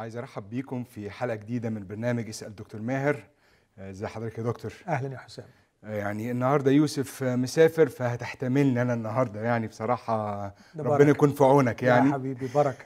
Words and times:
عايز 0.00 0.16
ارحب 0.16 0.50
بيكم 0.50 0.84
في 0.84 1.10
حلقة 1.10 1.34
جديدة 1.34 1.70
من 1.70 1.86
برنامج 1.86 2.28
اسأل 2.28 2.54
دكتور 2.56 2.80
ماهر. 2.80 3.22
آه، 3.78 3.90
ازي 3.90 4.06
حضرتك 4.06 4.38
يا 4.38 4.42
دكتور؟ 4.42 4.72
أهلا 4.88 5.12
يا 5.12 5.18
حسام. 5.18 5.44
آه، 5.84 5.94
يعني 5.94 6.30
النهارده 6.30 6.70
يوسف 6.70 7.22
مسافر 7.22 7.88
فهتحتملني 7.88 8.82
أنا 8.82 8.94
النهارده 8.94 9.40
يعني 9.42 9.66
بصراحة 9.66 10.46
ربنا. 10.78 11.10
يكون 11.10 11.32
في 11.32 11.44
عونك 11.44 11.82
يا 11.82 11.88
يعني. 11.88 12.12
حبيبي 12.12 12.48
بركة. 12.54 12.84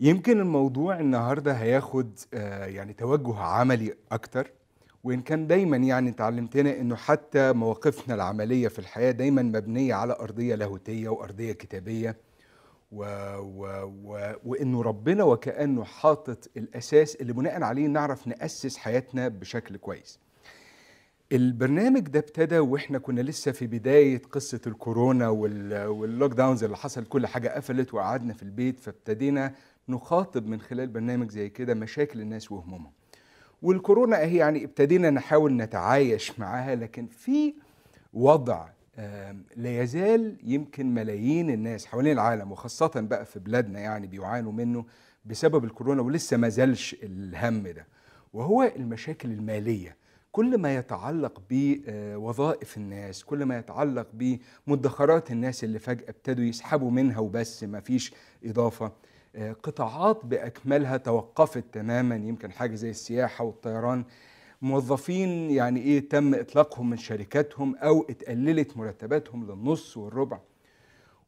يمكن 0.00 0.40
الموضوع 0.40 1.00
النهارده 1.00 1.52
هياخد 1.52 2.18
آه، 2.34 2.64
يعني 2.66 2.92
توجه 2.92 3.38
عملي 3.38 3.94
أكتر 4.12 4.50
وإن 5.04 5.22
كان 5.22 5.46
دايما 5.46 5.76
يعني 5.76 6.10
اتعلمتنا 6.10 6.80
إنه 6.80 6.96
حتى 6.96 7.52
مواقفنا 7.52 8.14
العملية 8.14 8.68
في 8.68 8.78
الحياة 8.78 9.10
دايما 9.10 9.42
مبنية 9.42 9.94
على 9.94 10.12
أرضية 10.20 10.54
لاهوتية 10.54 11.08
وأرضية 11.08 11.52
كتابية. 11.52 12.16
و 12.92 13.04
و 13.38 13.66
و 14.04 14.32
وإنه 14.44 14.82
ربنا 14.82 15.24
وكأنه 15.24 15.84
حاطط 15.84 16.50
الأساس 16.56 17.16
اللي 17.16 17.32
بناء 17.32 17.62
عليه 17.62 17.86
نعرف 17.86 18.26
نأسس 18.28 18.76
حياتنا 18.76 19.28
بشكل 19.28 19.76
كويس. 19.76 20.18
البرنامج 21.32 22.00
ده 22.08 22.18
ابتدى 22.18 22.58
وإحنا 22.58 22.98
كنا 22.98 23.20
لسه 23.20 23.52
في 23.52 23.66
بداية 23.66 24.22
قصة 24.32 24.60
الكورونا 24.66 25.28
وال- 25.28 25.86
واللوك 25.86 26.32
داونز 26.32 26.64
اللي 26.64 26.76
حصل 26.76 27.04
كل 27.04 27.26
حاجة 27.26 27.48
قفلت 27.48 27.94
وقعدنا 27.94 28.34
في 28.34 28.42
البيت 28.42 28.80
فابتدينا 28.80 29.54
نخاطب 29.88 30.46
من 30.46 30.60
خلال 30.60 30.86
برنامج 30.88 31.30
زي 31.30 31.48
كده 31.48 31.74
مشاكل 31.74 32.20
الناس 32.20 32.52
وهمومهم. 32.52 32.92
والكورونا 33.62 34.22
أهي 34.22 34.36
يعني 34.36 34.64
ابتدينا 34.64 35.10
نحاول 35.10 35.52
نتعايش 35.56 36.38
معاها 36.40 36.74
لكن 36.74 37.06
في 37.06 37.54
وضع 38.14 38.68
لا 39.56 39.82
يزال 39.82 40.36
يمكن 40.44 40.94
ملايين 40.94 41.50
الناس 41.50 41.86
حوالين 41.86 42.12
العالم 42.12 42.52
وخاصة 42.52 42.90
بقى 42.96 43.24
في 43.24 43.38
بلادنا 43.38 43.80
يعني 43.80 44.06
بيعانوا 44.06 44.52
منه 44.52 44.84
بسبب 45.24 45.64
الكورونا 45.64 46.02
ولسه 46.02 46.36
ما 46.36 46.48
زالش 46.48 46.96
الهم 47.02 47.68
ده. 47.68 47.86
وهو 48.32 48.62
المشاكل 48.76 49.30
المالية. 49.30 49.96
كل 50.32 50.58
ما 50.58 50.74
يتعلق 50.74 51.42
بوظائف 51.50 52.76
الناس 52.76 53.24
كل 53.24 53.44
ما 53.44 53.58
يتعلق 53.58 54.06
بمدخرات 54.66 55.30
الناس 55.30 55.64
اللي 55.64 55.78
فجأة 55.78 56.08
ابتدوا 56.10 56.44
يسحبوا 56.44 56.90
منها 56.90 57.18
وبس 57.18 57.64
ما 57.64 57.80
فيش 57.80 58.14
إضافة. 58.44 58.92
آه، 59.36 59.52
قطاعات 59.52 60.24
بأكملها 60.24 60.96
توقفت 60.96 61.64
تماما 61.72 62.16
يمكن 62.16 62.52
حاجة 62.52 62.74
زي 62.74 62.90
السياحة 62.90 63.44
والطيران. 63.44 64.04
موظفين 64.62 65.50
يعني 65.50 65.80
إيه 65.80 66.08
تم 66.08 66.34
إطلاقهم 66.34 66.90
من 66.90 66.96
شركاتهم 66.96 67.76
أو 67.76 68.06
اتقللت 68.10 68.76
مرتباتهم 68.76 69.44
للنص 69.50 69.96
والربع. 69.96 70.38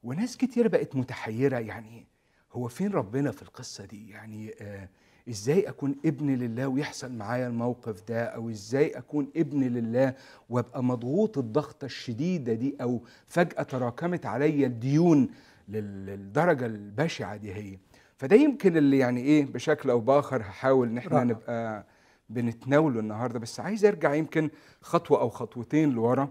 وناس 0.05 0.37
كتير 0.37 0.69
بقت 0.69 0.97
متحيرة 0.97 1.59
يعني 1.59 2.07
هو 2.53 2.69
فين 2.69 2.93
ربنا 2.93 3.31
في 3.31 3.43
القصة 3.43 3.85
دي؟ 3.85 4.11
يعني 4.11 4.55
آه 4.61 4.89
إزاي 5.29 5.69
أكون 5.69 5.95
ابن 6.07 6.31
لله 6.35 6.67
ويحصل 6.69 7.13
معايا 7.13 7.47
الموقف 7.49 8.03
ده؟ 8.09 8.25
أو 8.25 8.51
إزاي 8.51 8.91
أكون 8.99 9.29
ابن 9.37 9.61
لله 9.65 10.15
وأبقى 10.51 10.85
مضغوط 10.85 11.39
الضغطة 11.39 11.85
الشديدة 11.85 12.53
دي؟ 12.55 12.77
أو 12.81 13.03
فجأة 13.27 13.63
تراكمت 13.63 14.27
عليا 14.27 14.67
الديون 14.67 15.29
لل- 15.69 16.07
للدرجة 16.07 16.67
البشعة 16.67 17.37
دي 17.37 17.55
هي. 17.55 17.79
فده 18.17 18.37
يمكن 18.37 18.77
اللي 18.77 18.99
يعني 18.99 19.21
إيه 19.21 19.45
بشكل 19.47 19.91
أو 19.91 20.01
بآخر 20.01 20.43
هحاول 20.43 20.89
إن 20.89 20.99
إحنا. 20.99 21.25
نبقى 21.25 21.87
بنتناوله 22.29 23.01
النهارده. 23.01 23.39
بس 23.39 23.61
عايز 23.61 23.85
أرجع 23.85 24.15
يمكن 24.15 24.51
خطوة 24.81 25.21
أو 25.21 25.29
خطوتين 25.29 25.91
لورا 25.91 26.29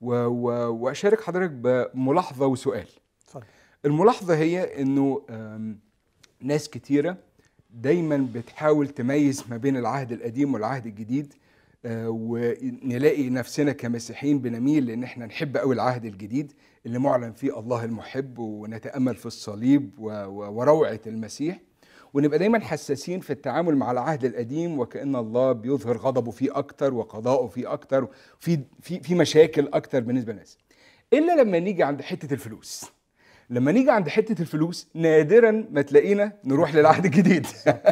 و- 0.00 0.14
و- 0.26 0.72
وأشارك 0.74 1.20
حضرتك 1.20 1.50
بملاحظة 1.52 2.46
وسؤال. 2.46 2.88
اتفضل. 3.24 3.44
الملاحظة 3.84 4.34
هي 4.36 4.82
إنه 4.82 5.22
ناس 6.40 6.68
كتيرة 6.70 7.16
دايما 7.70 8.28
بتحاول 8.34 8.88
تميز 8.88 9.44
ما 9.50 9.56
بين 9.56 9.76
العهد 9.76 10.12
القديم 10.12 10.54
والعهد 10.54 10.86
الجديد 10.86 11.34
آه، 11.84 12.08
ونلاقي 12.10 13.30
نفسنا 13.30 13.72
كمسيحيين 13.72 14.38
بنميل 14.38 14.86
لإن 14.86 15.04
إحنا 15.04 15.26
نحب 15.26 15.56
قوي 15.56 15.74
العهد 15.74 16.04
الجديد 16.04 16.52
اللي 16.86 16.98
معلن 16.98 17.32
فيه 17.32 17.58
الله 17.58 17.84
المحب 17.84 18.38
ونتأمل 18.38 19.14
في 19.16 19.26
الصليب 19.26 19.90
وروعة 19.98 21.00
المسيح. 21.06 21.60
ونبقى 22.14 22.38
دايما 22.38 22.60
حساسين 22.60 23.20
في 23.20 23.30
التعامل 23.30 23.76
مع 23.76 23.90
العهد 23.90 24.24
القديم 24.24 24.78
وكأن 24.78 25.16
الله 25.16 25.52
بيظهر 25.52 25.96
غضبه 25.96 26.30
فيه 26.30 26.58
أكتر 26.58 26.94
وقضاءه 26.94 27.46
فيه 27.46 27.72
أكتر 27.72 28.08
في 28.38 28.58
في 28.80 29.00
في 29.00 29.14
مشاكل 29.14 29.68
أكتر 29.72 30.00
بالنسبة 30.00 30.32
للناس. 30.32 30.58
إلا 31.12 31.42
لما 31.42 31.58
نيجي 31.58 31.82
عند 31.82 32.02
حتة 32.02 32.34
الفلوس. 32.34 32.92
لما 33.50 33.72
نيجي 33.72 33.90
عند 33.90 34.08
حتة 34.08 34.42
الفلوس 34.42 34.88
نادرا 34.94 35.64
ما 35.70 35.82
تلاقينا 35.82 36.32
نروح 36.44 36.74
للعهد 36.74 37.04
الجديد. 37.04 37.46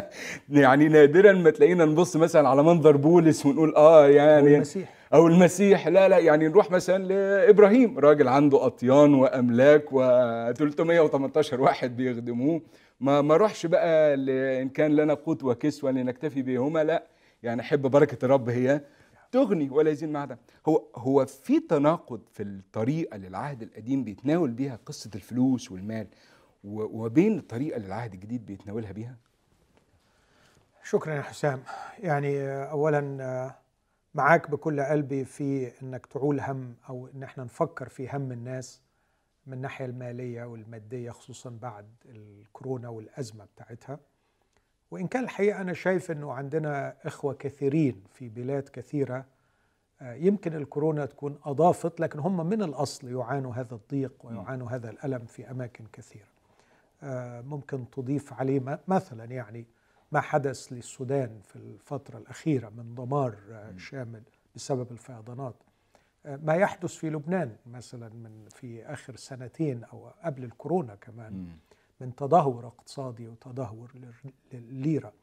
يعني 0.49 0.87
نادرا 0.87 1.31
ما 1.31 1.49
تلاقينا 1.49 1.85
نبص 1.85 2.15
مثلا 2.15 2.49
على 2.49 2.63
منظر 2.63 2.97
بولس 2.97 3.45
ونقول 3.45 3.75
آه 3.75 4.07
يعني 4.07 4.55
المسيح. 4.55 4.93
أو 5.13 5.27
المسيح. 5.27 5.87
لا 5.87 6.09
لا 6.09 6.17
يعني 6.17 6.47
نروح 6.47 6.71
مثلا 6.71 7.03
لإبراهيم 7.03 7.99
راجل 7.99 8.27
عنده 8.27 8.65
أطيان 8.65 9.13
وأملاك 9.13 9.89
و318 9.89 11.53
واحد 11.53 11.97
بيخدموه. 11.97 12.61
ما 13.01 13.21
ما 13.21 13.33
اروحش 13.35 13.65
بقى 13.65 14.13
إن 14.61 14.69
كان 14.69 14.95
لنا 14.95 15.13
قوت 15.13 15.43
وكسوه 15.43 15.91
لنكتفي 15.91 16.41
بهما 16.41 16.83
لا 16.83 17.07
يعني 17.43 17.61
احب 17.61 17.81
بركة 17.81 18.25
الرب 18.25 18.49
هي 18.49 18.81
تغني 19.31 19.69
ولا 19.69 19.89
يزين 19.91 20.11
معدن. 20.11 20.37
هو 20.67 20.83
هو 20.95 21.25
في 21.25 21.59
تناقض 21.59 22.21
في 22.31 22.43
الطريقة 22.43 23.15
اللي 23.15 23.27
العهد 23.27 23.61
القديم 23.61 24.03
بيتناول 24.03 24.51
بيها 24.51 24.79
قصة 24.85 25.09
الفلوس 25.15 25.71
والمال 25.71 26.07
وبين 26.63 27.37
الطريقة 27.37 27.77
اللي 27.77 27.87
العهد 27.87 28.13
الجديد 28.13 28.45
بيتناولها 28.45 28.91
بيها؟ 28.91 29.15
شكرا 30.83 31.13
يا 31.15 31.21
حسام. 31.21 31.63
يعني 31.99 32.47
اولا 32.51 33.55
معاك 34.13 34.51
بكل 34.51 34.81
قلبي 34.81 35.25
في 35.25 35.71
إنك 35.83 36.05
تعول 36.05 36.39
هم 36.39 36.75
أو 36.89 37.09
إن 37.15 37.23
إحنا 37.23 37.43
نفكر 37.43 37.89
في 37.89 38.09
هم 38.13 38.31
الناس. 38.31 38.81
من 39.47 39.53
الناحية 39.53 39.85
المالية 39.85 40.43
والمادية 40.43 41.11
خصوصا 41.11 41.49
بعد 41.61 41.85
الكورونا 42.05 42.89
والأزمة 42.89 43.45
بتاعتها. 43.45 43.99
وإن 44.91 45.07
كان 45.07 45.23
الحقيقة 45.23 45.61
أنا 45.61 45.73
شايف 45.73 46.11
إنه 46.11 46.33
عندنا 46.33 46.95
إخوة 47.03 47.33
كثيرين 47.33 48.03
في 48.13 48.29
بلاد 48.29 48.69
كثيرة 48.69 49.25
آه، 50.01 50.13
يمكن 50.13 50.55
الكورونا 50.55 51.05
تكون 51.05 51.39
أضافت 51.45 51.99
لكن 51.99 52.19
هم 52.19 52.45
من 52.49 52.61
الأصل 52.63 53.07
يعانوا 53.11 53.53
هذا 53.53 53.75
الضيق 53.75 54.13
ويعانوا 54.23 54.69
هذا 54.69 54.89
الألم 54.89 55.25
في 55.25 55.51
أماكن 55.51 55.85
كثيرة. 55.93 56.27
آه، 57.03 57.41
ممكن 57.41 57.89
تضيف 57.89 58.33
عليه 58.33 58.79
مثلا 58.87 59.25
يعني 59.25 59.65
ما 60.11 60.21
حدث 60.21 60.73
للسودان 60.73 61.39
في 61.43 61.55
الفترة 61.55 62.17
الأخيرة 62.17 62.69
من 62.69 62.95
دمار 62.95 63.35
آه، 63.51 63.77
شامل 63.77 64.23
بسبب 64.55 64.91
الفيضانات. 64.91 65.55
ما 66.25 66.53
يحدث 66.55 66.95
في 66.95 67.09
لبنان 67.09 67.55
مثلا 67.65 68.09
من 68.09 68.47
في 68.49 68.85
آخر 68.85 69.15
سنتين 69.15 69.83
أو 69.83 70.07
قبل 70.23 70.43
الكورونا 70.43 70.95
كمان 70.95 71.47
من 71.99 72.15
تدهور 72.15 72.67
اقتصادي 72.67 73.27
وتدهور 73.27 73.91
لل- 73.95 74.33
للليرة. 74.53 75.13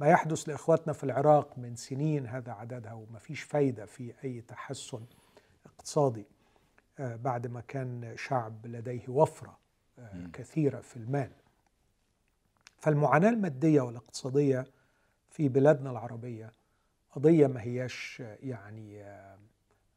ما 0.00 0.06
يحدث 0.06 0.48
لإخواتنا 0.48 0.92
في 0.92 1.04
العراق 1.04 1.58
من 1.58 1.76
سنين 1.76 2.26
هذا 2.26 2.52
عددها 2.52 2.92
وما 2.92 3.18
فيش 3.18 3.42
فايدة 3.42 3.86
في 3.86 4.14
أي 4.24 4.40
تحسن 4.40 5.04
اقتصادي 5.66 6.24
آه، 6.98 7.16
بعد 7.16 7.46
ما 7.46 7.60
كان 7.60 8.14
شعب 8.16 8.66
لديه 8.66 9.08
وفرة 9.08 9.58
آه، 9.98 10.14
مم. 10.14 10.30
كثيرة 10.32 10.80
في 10.80 10.96
المال. 10.96 11.30
فالمعاناة 12.78 13.28
المادية 13.30 13.80
والاقتصادية 13.80 14.66
في 15.30 15.48
بلادنا 15.48 15.90
العربية 15.90 16.52
قضية 17.12 17.46
ما 17.46 17.62
هياش 17.62 18.22
يعني 18.42 19.02
آه، 19.04 19.38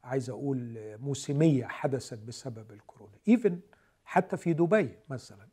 عايز 0.04 0.30
أقول 0.30 0.78
آه، 0.78 0.96
موسمية 0.98 1.66
حدثت 1.66 2.20
بسبب 2.20 2.72
الكورونا. 2.72 3.14
إيفن 3.28 3.60
حتى 4.06 4.38
في 4.38 4.54
دبي 4.54 4.90
مثلا. 5.10 5.48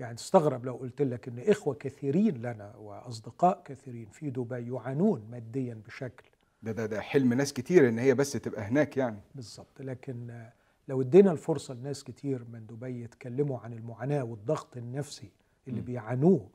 يعني 0.00 0.16
تستغرب 0.16 0.64
لو 0.64 0.74
قلت 0.74 1.02
لك 1.02 1.28
إن 1.28 1.38
إخوة 1.38 1.74
كثيرين 1.74 2.36
لنا 2.42 2.76
وأصدقاء 2.76 3.62
كثيرين 3.64 4.06
في 4.06 4.30
دبي 4.30 4.74
يعانون 4.74 5.26
ماديا 5.30 5.74
بشكل. 5.86 6.24
ده 6.62 6.72
ده 6.72 6.86
ده 6.86 7.00
حلم 7.00 7.32
ناس 7.34 7.52
كتير 7.52 7.88
إن 7.88 7.98
هي 7.98 8.14
بس 8.14 8.32
تبقى 8.32 8.62
هناك 8.62 8.96
يعني. 8.96 9.20
بالظبط 9.34 9.80
لكن 9.80 10.46
لو 10.88 11.00
ادينا 11.02 11.32
الفرصة 11.32 11.74
لناس 11.74 12.04
كتير 12.04 12.44
من 12.44 12.66
دبي 12.66 13.02
يتكلموا 13.04 13.58
عن 13.58 13.72
المعاناة 13.72 14.22
والضغط 14.24 14.76
النفسي 14.76 15.30
اللي 15.68 15.80
م. 15.80 15.84
بيعانوه 15.84 16.48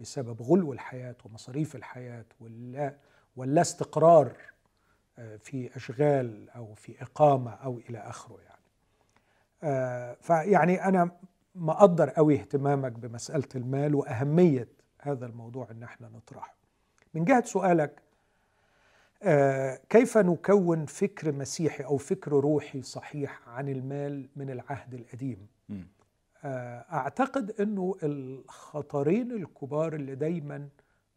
بسبب 0.00 0.42
غلو 0.42 0.72
الحياة 0.72 1.16
ومصاريف 1.24 1.76
الحياة 1.76 2.24
ولا 2.40 2.96
ولا 3.36 3.60
استقرار 3.60 4.36
في 5.16 5.76
أشغال 5.76 6.50
أو 6.50 6.74
في 6.74 7.02
إقامة 7.02 7.50
أو 7.50 7.80
إلى 7.88 7.98
آخره 7.98 8.38
يعني. 8.40 8.62
آه، 9.62 10.16
فيعني 10.20 10.84
أنا 10.84 11.10
مقدر 11.54 12.10
قوي 12.10 12.34
اهتمامك 12.34 12.92
بمسألة 12.92 13.48
المال 13.54 13.94
وأهمية 13.94 14.68
هذا 15.00 15.26
الموضوع 15.26 15.70
إن 15.70 15.82
إحنا 15.82 16.08
نطرحه. 16.08 16.54
من 17.14 17.24
جهة 17.24 17.44
سؤالك 17.44 18.02
آه، 19.22 19.80
كيف 19.88 20.18
نكون 20.18 20.86
فكر 20.86 21.32
مسيحي 21.32 21.84
أو 21.84 21.96
فكر 21.96 22.30
روحي 22.32 22.82
صحيح 22.82 23.48
عن 23.48 23.68
المال 23.68 24.28
من 24.36 24.50
العهد 24.50 24.94
القديم. 24.94 25.46
آه، 26.44 26.84
أعتقد 26.92 27.50
إنه 27.60 27.96
الخطرين 28.02 29.32
الكبار 29.32 29.94
اللي 29.94 30.14
دايما 30.14 30.68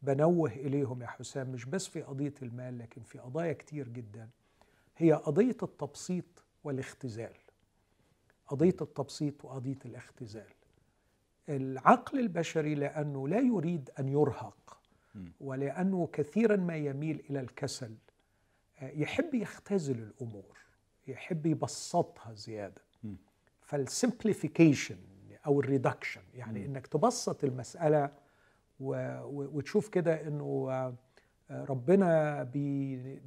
بنوه 0.06 0.50
إليهم 0.50 1.02
يا 1.02 1.06
حسام 1.06 1.48
مش 1.50 1.64
بس 1.64 1.86
في 1.86 2.02
قضية 2.02 2.34
المال 2.42 2.78
لكن 2.78 3.02
في 3.02 3.18
قضايا 3.18 3.52
كتير 3.52 3.88
جدا. 3.88 4.28
هي 4.96 5.12
قضية 5.12 5.56
التبسيط 5.62 6.44
والاختزال. 6.64 7.34
قضية 8.46 8.76
التبسيط 8.80 9.44
وقضية 9.44 9.78
الاختزال. 9.84 10.52
العقل 11.48 12.18
البشري 12.18 12.74
لأنه 12.74 13.28
لا 13.28 13.40
يريد 13.40 13.90
أن 13.98 14.08
يرهق 14.08 14.80
ولأنه 15.40 16.08
كثيرا 16.12 16.56
ما 16.56 16.76
يميل 16.76 17.22
إلى 17.30 17.40
الكسل. 17.40 17.94
يحب 18.82 19.34
يختزل 19.34 19.98
الأمور 19.98 20.58
يحب 21.06 21.46
يبسطها 21.46 22.32
زيادة. 22.34 22.82
فال 23.62 23.79
simplification 23.79 24.98
أو 25.46 25.60
ال 25.60 25.66
reduction 25.66 26.22
يعني 26.34 26.66
إنك 26.66 26.86
تبسط 26.86 27.44
المسألة 27.44 28.10
وتشوف 28.80 29.88
كده 29.88 30.28
إنه 30.28 30.68
آه، 31.50 31.64
ربنا 31.64 32.42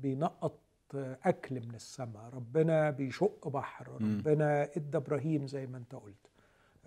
بينقط 0.01 0.59
أكل 0.95 1.55
من 1.55 1.75
السماء 1.75 2.29
ربنا 2.33 2.89
بيشق 2.89 3.47
بحر 3.47 3.87
ربنا 3.87 4.63
إدى 4.63 4.97
إبراهيم 4.97 5.47
زي 5.47 5.67
ما 5.67 5.77
أنت 5.77 5.95
قلت. 5.95 6.27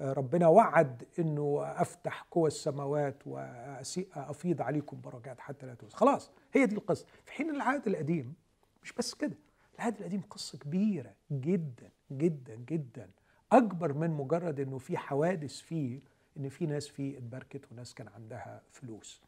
آه، 0.00 0.12
ربنا 0.12 0.48
وعد 0.48 1.04
إنه 1.18 1.62
أفتح 1.64 2.26
كوى 2.30 2.46
السماوات 2.46 3.26
وافيض 3.26 4.62
عليكم 4.62 5.00
بركات 5.00 5.40
حتى 5.40 5.66
لا 5.66 5.74
توسع 5.74 5.92
خلاص 5.94 6.30
هي 6.52 6.66
دي 6.66 6.74
القصة. 6.76 7.06
في 7.24 7.32
حين 7.32 7.50
العهد 7.50 7.86
القديم 7.86 8.34
مش 8.82 8.92
بس 8.92 9.14
كده 9.14 9.36
العهد 9.74 9.98
القديم 9.98 10.20
قصة 10.30 10.58
كبيرة 10.58 11.14
جدا 11.32 11.90
جدا 12.12 12.54
جدا. 12.54 13.10
أكبر 13.52 13.92
من 13.92 14.10
مجرد 14.10 14.60
إنه 14.60 14.78
في 14.78 14.96
حوادث 14.96 15.60
فيه 15.60 16.00
إن 16.36 16.48
في 16.48 16.66
ناس 16.66 16.88
فيه 16.88 17.18
اتبركت 17.18 17.72
وناس 17.72 17.94
كان 17.94 18.08
عندها 18.08 18.62
فلوس. 18.70 19.22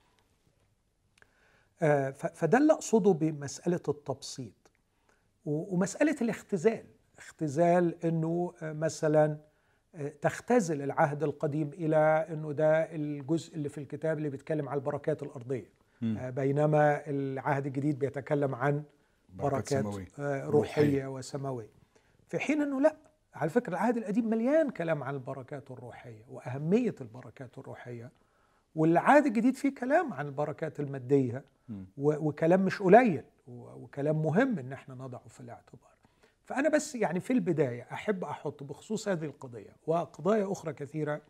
آه، 1.83 2.11
فده 2.11 2.59
اللي 2.59 2.73
أقصده 2.73 3.13
بمسألة 3.13 3.81
التبسيط. 3.89 4.53
ومسألة 5.47 6.17
الاختزال. 6.23 6.85
اختزال 7.19 8.05
إنه 8.05 8.55
آه، 8.63 8.73
مثلا 8.73 9.39
آه، 9.95 10.09
تختزل 10.09 10.83
العهد 10.83 11.23
القديم 11.23 11.69
إلى 11.73 11.97
إنه 12.31 12.53
ده 12.53 12.95
الجزء 12.95 13.55
اللي 13.55 13.69
في 13.69 13.79
الكتاب 13.79 14.19
اللي 14.19 14.29
بيتكلم 14.31 14.69
عن 14.69 14.77
البركات 14.77 15.23
الأرضية. 15.23 15.71
م. 16.03 16.31
بينما 16.31 17.11
العهد 17.11 17.67
الجديد 17.67 17.99
بيتكلم 17.99 18.55
عن 18.55 18.83
بركات 19.29 19.85
روحية, 19.85 20.45
روحية 20.45 21.07
وسماوية. 21.07 21.69
في 22.29 22.39
حين 22.39 22.63
إنه 22.63 22.81
لأ. 22.81 22.97
على 23.35 23.51
فكرة 23.51 23.71
العهد 23.73 23.97
القديم 23.97 24.31
مليان 24.31 24.71
كلام 24.71 25.03
عن 25.03 25.15
البركات 25.15 25.71
الروحية 25.71 26.25
وأهمية 26.29 26.95
البركات 27.01 27.59
الروحية 27.59 28.11
والعهد 28.75 29.27
الجديد 29.27 29.55
فيه 29.57 29.75
كلام 29.75 30.13
عن 30.13 30.27
البركات 30.27 30.81
المادية 30.81 31.45
وكلام 31.99 32.65
مش 32.65 32.83
قليل 32.83 33.23
وكلام 33.49 34.23
مهم 34.23 34.59
إن 34.59 34.73
إحنا 34.73 34.95
نضعه 34.95 35.29
في 35.29 35.41
الاعتبار. 35.41 35.91
فأنا 36.45 36.69
بس 36.69 36.95
يعني 36.95 37.21
في 37.21 37.33
البداية 37.33 37.83
أحب 37.93 38.25
أحط 38.25 38.63
بخصوص 38.63 39.09
هذه 39.09 39.25
القضية 39.25 39.77
وقضايا 39.87 40.53
أخرى 40.53 40.73
كثيرة 40.73 41.21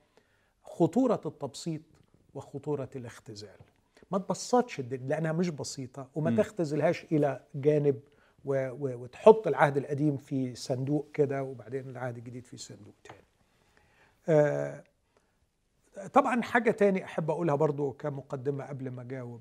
خطورة 0.62 1.20
التبسيط 1.26 1.82
وخطورة 2.34 2.88
الاختزال. 2.96 3.58
ما 4.10 4.18
تبسطش 4.18 4.80
لأنها 4.80 5.32
مش 5.32 5.48
بسيطة 5.48 6.08
وما 6.14 6.30
تختزلهاش 6.36 7.04
إلى 7.12 7.40
جانب 7.54 8.00
وتحط 8.44 9.46
العهد 9.46 9.76
القديم 9.76 10.16
في 10.16 10.54
صندوق 10.54 11.10
كده 11.14 11.42
وبعدين 11.42 11.90
العهد 11.90 12.16
الجديد 12.16 12.44
في 12.46 12.56
صندوق 12.56 12.94
تاني. 13.04 13.24
آه، 14.28 14.84
طبعا 16.12 16.42
حاجة 16.42 16.70
تاني 16.70 17.04
أحب 17.04 17.30
أقولها 17.30 17.54
برضو 17.54 17.92
كمقدمة 17.92 18.64
قبل 18.64 18.90
ما 18.90 19.02
أجاوب. 19.02 19.40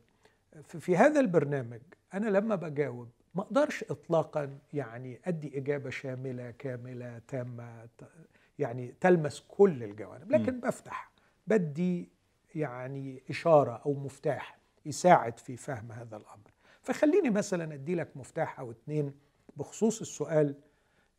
في 0.63 0.97
هذا 0.97 1.19
البرنامج 1.19 1.81
أنا 2.13 2.29
لما 2.29 2.55
بجاوب 2.55 3.09
ما 3.35 3.41
أقدرش 3.41 3.83
إطلاقا 3.83 4.57
يعني 4.73 5.19
أدي 5.25 5.57
إجابة 5.57 5.89
شاملة 5.89 6.51
كاملة 6.51 7.21
تامة 7.27 7.88
يعني 8.59 8.95
تلمس 9.01 9.39
كل 9.47 9.83
الجوانب 9.83 10.31
لكن. 10.31 10.59
بفتح 10.59 11.11
بدي 11.47 12.09
يعني 12.55 13.23
إشارة 13.29 13.81
أو 13.85 13.94
مفتاح 13.94 14.57
يساعد 14.85 15.39
في 15.39 15.57
فهم 15.57 15.91
هذا 15.91 16.17
الأمر. 16.17 16.52
فخليني 16.83 17.30
مثلا 17.30 17.74
أدي 17.74 17.95
لك 17.95 18.18
مفتاح 18.18 18.59
أو 18.59 18.71
اتنين 18.71 19.13
بخصوص 19.57 20.01
السؤال 20.01 20.56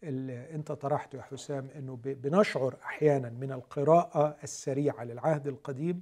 اللي 0.02 0.54
أنت 0.54 0.72
طرحته 0.72 1.16
يا 1.16 1.22
حسام 1.22 1.68
إنه 1.78 1.98
بنشعر 2.04 2.76
أحيانا 2.84 3.30
من 3.30 3.52
القراءة 3.52 4.36
السريعة 4.42 5.04
للعهد 5.04 5.46
القديم 5.46 6.00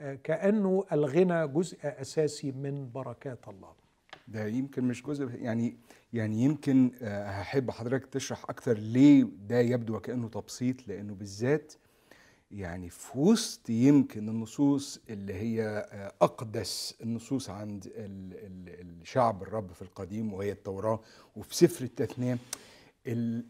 آه، 0.00 0.14
كأنه 0.14 0.84
الغنى 0.92 1.48
جزء 1.48 1.78
أساسي 1.82 2.52
من 2.52 2.90
بركات 2.92 3.48
الله. 3.48 3.72
ده 4.28 4.46
يمكن 4.46 4.84
مش 4.84 5.02
جزء 5.02 5.28
يعني 5.34 5.76
يعني 6.12 6.42
يمكن 6.42 6.90
آه، 7.02 7.28
هحب 7.30 7.70
حضرتك 7.70 8.06
تشرح 8.06 8.44
أكثر 8.50 8.78
ليه 8.78 9.24
ده 9.48 9.58
يبدو 9.58 9.96
وكأنه 9.96 10.28
تبسيط 10.28 10.88
لأنه 10.88 11.14
بالذات 11.14 11.72
يعني 12.50 12.90
في 12.90 13.18
وسط 13.18 13.70
يمكن 13.70 14.28
النصوص 14.28 15.00
اللي 15.10 15.34
هي 15.34 15.62
آه، 15.92 16.12
أقدس 16.22 16.94
النصوص 17.02 17.50
عند 17.50 17.92
الشعب 17.96 19.42
الرب 19.42 19.72
في 19.72 19.82
القديم 19.82 20.34
وهي 20.34 20.52
التوراة 20.52 21.00
وفي 21.36 21.56
سفر 21.56 21.84
التثنية 21.84 22.38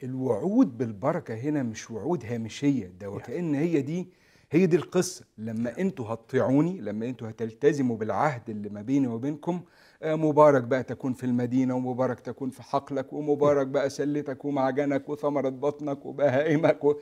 الوعود 0.02 0.78
بالبركة 0.78 1.34
هنا 1.34 1.62
مش 1.62 1.90
وعود 1.90 2.24
هامشية 2.24 2.86
ده 3.00 3.10
وكأن 3.10 3.54
هي 3.54 3.82
دي 3.82 4.08
هي 4.52 4.66
دي 4.66 4.76
القصة. 4.76 5.24
لما 5.38 5.78
أنتوا 5.78 6.06
هتطيعوني 6.14 6.80
لما 6.80 7.06
أنتوا 7.06 7.30
هتلتزموا 7.30 7.96
بالعهد 7.96 8.50
اللي 8.50 8.68
ما 8.68 8.82
بيني 8.82 9.06
وبينكم 9.06 9.60
آه، 10.02 10.14
مبارك 10.14 10.62
بقى 10.64 10.82
تكون 10.82 11.12
في 11.12 11.24
المدينة 11.24 11.74
ومبارك 11.74 12.20
تكون 12.20 12.50
في 12.50 12.62
حقلك 12.62 13.12
ومبارك 13.12 13.66
بقى 13.66 13.90
سلتك 13.90 14.44
ومعجنك 14.44 15.08
وثمرة 15.08 15.48
بطنك 15.48 16.06
وبهائمك 16.06 16.84
و... 16.84 16.94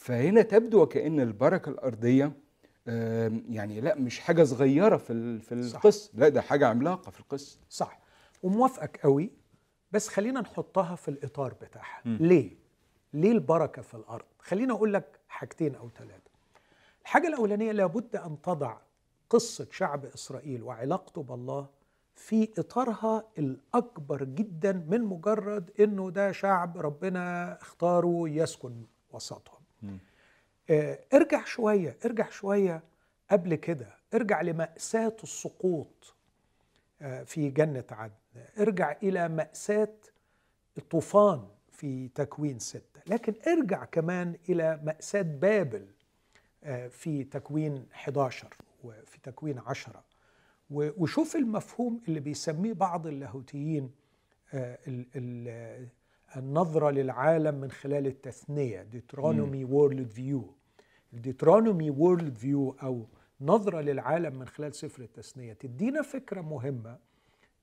فهنا 0.00 0.42
تبدو 0.42 0.82
وكأن 0.82 1.20
البركة 1.20 1.68
الأرضية 1.70 2.32
يعني 3.48 3.80
لا 3.80 3.94
مش 3.94 4.20
حاجة 4.20 4.44
صغيرة 4.44 4.96
في 4.96 5.38
في 5.38 5.52
القصة 5.54 6.10
لا 6.14 6.28
ده 6.28 6.40
حاجة 6.40 6.66
عملاقة 6.68 7.10
في 7.10 7.20
القصة 7.20 7.58
صح 7.68 8.00
وموافقك 8.42 9.00
قوي 9.02 9.30
بس 9.92 10.08
خلينا 10.08 10.40
نحطها 10.40 10.94
في 10.96 11.08
الإطار 11.08 11.54
بتاعها 11.54 12.02
م. 12.04 12.16
ليه؟ 12.20 12.56
ليه 13.14 13.32
البركة 13.32 13.82
في 13.82 13.94
الأرض؟ 13.94 14.24
خلينا 14.38 14.74
أقول 14.74 14.92
لك 14.94 15.20
حاجتين 15.28 15.74
أو 15.74 15.88
ثلاثة 15.90 16.30
الحاجة 17.02 17.28
الأولانية 17.28 17.72
لابد 17.72 18.16
أن 18.16 18.42
تضع 18.42 18.76
قصة 19.30 19.66
شعب 19.70 20.04
إسرائيل 20.04 20.62
وعلاقته 20.62 21.22
بالله 21.22 21.66
في 22.14 22.48
إطارها 22.58 23.24
الأكبر 23.38 24.24
جدا 24.24 24.72
من 24.72 25.00
مجرد 25.04 25.70
أنه 25.80 26.10
ده 26.10 26.32
شعب 26.32 26.78
ربنا 26.78 27.52
اختاره 27.62 28.28
يسكن 28.28 28.84
وسطهم 29.12 29.59
آه، 30.70 30.98
ارجع 31.14 31.44
شوية 31.44 31.96
ارجع 32.04 32.30
شوية 32.30 32.82
قبل 33.30 33.54
كده. 33.54 33.96
ارجع 34.14 34.40
لمأساة 34.40 35.16
السقوط 35.22 36.14
آه، 37.02 37.22
في 37.22 37.50
جنة 37.50 37.84
عدن. 37.90 38.14
ارجع 38.58 38.96
إلى 39.02 39.28
مأساة 39.28 39.94
الطوفان 40.78 41.48
في 41.72 42.08
تكوين 42.08 42.58
ستة. 42.58 43.00
لكن 43.06 43.34
ارجع 43.46 43.84
كمان 43.84 44.36
إلى 44.48 44.80
مأساة 44.84 45.22
بابل 45.22 45.86
آه، 46.64 46.88
في 46.88 47.24
تكوين 47.24 47.86
11 47.94 48.54
وفي 48.84 49.18
تكوين 49.22 49.58
عشرة. 49.58 50.04
وشوف 50.70 51.36
المفهوم 51.36 52.00
اللي 52.08 52.20
بيسميه 52.20 52.72
بعض 52.72 53.06
اللاهوتيين 53.06 53.90
النظرة 56.36 56.90
للعالم 56.90 57.54
من 57.54 57.70
خلال 57.70 58.06
التثنية 58.06 58.82
Deuteronomy 58.82 59.64
worldview 59.64 60.54
ال 61.12 61.19
Deuteronomy 61.19 61.90
worldview 61.90 62.76
أو 62.82 63.06
نظرة 63.40 63.80
للعالم 63.80 64.38
من 64.38 64.48
خلال 64.48 64.74
سفر 64.74 65.02
التثنية 65.02 65.52
تدينا 65.52 66.02
فكرة 66.02 66.40
مهمة 66.40 66.98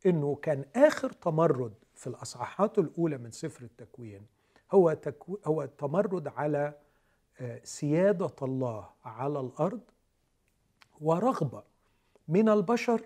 إنه 0.06 0.36
كان 0.36 0.66
آخر 0.76 1.12
تمرد 1.12 1.74
في 1.96 2.08
الأصحاحات 2.08 2.80
الأولى 2.80 3.18
من 3.18 3.32
سفر 3.32 3.64
التكوين 3.64 4.22
هو 4.72 4.94
تكو 4.94 5.40
هو 5.46 5.64
التمرد 5.64 6.28
على 6.28 6.74
آه، 7.40 7.62
سيادة 7.64 8.36
الله 8.42 8.90
على 9.06 9.40
الأرض 9.40 9.82
ورغبة 11.02 11.64
من 12.28 12.50
البشر 12.50 13.02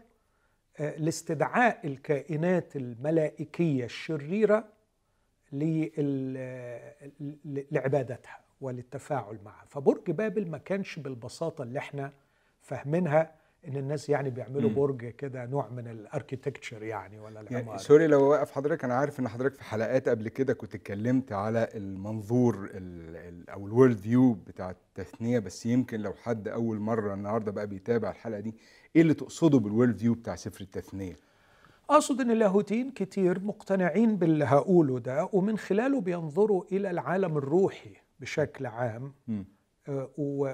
آه، 0.79 0.97
لاستدعاء 0.97 1.87
الكائنات 1.87 2.75
الملائكية 2.75 3.85
الشريرة 3.85 4.67
لعبادتها 7.71 8.39
وللتفاعل 8.61 9.37
معها. 9.45 9.65
فبرج 9.67 10.11
بابل 10.11 10.47
ما 10.49 10.57
كانش 10.57 10.99
بالبساطة 10.99 11.63
اللي 11.63 11.79
إحنا 11.79 12.11
فاهمينها 12.61 13.41
إن 13.67 13.77
الناس 13.77 14.09
يعني 14.09 14.29
بيعملوا 14.29 14.69
مم. 14.69 14.75
برج 14.75 15.05
كده 15.09 15.45
نوع 15.45 15.69
من 15.69 15.87
الأركيتكتشر 15.87 16.83
يعني 16.83 17.19
ولا 17.19 17.35
يعني 17.41 17.49
العمارة. 17.57 17.77
سوري 17.77 18.07
لو 18.07 18.29
واقف 18.29 18.51
حضرتك 18.51 18.83
أنا 18.83 18.93
عارف 18.95 19.19
إن 19.19 19.27
حضرتك 19.27 19.55
في 19.55 19.63
حلقات 19.63 20.09
قبل 20.09 20.29
كده 20.29 20.53
كنت 20.53 20.75
اتكلمت 20.75 21.31
على 21.31 21.67
المنظور 21.75 22.55
ال 22.73 23.15
ال 23.15 23.49
أو 23.49 23.67
ال 23.67 23.97
worldview 23.97 24.33
بتاع 24.33 24.69
التثنية 24.71 25.39
بس 25.39 25.65
يمكن 25.65 25.99
لو 25.99 26.13
حد 26.13 26.47
أول 26.47 26.79
مرة 26.79 27.13
النهارده 27.13 27.51
بقى 27.51 27.67
بيتابع 27.67 28.09
الحلقة 28.09 28.39
دي 28.39 28.55
إيه 28.95 29.01
اللي 29.01 29.13
تقصده 29.13 29.59
بال 29.59 29.97
worldview 29.97 30.13
بتاع 30.13 30.35
سفر 30.35 30.61
التثنية؟ 30.61 31.15
أقصد 31.89 32.21
أن 32.21 32.31
اللاهوتيين 32.31 32.91
كتير 32.91 33.39
مقتنعين 33.39 34.15
باللي 34.17 34.45
هقوله 34.45 34.99
ده 34.99 35.29
ومن 35.33 35.57
خلاله 35.57 36.01
بينظروا 36.01 36.63
إلى 36.71 36.89
العالم 36.91 37.37
الروحي 37.37 37.93
بشكل 38.19 38.65
عام 38.65 39.13
مم. 39.27 39.45
آه، 39.87 40.09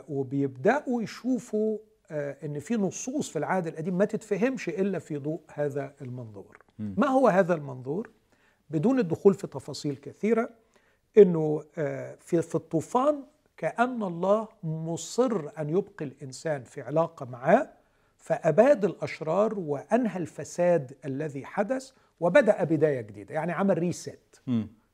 وبيبدأوا 0.10 1.02
يشوفوا 1.02 1.78
آه، 2.12 2.38
أن 2.46 2.60
في 2.60 2.76
نصوص 2.76 3.30
في 3.30 3.40
العهد 3.40 3.68
القديم 3.68 3.98
ما 3.98 4.06
تتفهمش 4.06 4.70
إلا 4.70 5.00
في 5.00 5.18
ضوء 5.18 5.42
هذا 5.54 5.94
المنظور. 6.02 6.58
مم. 6.80 6.96
ما 6.98 7.08
هو 7.08 7.28
هذا 7.28 7.54
المنظور؟ 7.54 8.10
بدون 8.70 9.00
الدخول 9.00 9.34
في 9.34 9.48
تفاصيل 9.48 9.96
كثيرة 9.96 10.50
إنه 11.18 11.64
آه، 11.78 12.16
في 12.20 12.42
في 12.42 12.56
الطوفان 12.56 13.24
كأن 13.58 14.04
الله 14.04 14.48
مصر 14.64 15.50
أن 15.60 15.70
يبقي 15.70 16.06
الإنسان 16.06 16.64
في 16.64 16.82
علاقة 16.82 17.26
معاه 17.26 17.70
فأباد 18.28 18.86
الأشرار 18.86 19.60
وأنهى 19.60 20.18
الفساد 20.18 20.98
الذي 21.06 21.46
حدث 21.46 21.92
وبدأ 22.20 22.64
بداية 22.64 23.02
جديدة 23.02 23.36
يعني 23.36 23.52
عمل 23.52 23.78
reset. 23.78 24.42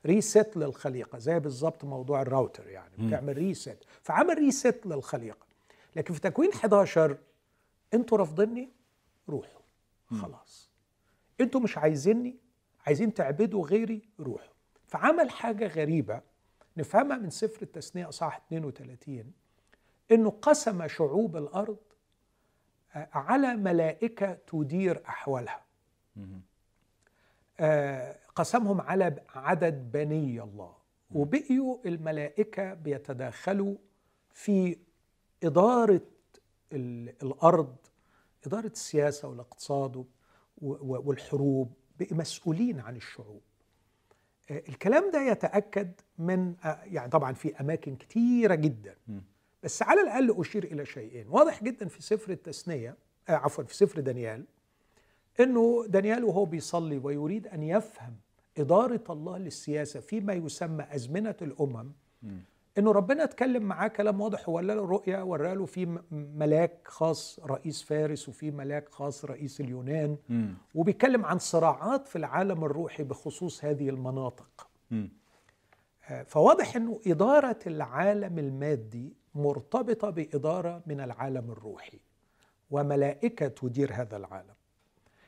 reset 0.06 0.58
للخليقة 0.58 1.18
زي 1.18 1.40
بالظبط 1.40 1.84
موضوع 1.84 2.22
الراوتر 2.22 2.68
يعني 2.68 3.08
بتعمل 3.08 3.38
reset 3.38 3.78
فعمل 4.02 4.38
reset 4.38 4.82
للخليقة. 4.86 5.46
لكن 5.96 6.14
في 6.14 6.20
تكوين 6.20 6.52
11 6.52 7.18
أنتوا 7.94 8.18
رافضيني؟ 8.18 8.70
روحوا. 9.30 9.62
خلاص. 10.22 10.70
أنتوا 11.42 11.62
مش 11.62 11.78
عايزيني؟ 11.78 12.36
عايزين 12.88 13.14
تعبدوا 13.14 13.66
غيري؟ 13.68 14.02
روحوا. 14.20 14.54
فعمل 14.88 15.30
حاجة 15.30 15.68
غريبة 15.68 16.22
نفهمها 16.78 17.18
من 17.18 17.30
سفر 17.30 17.62
التثنية 17.62 18.10
اصحاح 18.10 18.42
32 18.48 19.32
إنه 20.12 20.30
قسم 20.30 20.88
شعوب 20.88 21.38
الأرض 21.38 21.78
على 22.96 23.56
ملائكة 23.56 24.34
تدير 24.48 25.02
أحوالها. 25.08 25.62
مم. 26.16 26.42
آه، 27.60 28.16
قسمهم 28.36 28.82
على 28.82 29.16
عدد 29.36 29.92
بني 29.92 30.42
الله. 30.44 30.74
وبقيوا 31.12 31.78
الملائكة 31.86 32.74
بيتداخلوا 32.74 33.76
في 34.34 34.78
إدارة 35.44 36.02
ال- 36.72 37.24
الأرض 37.24 37.76
إدارة 38.48 38.68
السياسة 38.68 39.28
والاقتصاد 39.28 40.06
والحروب 40.62 41.74
مسؤولين 42.12 42.80
عن 42.80 42.96
الشعوب. 42.96 43.42
آه، 44.52 44.64
الكلام 44.70 45.12
ده 45.12 45.22
يتأكد 45.22 45.92
من 46.18 46.56
آه، 46.66 46.84
يعني 46.84 47.10
طبعا 47.12 47.34
في 47.34 47.56
أماكن 47.62 47.96
كتيرة 47.96 48.56
جدا. 48.56 48.96
بس 49.64 49.84
على 49.84 50.02
الأقل 50.02 50.36
أشير 50.40 50.64
إلى 50.64 50.86
شيئين 50.86 51.26
واضح 51.30 51.64
جدا 51.64 51.88
في 51.88 52.02
سفر 52.02 52.32
التثنية 52.32 52.96
آه، 53.30 53.32
عفوا 53.36 53.64
في 53.64 53.76
سفر 53.76 54.00
دانيال 54.00 54.46
إنه 55.40 55.86
دانيال 55.88 56.24
وهو 56.24 56.46
بيصلي 56.46 56.98
ويريد 56.98 57.48
أن 57.48 57.64
يفهم 57.64 58.14
إدارة 58.58 59.04
الله 59.10 59.38
للسياسة 59.38 60.00
فيما 60.00 60.34
يسمى 60.34 60.86
أزمنة 60.96 61.36
الأمم 61.42 61.92
مم. 62.24 62.40
إنه 62.78 62.92
ربنا 62.92 63.24
اتكلم 63.24 63.64
معاه 63.64 63.88
كلام 63.88 64.22
واضح 64.22 64.50
ولا 64.50 64.74
له 64.74 64.86
رؤيه 64.86 65.24
وراله 65.24 65.66
في 65.66 65.86
م- 65.86 66.02
ملاك 66.12 66.80
خاص 66.86 67.40
رئيس 67.46 67.84
فارس 67.84 68.30
وفي 68.30 68.52
ملاك 68.52 68.90
خاص 68.90 69.26
رئيس 69.26 69.62
اليونان 69.62 70.18
مم. 70.30 70.54
وبيتكلم 70.76 71.26
عن 71.26 71.40
صراعات 71.40 72.08
في 72.08 72.16
العالم 72.16 72.64
الروحي 72.64 73.04
بخصوص 73.04 73.66
هذه 73.66 73.90
المناطق 73.90 74.68
مم. 74.92 75.10
آه، 76.10 76.24
فواضح 76.24 76.76
إنه 76.76 77.00
إدارة 77.08 77.60
العالم 77.68 78.40
المادي 78.40 79.14
مرتبطة 79.36 80.10
بإدارة 80.10 80.82
من 80.88 81.00
العالم 81.02 81.52
الروحي 81.52 82.00
وملائكة 82.72 83.48
تدير 83.48 83.94
هذا 83.94 84.18
العالم. 84.18 84.54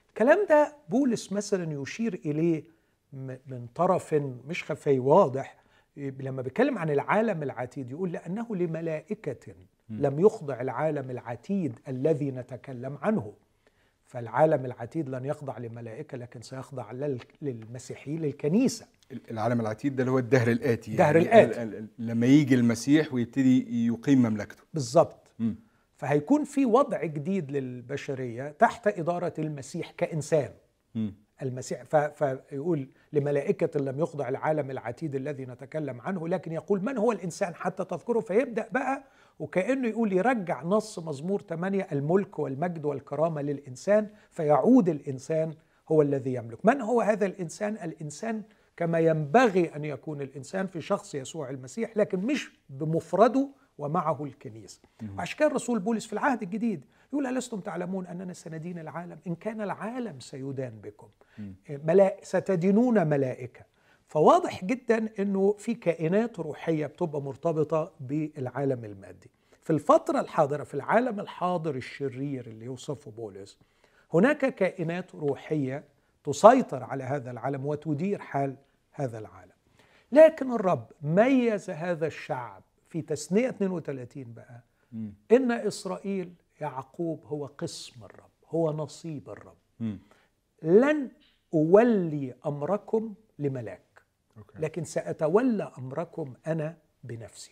الكلام 0.09 0.45
ده 0.49 0.75
بولس 0.89 1.31
مثلا 1.33 1.81
يشير 1.81 2.13
إليه 2.25 2.63
من 3.47 3.67
طرف 3.75 4.13
مش 4.47 4.63
خفي 4.63 4.99
واضح. 4.99 5.63
لما 5.97 6.41
بيتكلم 6.41 6.77
عن 6.77 6.89
العالم 6.89 7.43
العتيد 7.43 7.91
يقول 7.91 8.11
لأنه 8.11 8.55
لملائكة 8.55 9.53
لم 9.89 10.19
يخضع 10.19 10.61
العالم 10.61 11.11
العتيد 11.11 11.79
الذي 11.87 12.31
نتكلم 12.31 12.97
عنه. 13.01 13.33
فالعالم 14.05 14.65
العتيد 14.65 15.09
لن 15.09 15.25
يخضع 15.25 15.57
لملائكة 15.57 16.17
لكن 16.17 16.41
سيخضع 16.41 16.91
لل- 16.91 17.19
للمسيحيين 17.41 18.21
للكنيسة. 18.21 18.85
العالم 19.31 19.61
العتيد 19.61 19.95
ده 19.95 20.01
اللي 20.03 20.11
هو 20.11 20.19
الدهر 20.19 20.47
الآتي 20.51 20.91
الدهر 20.91 21.15
يعني 21.15 21.43
الآتي. 21.45 21.63
ال- 21.63 21.75
ال- 21.75 21.87
لما 21.99 22.25
يجي 22.27 22.55
المسيح 22.55 23.13
ويبتدي 23.13 23.85
يقيم 23.87 24.19
مملكته 24.19 24.63
بالظبط. 24.73 25.31
فهيكون 25.95 26.43
في 26.43 26.65
وضع 26.65 27.03
جديد 27.05 27.51
للبشرية 27.51 28.49
تحت 28.59 28.87
إدارة 28.87 29.33
المسيح 29.39 29.91
كإنسان 29.91 30.49
مم. 30.95 31.13
المسيح 31.41 31.83
ف- 31.83 31.95
فيقول 31.95 32.89
لملائكة 33.13 33.79
لم 33.79 33.99
يخضع 33.99 34.29
العالم 34.29 34.71
العتيد 34.71 35.15
الذي 35.15 35.45
نتكلم 35.45 36.01
عنه 36.01 36.27
لكن 36.27 36.51
يقول 36.51 36.81
من 36.83 36.97
هو 36.97 37.11
الإنسان 37.11 37.55
حتى 37.55 37.85
تذكره 37.85 38.19
فيبدأ 38.19 38.67
بقى 38.71 39.03
وكأنه 39.39 39.87
يقول 39.87 40.13
يرجع 40.13 40.63
نص 40.63 40.99
مزمور 40.99 41.41
8 41.41 41.87
الملك 41.91 42.39
والمجد 42.39 42.85
والكرامة 42.85 43.41
للإنسان 43.41 44.07
فيعود 44.31 44.89
الإنسان 44.89 45.53
هو 45.91 46.01
الذي 46.01 46.33
يملك 46.33 46.65
من 46.65 46.81
هو 46.81 47.01
هذا 47.01 47.25
الإنسان؟ 47.25 47.73
الإنسان 47.83 48.41
كما 48.77 48.99
ينبغي 48.99 49.75
أن 49.75 49.85
يكون 49.85 50.21
الإنسان 50.21 50.67
في 50.67 50.81
شخص 50.81 51.15
يسوع 51.15 51.49
المسيح 51.49 51.97
لكن 51.97 52.19
مش 52.19 52.51
بمفرده 52.69 53.49
ومعه 53.77 54.23
الكنيسة. 54.23 54.81
وعشان 55.17 55.37
كده 55.37 55.47
الرسول 55.47 55.79
بولس 55.79 56.05
في 56.05 56.13
العهد 56.13 56.41
الجديد 56.41 56.85
يقول 57.13 57.27
ألستم 57.27 57.59
تعلمون 57.59 58.07
أننا 58.07 58.33
سندين 58.33 58.79
العالم؟ 58.79 59.17
إن 59.27 59.35
كان 59.35 59.61
العالم 59.61 60.19
سيدان 60.19 60.73
بكم. 60.83 61.07
ملا... 61.69 62.15
ستدينون 62.23 63.07
ملائكة. 63.07 63.61
فواضح 64.07 64.65
جدا 64.65 65.09
أنه 65.19 65.55
في 65.57 65.73
كائنات 65.73 66.39
روحية 66.39 66.85
بتبقى 66.85 67.21
مرتبطة 67.21 67.91
بالعالم 67.99 68.85
المادي. 68.85 69.29
في 69.61 69.69
الفترة 69.69 70.19
الحاضرة 70.19 70.63
في 70.63 70.73
العالم 70.73 71.19
الحاضر 71.19 71.75
الشرير 71.75 72.47
اللي 72.47 72.65
يوصفه 72.65 73.11
بولس 73.11 73.57
هناك 74.13 74.55
كائنات 74.55 75.15
روحية 75.15 75.83
تسيطر 76.23 76.83
على 76.83 77.03
هذا 77.03 77.31
العالم 77.31 77.65
وتدير 77.65 78.19
حال 78.19 78.55
هذا 78.95 79.19
العالم 79.19 79.51
لكن 80.11 80.51
الرب 80.51 80.87
ميز 81.01 81.69
هذا 81.69 82.07
الشعب 82.07 82.63
في 82.89 83.01
تثنية 83.01 83.49
32 83.49 84.33
بقى 84.33 84.61
مم. 84.91 85.13
إن 85.31 85.51
إسرائيل 85.51 86.33
يعقوب 86.61 87.23
هو 87.25 87.45
قسم 87.45 88.03
الرب 88.03 88.29
هو 88.49 88.71
نصيب 88.73 89.29
الرب 89.29 89.57
مم. 89.79 89.99
لن 90.63 91.09
أولي 91.53 92.35
أمركم 92.45 93.13
لملاك 93.39 93.81
أوكي. 94.37 94.59
لكن 94.59 94.83
سأتولى 94.83 95.71
أمركم 95.77 96.33
أنا 96.47 96.77
بنفسي 97.03 97.51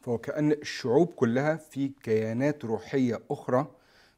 فهو 0.00 0.18
كأن 0.18 0.52
الشعوب 0.52 1.08
كلها 1.08 1.56
في 1.56 1.88
كيانات 1.88 2.64
روحية 2.64 3.20
أخرى 3.30 3.66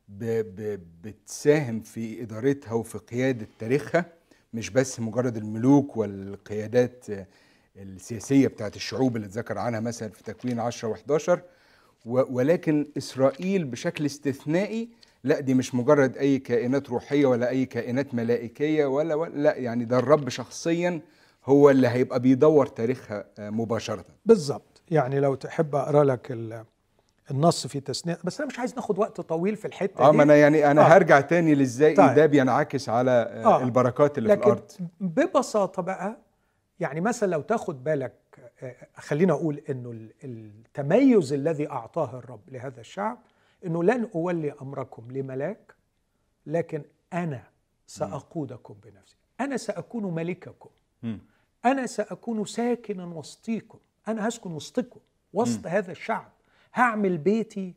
ب 0.09 0.25
ب 0.57 0.81
بتساهم 1.02 1.81
في 1.81 2.23
إدارتها 2.23 2.73
وفي 2.73 2.99
قيادة 2.99 3.47
تاريخها 3.59 4.07
مش 4.55 4.71
بس 4.71 5.01
مجرد 5.01 5.37
الملوك 5.37 5.97
والقيادات 5.97 7.07
السياسية 7.77 8.49
بتاعت 8.49 8.77
الشعوب 8.77 9.17
اللي 9.17 9.27
اتذكر 9.27 9.59
عنها 9.59 9.81
مثلا 9.81 10.09
في 10.09 10.23
تكوين 10.23 10.61
10 10.61 10.95
و11 10.95 11.39
ولكن 12.07 12.87
إسرائيل 12.99 13.65
بشكل 13.65 14.07
استثنائي 14.07 14.89
لا 15.25 15.41
دي 15.41 15.55
مش 15.55 15.75
مجرد 15.75 16.17
أي 16.17 16.39
كائنات 16.39 16.91
روحية 16.91 17.27
ولا 17.27 17.49
أي 17.49 17.67
كائنات 17.67 18.15
ملائكية 18.15 18.87
ولا, 18.87 19.15
ولا 19.15 19.39
لا 19.43 19.57
يعني 19.57 19.85
ده 19.85 19.99
الرب 19.99 20.29
شخصيا 20.29 21.01
هو 21.45 21.71
اللي 21.71 21.89
هيبقى 21.89 22.21
بيدور 22.21 22.67
تاريخها 22.67 23.25
مباشرة. 23.39 24.05
بالظبط 24.27 24.83
يعني 24.91 25.21
لو 25.21 25.35
تحب 25.35 25.75
أقرأ 25.75 26.05
لك 26.05 26.33
ال- 26.33 26.65
النص 27.31 27.66
في 27.66 27.81
تثنية 27.81 28.19
بس 28.25 28.40
أنا 28.40 28.49
مش 28.49 28.59
عايز 28.59 28.75
ناخد 28.75 28.99
وقت 28.99 29.21
طويل 29.21 29.57
في 29.57 29.64
الحتة 29.64 30.00
آه 30.09 30.11
دي. 30.11 30.16
ما 30.16 30.23
أنا 30.23 30.37
يعني 30.37 30.71
أنا 30.71 30.81
آه. 30.81 30.85
هرجع 30.85 31.21
تاني 31.21 31.54
لازاي 31.54 31.95
طيب. 31.95 32.14
ده 32.14 32.26
بينعكس 32.26 32.88
على 32.88 33.11
آه 33.11 33.45
آه. 33.45 33.62
البركات 33.62 34.19
اللي 34.19 34.28
في 34.28 34.35
لكن 34.35 34.43
الأرض. 34.50 34.71
ببساطة 35.00 35.83
بقى 35.83 36.16
يعني 36.81 37.00
مثلا 37.00 37.31
لو 37.31 37.40
تاخد 37.40 37.85
بالك 37.85 38.12
آه، 38.62 38.75
خلينا 38.97 39.33
أقول 39.33 39.62
أنه 39.71 39.90
ال- 39.90 40.12
التميز 40.25 41.33
الذي 41.33 41.71
أعطاه 41.71 42.19
الرب 42.19 42.40
لهذا 42.49 42.81
الشعب 42.81 43.19
أنه 43.66 43.85
لن 43.85 44.09
أولي 44.14 44.54
أمركم 44.62 45.02
لملاك 45.11 45.75
لكن 46.47 46.83
أنا 47.12 47.43
سأقودكم 47.87 48.75
بنفسي. 48.85 49.16
أنا 49.40 49.57
سأكون 49.57 50.14
ملككم. 50.14 50.71
مم. 51.02 51.19
أنا 51.64 51.87
سأكون 51.87 52.45
ساكنا 52.45 53.04
وسطيكم. 53.04 53.78
أنا 54.09 54.28
هسكن 54.28 54.52
وسطكم 54.52 55.00
وسط 55.33 55.66
هذا 55.66 55.93
الشعب. 55.93 56.33
هعمل 56.75 57.19
بيتي 57.19 57.75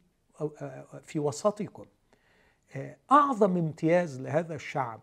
في 1.04 1.20
وسطكم 1.20 1.86
آه، 2.76 2.98
أعظم 3.12 3.58
امتياز 3.58 4.22
لهذا 4.22 4.56
الشعب 4.56 5.02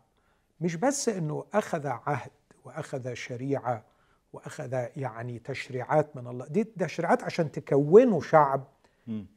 مش 0.61 0.77
بس 0.77 1.09
إنه 1.09 1.45
أخذ 1.55 1.87
عهد 1.87 2.31
وأخذ 2.65 3.15
شريعة 3.15 3.85
وأخذ 4.33 4.73
يعني 4.97 5.39
تشريعات 5.39 6.17
من 6.17 6.27
الله 6.27 6.47
دي 6.47 6.65
تشريعات 6.65 7.23
عشان 7.23 7.53
تكونوا 7.53 8.21
شعب. 8.21 8.65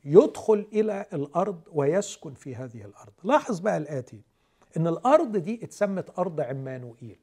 يدخل 0.05 0.67
إلى 0.73 1.05
الأرض 1.13 1.61
ويسكن 1.71 2.33
في 2.33 2.55
هذه 2.55 2.85
الأرض 2.85 3.13
لاحظ 3.23 3.59
بقى 3.59 3.77
الآتي 3.77 4.21
إن 4.77 4.87
الأرض 4.87 5.37
دي 5.37 5.63
اتسمت 5.63 6.19
أرض 6.19 6.41
عمانوئيل. 6.41 7.19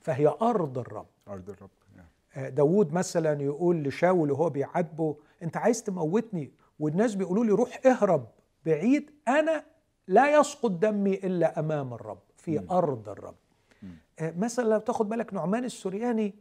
فهي 0.00 0.26
أرض 0.42 0.78
الرب 0.78 1.06
أرض 1.28 1.50
الرب 1.50 1.70
يعني. 1.96 2.08
آه، 2.36 2.48
داود 2.48 2.92
مثلا 2.92 3.42
يقول 3.42 3.82
لشاول 3.82 4.30
وهو 4.30 4.50
بيعاتبه 4.50 5.16
انت 5.42 5.56
عايز 5.56 5.82
تموتني 5.82 6.52
والناس 6.80 7.14
بيقولوا 7.14 7.44
لي 7.44 7.50
روح 7.52 7.80
اهرب 7.86 8.26
بعيد 8.66 9.10
أنا 9.28 9.64
لا 10.08 10.40
يسقط 10.40 10.70
دمي 10.70 11.14
إلا 11.14 11.60
أمام 11.60 11.94
الرب 11.94 12.18
في 12.36 12.58
مم. 12.58 12.70
أرض 12.70 13.08
الرب 13.08 13.34
مم. 13.82 13.88
آه، 14.18 14.34
مثلا 14.38 14.68
لو 14.68 14.78
تاخد 14.78 15.08
بالك 15.08 15.34
نعمان 15.34 15.64
السورياني 15.64 16.34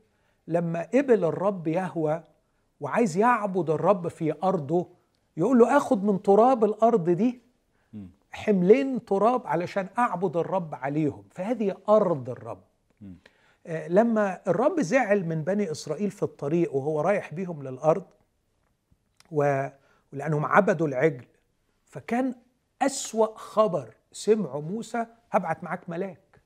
لما 0.47 0.81
قبل 0.93 1.23
الرب 1.25 1.67
يهوى 1.67 2.23
وعايز 2.81 3.17
يعبد 3.17 3.69
الرب 3.69 4.07
في 4.07 4.33
أرضه 4.43 4.87
يقول 5.37 5.59
له 5.59 5.77
آخد 5.77 6.03
من 6.03 6.21
تراب 6.21 6.63
الأرض 6.63 7.09
دي. 7.09 7.47
حملين 8.31 9.05
تراب 9.05 9.47
علشان 9.47 9.87
أعبد 9.97 10.37
الرب 10.37 10.75
عليهم 10.75 11.23
فهذه 11.31 11.75
أرض 11.89 12.29
الرب. 12.29 12.61
آه، 13.67 13.87
لما 13.87 14.41
الرب 14.47 14.81
زعل 14.81 15.25
من 15.25 15.43
بني 15.43 15.71
إسرائيل 15.71 16.11
في 16.11 16.23
الطريق 16.23 16.75
وهو 16.75 17.01
رايح 17.01 17.33
بيهم 17.33 17.63
للأرض 17.63 18.03
و- 19.31 19.67
ولأنهم 20.13 20.45
عبدوا 20.45 20.87
العجل 20.87 21.25
فكان 21.85 22.35
أسوأ 22.81 23.37
خبر 23.37 23.93
سمعه 24.11 24.61
موسى 24.61 25.05
هبعت 25.31 25.63
معاك 25.63 25.89
ملاك. 25.89 26.41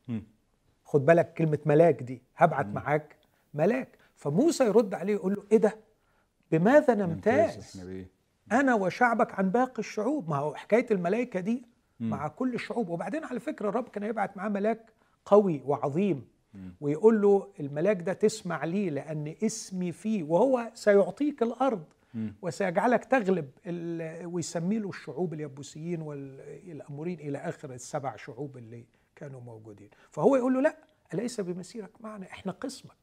خد 0.85 1.05
بالك 1.05 1.33
كلمة 1.33 1.59
ملاك 1.65 2.03
دي 2.03 2.21
هبعت. 2.37 2.65
معاك 2.65 3.15
ملاك 3.53 3.87
فموسى 4.15 4.63
يرد 4.65 4.93
عليه 4.93 5.13
يقول 5.13 5.33
له 5.33 5.43
إيه 5.51 5.57
ده 5.57 5.75
بماذا 6.51 6.93
نمتاز 6.95 7.77
أنا 8.51 8.75
وشعبك 8.75 9.39
عن 9.39 9.49
باقي 9.49 9.79
الشعوب 9.79 10.29
ما 10.29 10.35
هو 10.35 10.55
حكاية 10.55 10.85
الملائكة 10.91 11.39
دي. 11.39 11.63
مع 11.99 12.27
كل 12.27 12.53
الشعوب 12.53 12.89
وبعدين 12.89 13.23
على 13.25 13.39
فكرة 13.39 13.69
الرب 13.69 13.87
كان 13.89 14.03
يبعت 14.03 14.37
معاه 14.37 14.49
ملاك 14.49 14.91
قوي 15.25 15.61
وعظيم. 15.65 16.27
ويقول 16.81 17.21
له 17.21 17.47
الملاك 17.59 18.01
ده 18.01 18.13
تسمع 18.13 18.65
لي 18.65 18.89
لأن 18.89 19.35
اسمي 19.43 19.91
فيه 19.91 20.23
وهو 20.23 20.71
سيعطيك 20.73 21.43
الأرض 21.43 21.79
مم. 21.79 21.85
وسيجعلك 22.41 23.05
تغلب 23.05 23.49
ويسمي 24.33 24.79
له 24.79 24.89
الشعوب 24.89 25.33
اليبوسيين 25.33 26.01
والامورين 26.01 27.19
إلى 27.19 27.37
آخر 27.37 27.73
السبع 27.73 28.15
شعوب 28.15 28.57
اللي 28.57 28.85
كانوا 29.15 29.41
موجودين 29.41 29.89
فهو 30.09 30.35
يقول 30.35 30.53
له 30.53 30.61
لا 30.61 30.77
أليس 31.13 31.41
بمسيرك 31.41 31.91
معنا 32.01 32.25
إحنا 32.25 32.51
قسمك. 32.51 32.95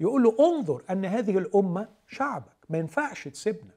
يقول 0.00 0.22
له 0.22 0.36
انظر 0.40 0.82
أن 0.90 1.04
هذه 1.04 1.38
الأمة 1.38 1.88
شعبك 2.08 2.56
ما 2.68 2.78
ينفعش 2.78 3.28
تسيبنا. 3.28 3.70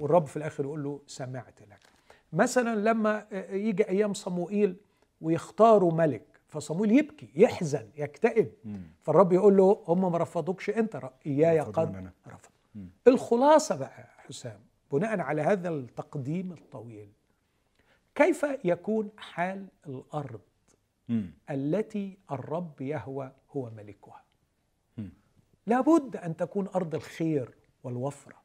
والرب 0.00 0.26
في 0.26 0.36
الآخر 0.36 0.64
يقول 0.64 0.82
له 0.84 1.00
سمعت 1.06 1.62
لك 1.62 1.80
مثلا 2.32 2.90
لما 2.90 3.26
يجي 3.50 3.88
أيام 3.88 4.12
صموئيل 4.12 4.76
ويختاروا 5.20 5.92
ملك 5.92 6.22
فصموئيل 6.48 6.98
يبكي 6.98 7.30
يحزن 7.34 7.88
يكتئب. 7.96 8.52
فالرب 9.02 9.32
يقول 9.32 9.56
له 9.56 9.84
هم 9.88 10.12
ما 10.12 10.18
رفضوكش 10.18 10.70
أنت 10.70 11.10
إياي 11.26 11.60
قد. 11.60 12.10
رفض. 12.26 12.50
الخلاصة 13.08 13.76
بقى 13.76 14.08
حسام 14.28 14.60
بناء 14.92 15.20
على 15.20 15.42
هذا 15.42 15.68
التقديم 15.68 16.52
الطويل 16.52 17.08
كيف 18.14 18.46
يكون 18.64 19.10
حال 19.16 19.66
الأرض 19.86 20.40
مم. 21.08 21.30
التي 21.50 22.18
الرب 22.30 22.80
يهوى 22.80 23.32
هو 23.50 23.70
ملكها 23.70 24.22
مم. 24.98 25.10
لابد 25.66 26.16
أن 26.16 26.36
تكون 26.36 26.68
أرض 26.68 26.94
الخير 26.94 27.54
والوفرة 27.84 28.36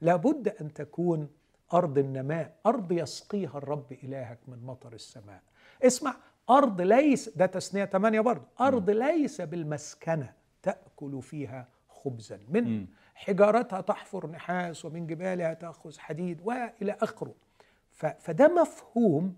لابد 0.00 0.48
أن 0.48 0.72
تكون 0.74 1.28
أرض 1.72 1.98
النماء 1.98 2.56
أرض 2.66 2.92
يسقيها 2.92 3.58
الرب 3.58 3.92
إلهك 3.92 4.38
من 4.48 4.62
مطر 4.66 4.92
السماء 4.92 5.42
اسمع 5.82 6.16
أرض 6.50 6.80
ليس 6.80 7.28
ده 7.28 7.46
تثنية 7.46 7.84
8 7.84 8.20
برضه 8.20 8.44
أرض 8.60 8.90
ليس 8.90 9.40
بالمسكنة 9.40 10.32
تأكل 10.62 11.22
فيها 11.22 11.68
خبزا 11.88 12.40
من 12.48 12.64
مم. 12.64 12.86
حجارتها 13.14 13.80
تحفر 13.80 14.26
نحاس 14.26 14.84
ومن 14.84 15.06
جبالها 15.06 15.54
تأخذ 15.54 15.98
حديد 15.98 16.40
وإلى 16.44 16.96
آخره. 17.02 17.34
ف- 17.90 18.06
فده 18.06 18.48
مفهوم 18.62 19.36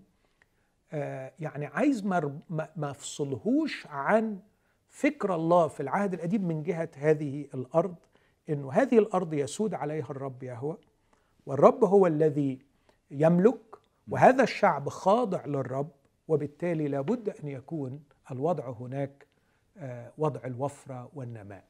آه، 0.93 1.31
يعني 1.39 1.65
عايز 1.65 2.05
ما 2.05 2.91
افصلهوش 2.91 3.87
عن 3.87 4.39
فكر 4.89 5.35
الله 5.35 5.67
في 5.67 5.79
العهد 5.79 6.13
القديم 6.13 6.47
من 6.47 6.63
جهة 6.63 6.89
هذه 6.97 7.47
الأرض 7.53 7.95
إنه 8.49 8.71
هذه 8.71 8.99
الأرض 8.99 9.33
يسود 9.33 9.73
عليها 9.73 10.05
الرب 10.09 10.43
يهوى 10.43 10.77
والرب 11.45 11.83
هو 11.83 12.07
الذي 12.07 12.59
يملك 13.11 13.75
وهذا 14.09 14.43
الشعب 14.43 14.89
خاضع 14.89 15.45
للرب 15.45 15.89
وبالتالي 16.27 16.87
لابد 16.87 17.29
أن 17.29 17.47
يكون 17.47 18.03
الوضع 18.31 18.69
هناك 18.69 19.25
آه، 19.77 20.11
وضع 20.17 20.39
الوفرة 20.45 21.09
والنماء. 21.15 21.63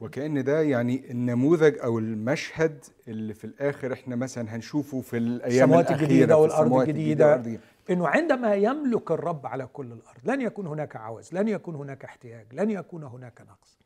وكأن 0.00 0.44
ده 0.44 0.60
يعني 0.62 1.10
النموذج 1.10 1.78
أو 1.78 1.98
المشهد 1.98 2.84
اللي 3.08 3.34
في 3.34 3.44
الآخر 3.44 3.92
إحنا 3.92 4.16
مثلا 4.16 4.56
هنشوفه 4.56 5.00
في 5.00 5.16
الأيام 5.16 5.64
السماوات 5.64 5.86
الأخيرة 5.88 6.04
الجديدة 6.06 6.36
والأرض 6.36 6.72
الجديدة. 6.74 7.34
الجديدة. 7.34 7.60
إنه 7.90 8.08
عندما 8.08 8.54
يملك 8.54 9.10
الرب 9.10 9.46
على 9.46 9.66
كل 9.66 9.86
الأرض 9.86 10.18
لن 10.24 10.40
يكون 10.40 10.66
هناك 10.66 10.96
عوز 10.96 11.34
لن 11.34 11.48
يكون 11.48 11.74
هناك 11.74 12.04
احتياج 12.04 12.46
لن 12.52 12.70
يكون 12.70 13.04
هناك 13.04 13.40
نقص 13.40 13.78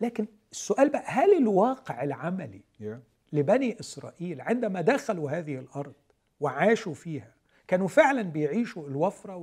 لكن 0.00 0.26
السؤال 0.52 0.88
بقى 0.90 1.02
هل 1.06 1.36
الواقع 1.36 2.02
العملي 2.02 2.60
Yeah. 2.80 2.84
لبني 3.32 3.80
إسرائيل 3.80 4.40
عندما 4.40 4.80
دخلوا 4.80 5.30
هذه 5.30 5.58
الأرض 5.58 5.92
وعاشوا 6.40 6.94
فيها 6.94 7.34
كانوا 7.68 7.88
فعلا 7.88 8.22
بيعيشوا 8.22 8.88
الوفرة 8.88 9.36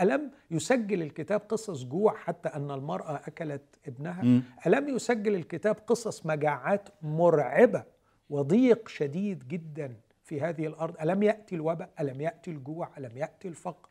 ألم 0.00 0.30
يسجل 0.50 1.02
الكتاب 1.02 1.40
قصص 1.40 1.84
جوع 1.84 2.16
حتى 2.16 2.48
أن 2.48 2.70
المرأة 2.70 3.16
أكلت 3.26 3.62
ابنها؟ 3.86 4.22
مم. 4.22 4.42
ألم 4.66 4.88
يسجل 4.88 5.34
الكتاب 5.34 5.74
قصص 5.86 6.26
مجاعات 6.26 6.88
مرعبة 7.02 7.84
وضيق 8.30 8.88
شديد 8.88 9.48
جدا 9.48 9.96
في 10.24 10.40
هذه 10.40 10.66
الأرض؟ 10.66 10.94
ألم 11.00 11.22
يأتي 11.22 11.54
الوباء؟ 11.54 11.90
ألم 12.00 12.20
يأتي 12.20 12.50
الجوع؟ 12.50 12.88
ألم 12.98 13.16
يأتي 13.16 13.48
الفقر؟ 13.48 13.88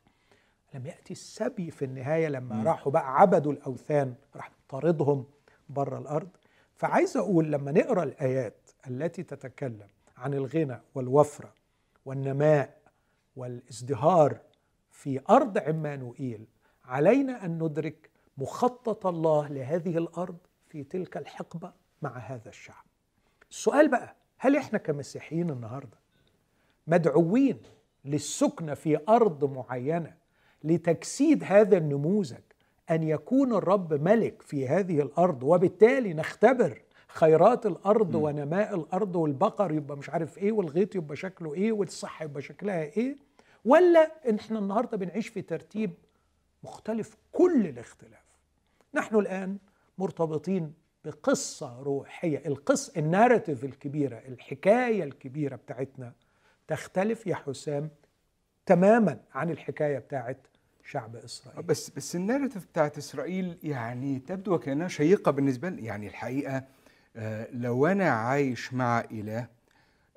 لم 0.74 0.86
يأتي 0.86 1.13
السبي 1.13 1.72
في 1.72 1.86
النهاية 1.86 2.28
لما 2.28 2.56
مم. 2.56 2.67
راحوا 2.67 2.91
بقى 2.91 3.22
عبدوا 3.22 3.52
الأوثان 3.52 4.13
راح 4.36 4.52
طاردهم 4.69 5.26
بره 5.69 5.98
الأرض. 6.00 6.28
فعايز 6.76 7.17
أقول 7.17 7.52
لما 7.52 7.72
نقرأ 7.72 8.04
الآيات 8.04 8.69
التي 8.88 9.24
تتكلم 9.24 9.88
عن 10.17 10.34
الغنى 10.34 10.80
والوفرة 10.95 11.54
والنماء 12.06 12.78
والازدهار 13.36 14.38
في 15.00 15.22
أرض 15.30 15.58
عمانوئيل 15.58 16.46
علينا 16.86 17.46
أن 17.46 17.64
ندرك 17.64 18.10
مخطط 18.38 19.08
الله 19.08 19.48
لهذه 19.48 19.98
الأرض 19.98 20.38
في 20.70 20.84
تلك 20.84 21.18
الحقبة 21.18 21.72
مع 22.02 22.18
هذا 22.18 22.50
الشعب. 22.50 22.84
السؤال 23.52 23.88
بقى 23.88 24.16
هل 24.38 24.56
إحنا 24.56 24.78
كمسيحيين 24.78 25.50
النهارده 25.50 25.98
مدعوين 26.88 27.58
للسكنة 28.06 28.74
في 28.74 29.00
أرض 29.10 29.54
معينة 29.58 30.14
لتجسيد 30.64 31.44
هذا 31.44 31.78
النموذج 31.78 32.38
أن 32.92 33.04
يكون 33.04 33.54
الرب 33.54 33.94
ملك 33.94 34.42
في 34.42 34.68
هذه 34.68 35.02
الأرض 35.02 35.44
وبالتالي 35.44 36.14
نختبر 36.14 36.82
خيرات 37.08 37.66
الأرض 37.66 38.16
م. 38.16 38.22
ونماء 38.24 38.76
الأرض 38.76 39.16
والبقر 39.16 39.72
يبقى 39.72 39.98
مش 39.98 40.10
عارف 40.10 40.38
إيه 40.38 40.52
والغيط 40.52 40.96
يبقى 40.96 41.16
شكله 41.16 41.54
إيه 41.54 41.72
والصحة 41.72 42.26
يبقى 42.26 42.42
شكلها 42.42 42.84
إيه 42.84 43.29
ولا 43.65 44.12
إحنا 44.39 44.60
النهارده 44.60 44.98
بنعيش 44.98 45.28
في 45.28 45.41
ترتيب 45.41 45.93
مختلف 46.63 47.15
كل 47.32 47.67
الاختلاف. 47.67 48.24
نحن 48.93 49.15
الآن 49.15 49.58
مرتبطين 49.98 50.74
بقصة 51.06 51.80
روحية. 51.82 52.43
القص 52.45 52.89
الناراتيف 52.89 53.63
الكبيرة 53.63 54.17
الحكاية 54.17 55.04
الكبيرة 55.04 55.56
بتاعتنا 55.56 56.13
تختلف 56.67 57.28
يا 57.28 57.36
حسام 57.36 57.89
تماما 58.65 59.19
عن 59.34 59.50
الحكاية 59.50 60.00
بتاعت 60.00 60.38
شعب 60.84 61.15
إسرائيل. 61.15 61.63
بس 61.63 61.89
بس 61.89 62.15
الناريتيف 62.15 62.65
بتاعت 62.65 62.98
إسرائيل 62.98 63.58
يعني 63.63 64.19
تبدو 64.19 64.54
وكأنها 64.56 64.88
شيقة 64.88 65.32
بالنسبة 65.32 65.69
لي 65.69 65.86
يعني 65.86 66.08
الحقيقة 66.08 66.63
آه، 67.15 67.48
لو 67.52 67.88
أنا 67.88 68.10
عايش 68.10 68.74
مع 68.74 69.00
إله 69.12 69.48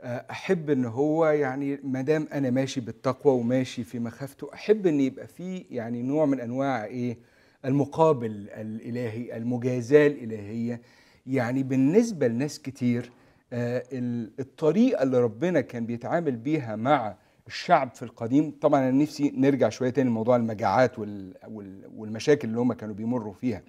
أحب 0.02 0.70
إن 0.70 0.84
هو 0.84 1.26
يعني 1.26 1.78
ما 1.84 2.00
دام 2.02 2.28
أنا 2.32 2.50
ماشي 2.50 2.80
بالتقوى 2.80 3.34
وماشي 3.34 3.84
في 3.84 3.98
مخافته 3.98 4.50
أحب 4.54 4.86
إن 4.86 5.00
يبقى 5.00 5.26
في 5.26 5.64
يعني 5.70 6.02
نوع 6.02 6.26
من 6.26 6.40
أنواع 6.40 6.84
إيه؟ 6.84 7.18
المقابل 7.64 8.48
الإلهي 8.50 9.36
المجازاة 9.36 10.06
الإلهية. 10.06 10.80
يعني 11.26 11.62
بالنسبة 11.62 12.28
لناس 12.28 12.58
كتير 12.62 13.10
آه، 13.52 13.82
ال- 13.92 14.30
الطريقة 14.40 15.02
اللي 15.02 15.20
ربنا 15.20 15.60
كان 15.60 15.86
بيتعامل 15.86 16.36
بيها 16.36 16.76
مع 16.76 17.16
الشعب 17.46 17.90
في 17.94 18.02
القديم 18.02 18.52
طبعا 18.60 18.80
أنا 18.80 18.90
نفسي 19.02 19.32
نرجع 19.36 19.68
شوية 19.68 19.90
تاني 19.90 20.08
لموضوع 20.10 20.36
المجاعات 20.36 20.98
وال... 20.98 21.34
وال... 21.48 21.90
والمشاكل 21.96 22.48
اللي 22.48 22.60
هم 22.60 22.72
كانوا 22.72 22.94
بيمروا 22.94 23.32
فيها. 23.32 23.62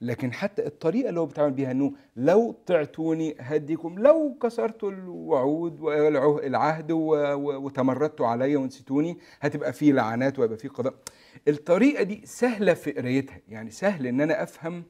لكن 0.00 0.32
حتى 0.32 0.66
الطريقة 0.66 1.08
اللي 1.08 1.20
هو 1.20 1.26
بيتعامل 1.26 1.52
بيها 1.52 1.70
إنه 1.70 1.92
لو 2.16 2.56
طعتوني 2.66 3.36
هديكم 3.40 3.98
لو 3.98 4.36
كسرتوا 4.42 4.90
الوعود. 4.90 5.80
و... 6.92 7.06
وتمردتوا 7.66 8.26
عليا 8.26 8.58
ونسيتوني 8.58 9.18
هتبقى 9.40 9.72
فيه 9.72 9.92
لعنات 9.92 10.38
وهيبقى 10.38 10.58
فيه 10.58 10.68
قضاء. 10.68 10.94
الطريقة 11.48 12.02
دي 12.02 12.22
سهلة 12.24 12.74
في 12.74 12.92
قرايتها 12.92 13.38
يعني 13.48 13.70
سهل 13.70 14.06
إن 14.06 14.20
أنا 14.20 14.42
أفهم 14.42 14.84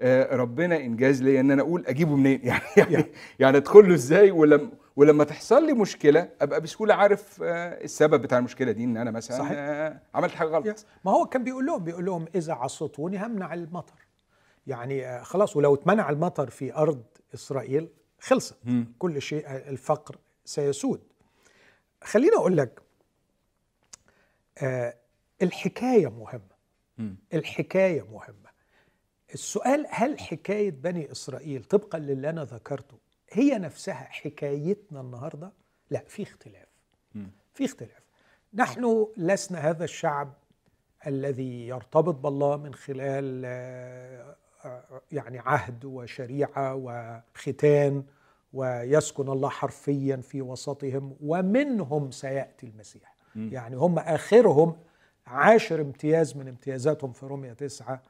آه، 0.00 0.36
ربنا 0.36 0.76
إنجاز 0.76 1.22
ليا 1.22 1.40
إن 1.40 1.50
أنا 1.50 1.62
أقول 1.62 1.84
أجيبه 1.86 2.16
منين؟ 2.16 2.40
يعني 2.46 2.62
يعني, 2.76 3.04
يعني 3.38 3.56
أدخل 3.56 3.88
له 3.88 3.94
إزاي؟ 3.94 4.30
ولما 4.30 4.70
ولما 4.96 5.24
تحصل 5.24 5.66
لي 5.66 5.72
مشكلة 5.72 6.28
أبقى 6.40 6.60
بسهولة 6.60 6.94
عارف 6.94 7.42
آه، 7.42 7.84
السبب 7.84 8.22
بتاع 8.22 8.38
المشكلة 8.38 8.72
دي 8.72 8.84
إن 8.84 8.96
أنا 8.96 9.10
مثلا 9.10 9.38
صحيح. 9.38 9.56
آه، 9.58 10.00
عملت 10.14 10.32
حاجة 10.34 10.48
غلط. 10.48 10.86
ما 11.04 11.12
هو 11.12 11.26
كان 11.26 11.44
بيقول 11.44 11.66
لهم 11.66 11.84
بيقول 11.84 12.04
لهم 12.04 12.24
إذا 12.34 12.52
عصيتوني 12.52 13.26
همنع 13.26 13.54
المطر. 13.54 14.01
يعني 14.66 15.06
آه، 15.06 15.22
خلاص 15.22 15.56
ولو 15.56 15.74
اتمنع 15.74 16.10
المطر 16.10 16.50
في 16.50 16.74
أرض 16.74 17.04
إسرائيل 17.34 17.88
خلصت. 18.18 18.56
مم. 18.64 18.92
كل 18.98 19.22
شيء 19.22 19.46
آه، 19.46 19.70
الفقر 19.70 20.18
سيسود. 20.44 21.00
خليني 22.04 22.36
أقول 22.36 22.56
لك 22.56 22.82
آه، 24.58 24.94
الحكاية 25.42 26.08
مهمة. 26.08 26.52
مم. 26.98 27.16
الحكاية 27.34 28.02
مهمة. 28.02 28.52
السؤال 29.34 29.86
هل 29.90 30.20
حكاية 30.20 30.70
بني 30.70 31.12
إسرائيل 31.12 31.64
طبقا 31.64 31.98
للي 31.98 32.30
أنا 32.30 32.44
ذكرته 32.44 32.98
هي 33.30 33.58
نفسها 33.58 33.94
حكايتنا 33.94 35.00
النهارده؟ 35.00 35.52
لا 35.90 36.04
في 36.08 36.22
اختلاف. 36.22 36.68
في 37.54 37.64
اختلاف. 37.64 38.02
نحن 38.54 39.06
لسنا 39.16 39.58
هذا 39.58 39.84
الشعب 39.84 40.34
الذي 41.06 41.66
يرتبط 41.66 42.14
بالله 42.14 42.56
من 42.56 42.74
خلال 42.74 43.42
آه، 43.44 44.36
يعني 45.12 45.38
عهد 45.38 45.84
وشريعة 45.84 46.74
وختان 46.74 48.04
ويسكن 48.52 49.28
الله 49.28 49.48
حرفيا 49.48 50.16
في 50.16 50.42
وسطهم 50.42 51.16
ومنهم 51.22 52.10
سيأتي 52.10 52.66
المسيح. 52.66 53.14
مم. 53.34 53.48
يعني 53.52 53.76
هم 53.76 53.98
آخرهم 53.98 54.76
عاشر 55.26 55.80
امتياز 55.80 56.36
من 56.36 56.48
امتيازاتهم 56.48 57.12
في 57.12 57.26
رومية 57.26 57.52
تسعة 57.52 58.02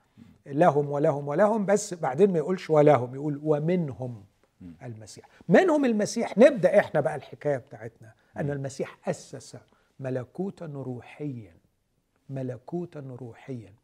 لهم 0.47 0.91
ولهم 0.91 1.29
ولهم 1.29 1.67
بس 1.67 1.95
بعدين 1.95 2.33
ما 2.33 2.39
يقولش 2.39 2.71
ولهم 2.71 3.15
يقول 3.15 3.41
ومنهم 3.45 4.25
المسيح. 4.83 5.29
منهم 5.49 5.85
المسيح 5.85 6.39
نبدأ 6.39 6.79
إحنا 6.79 7.01
بقى 7.01 7.15
الحكاية 7.17 7.57
بتاعتنا. 7.57 8.13
أن 8.37 8.51
المسيح 8.51 9.09
أسس 9.09 9.57
ملكوتا 10.01 10.67
روحيا 10.67 11.55
ملكوتا 12.31 13.01
روحيا. 13.21 13.75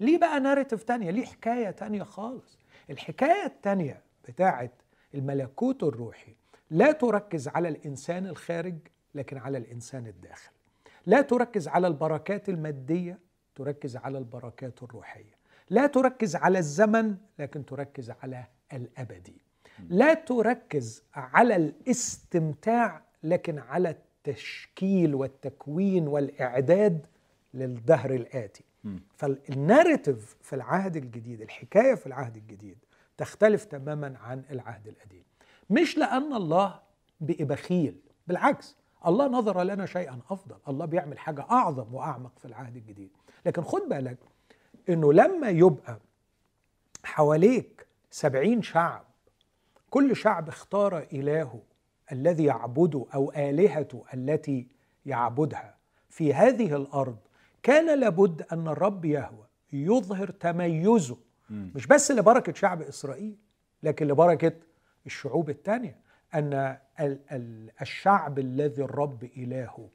ليه 0.00 0.18
بقى 0.18 0.40
ناريتيف 0.40 0.82
تانية؟ 0.82 1.10
ليه 1.10 1.24
حكاية 1.24 1.70
تانية 1.70 2.02
خالص؟ 2.02 2.58
الحكاية 2.90 3.46
التانية 3.46 4.02
بتاعت 4.28 4.72
الملكوت 5.14 5.82
الروحي 5.82 6.34
لا 6.70 6.92
تركز 6.92 7.48
على 7.48 7.68
الإنسان 7.68 8.26
الخارج 8.26 8.74
لكن 9.14 9.36
على 9.38 9.58
الإنسان 9.58 10.06
الداخل. 10.06 10.50
لا 11.06 11.20
تركز 11.22 11.68
على 11.68 11.86
البركات 11.86 12.48
المادية 12.48 13.18
تركز 13.54 13.96
على 13.96 14.18
البركات 14.18 14.82
الروحية. 14.82 15.36
لا 15.70 15.86
تركز 15.86 16.36
على 16.36 16.58
الزمن 16.58 17.16
لكن 17.38 17.66
تركز 17.66 18.10
على 18.10 18.44
الأبدي. 18.72 19.36
لا 19.88 20.14
تركز 20.14 21.02
على 21.14 21.56
الاستمتاع 21.56 23.02
لكن 23.22 23.58
على 23.58 23.88
التشكيل 23.90 25.14
والتكوين 25.14 26.08
والإعداد 26.08 27.06
للدهر 27.54 28.10
الآتي. 28.14 28.64
فالناريتيف 29.16 30.36
في 30.42 30.52
العهد 30.56 30.96
الجديد 30.96 31.40
الحكاية 31.40 31.94
في 31.94 32.06
العهد 32.06 32.36
الجديد 32.36 32.78
تختلف 33.16 33.64
تماما 33.64 34.18
عن 34.18 34.42
العهد 34.50 34.88
القديم. 34.88 35.24
مش 35.70 35.98
لأن 35.98 36.34
الله 36.34 36.80
بقي 37.20 37.44
بخيل 37.44 37.96
بالعكس 38.26 38.76
الله 39.06 39.26
نظر 39.28 39.62
لنا 39.62 39.86
شيئا 39.86 40.20
أفضل. 40.30 40.56
الله 40.68 40.84
بيعمل 40.86 41.18
حاجة 41.18 41.46
أعظم 41.50 41.94
وأعمق 41.94 42.38
في 42.38 42.44
العهد 42.44 42.76
الجديد. 42.76 43.10
لكن 43.46 43.62
خد 43.62 43.80
بالك 43.88 44.18
أنه 44.88 45.12
لما 45.12 45.48
يبقى 45.48 45.98
حواليك 47.04 47.86
سبعين 48.10 48.62
شعب 48.62 49.04
كل 49.90 50.16
شعب 50.16 50.48
اختار 50.48 50.98
إلهه 50.98 51.60
الذي 52.12 52.44
يعبده 52.44 53.06
أو 53.14 53.32
آلهته 53.36 54.04
التي 54.14 54.66
يعبدها 55.06 55.74
في 56.10 56.34
هذه 56.34 56.76
الأرض 56.76 57.16
كان 57.66 58.00
لابد 58.00 58.42
أن 58.52 58.68
الرب 58.68 59.04
يهوى 59.04 59.46
يظهر 59.72 60.30
تميزه. 60.30 61.16
مش 61.50 61.86
بس 61.86 62.10
لبركة 62.10 62.52
شعب 62.54 62.82
إسرائيل 62.82 63.36
لكن 63.82 64.06
لبركة 64.06 64.52
الشعوب 65.06 65.50
الثانية 65.50 65.96
أن 66.34 66.52
ال- 67.00 67.18
ال- 67.32 67.70
الشعب 67.82 68.38
الذي 68.38 68.82
الرب 68.82 69.24
إلهه 69.24 69.88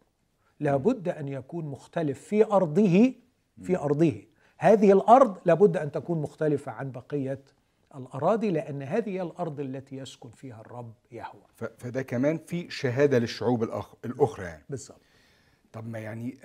لابد 0.60 1.10
أن 1.10 1.28
يكون 1.28 1.66
مختلف 1.66 2.20
في 2.22 2.46
أرضه 2.46 3.14
في 3.62 3.78
أرضه. 3.78 4.22
هذه 4.58 4.92
الأرض 4.92 5.38
لابد 5.46 5.78
أن 5.78 5.92
تكون 5.92 6.22
مختلفة 6.22 6.72
عن 6.72 6.92
بقية 6.92 7.42
الأراضي 7.96 8.52
لأن 8.52 8.82
هذه 8.82 9.10
هي 9.10 9.22
الأرض 9.22 9.60
التي 9.60 9.98
يسكن 9.98 10.30
فيها 10.30 10.62
الرب 10.62 10.94
يهوه. 11.12 11.42
فده 11.78 12.02
كمان 12.02 12.38
في 12.38 12.70
شهادة 12.70 13.20
للشعوب 13.20 13.64
الأخ... 13.64 13.94
الأخرى 14.06 14.46
يعني. 14.46 14.64
بالظبط. 14.70 15.02
طب 15.74 15.88
ما 15.88 16.00
يعني 16.00 16.38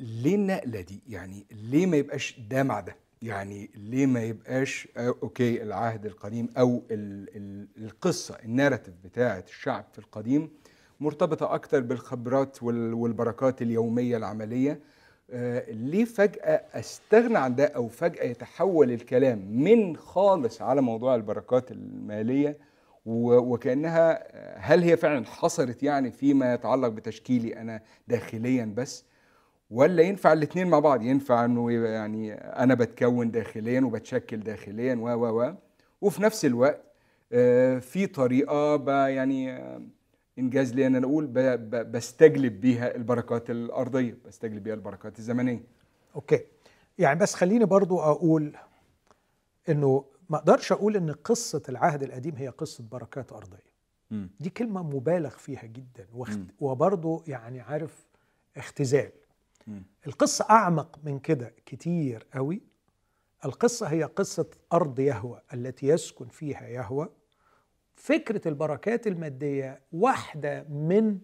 ليه 0.00 0.34
النقلة 0.34 0.80
دي؟ 0.80 1.00
يعني 1.08 1.46
ليه 1.50 1.86
ما 1.86 1.96
يبقاش 1.96 2.40
ده 2.50 2.62
مع 2.62 2.80
ده؟ 2.80 2.96
يعني 3.22 3.70
ليه 3.74 4.06
ما 4.06 4.22
يبقاش 4.22 4.88
آه، 4.96 5.14
okay 5.22 5.62
العهد 5.62 6.06
القديم 6.06 6.48
أو 6.58 6.82
ال 6.90 7.28
ال 7.36 7.68
القصة 7.84 8.38
ال 8.44 8.49
narrative 8.49 8.94
بتاعة 9.04 9.44
الشعب 9.48 9.84
في 9.92 9.98
القديم 9.98 10.50
مرتبطة 11.00 11.54
أكتر 11.54 11.80
بالخبرات 11.80 12.62
وال 12.62 12.94
والبركات 12.94 13.62
اليومية 13.62 14.16
العملية. 14.16 14.80
آه، 15.30 15.70
ليه 15.70 16.04
فجأة 16.04 16.62
أستغنى 16.74 17.38
عن 17.38 17.54
ده 17.54 17.66
أو 17.66 17.88
فجأة 17.88 18.24
يتحول 18.24 18.90
الكلام 18.92 19.38
من 19.62 19.96
خالص 19.96 20.62
على 20.62 20.82
موضوع 20.82 21.14
البركات 21.14 21.70
المالية 21.70 22.58
وكأنها 23.06 24.12
آه، 24.36 24.58
هل 24.58 24.82
هي 24.82 24.96
فعلا 24.96 25.24
حصرت 25.26 25.82
يعني 25.82 26.10
فيما 26.10 26.54
يتعلق 26.54 26.88
بتشكيلي 26.88 27.60
أنا 27.60 27.82
داخليا 28.08 28.72
بس؟ 28.76 29.04
ولا 29.70 30.02
ينفع 30.02 30.32
الاثنين 30.32 30.66
مع 30.66 30.78
بعض؟ 30.78 31.02
ينفع 31.02 31.44
إنه 31.44 31.72
يعني 31.72 32.34
أنا 32.34 32.74
بتكون 32.74 33.30
داخليا 33.30 33.80
وبتشكل 33.80 34.40
داخليا 34.40 34.94
و 34.94 35.08
و 35.08 35.42
و. 35.42 35.54
وفي 36.00 36.22
نفس 36.22 36.44
الوقت 36.44 36.82
آه، 37.32 37.78
في 37.78 38.06
طريقة 38.06 39.08
يعني 39.08 39.52
آه، 39.52 39.82
إنجاز 40.38 40.74
لي 40.74 40.86
ان 40.86 40.96
أنا 40.96 41.06
أقول 41.06 41.26
بستجلب 41.66 42.60
بيها 42.60 42.96
البركات 42.96 43.50
الأرضية 43.50 44.18
بستجلب 44.26 44.62
بيها 44.62 44.74
البركات 44.74 45.18
الزمنية. 45.18 45.62
أوكي. 46.14 46.40
يعني 46.98 47.18
بس 47.18 47.34
خليني 47.34 47.64
برضو 47.64 48.00
أقول 48.00 48.56
إنه 49.68 50.04
ما 50.30 50.36
أقدرش 50.36 50.72
أقول 50.72 50.96
إن 50.96 51.12
قصة 51.12 51.62
العهد 51.68 52.02
القديم 52.02 52.36
هي 52.36 52.48
قصة 52.48 52.84
بركات 52.90 53.32
أرضية. 53.32 53.68
مم. 54.10 54.30
دي 54.40 54.50
كلمة 54.50 54.82
مبالغ 54.82 55.30
فيها 55.30 55.62
جدا. 55.64 56.06
وبرضو 56.60 57.22
يعني 57.26 57.60
عارف 57.60 58.06
اختزال. 58.56 59.10
مم. 59.68 59.82
القصة 60.06 60.46
أعمق 60.50 60.98
من 61.04 61.18
كده 61.18 61.54
كتير 61.66 62.26
قوي 62.34 62.62
القصة 63.44 63.86
هي 63.86 64.02
قصة 64.04 64.46
أرض 64.72 64.98
يهوى 64.98 65.40
التي 65.54 65.86
يسكن 65.86 66.28
فيها 66.28 66.68
يهوى 66.68 67.08
فكرة 67.96 68.48
البركات 68.48 69.06
المادية 69.06 69.80
واحدة 69.92 70.62
من 70.62 71.18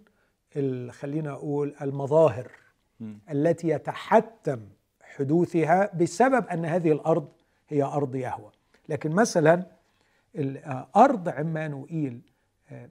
خلينا 0.91 1.33
أقول 1.33 1.75
المظاهر 1.83 2.53
مم. 3.01 3.19
التي 3.31 3.69
يتحتم 3.69 4.69
حدوثها 5.03 5.91
بسبب 5.97 6.47
أن 6.47 6.65
هذه 6.65 6.93
الأرض 6.93 7.29
هي 7.69 7.83
أرض 7.83 8.15
يهوى 8.15 8.51
لكن 8.89 9.11
مثلا 9.11 9.67
آه، 10.37 10.89
أرض 10.97 11.29
عمانوئيل 11.29 12.21
آه، 12.71 12.89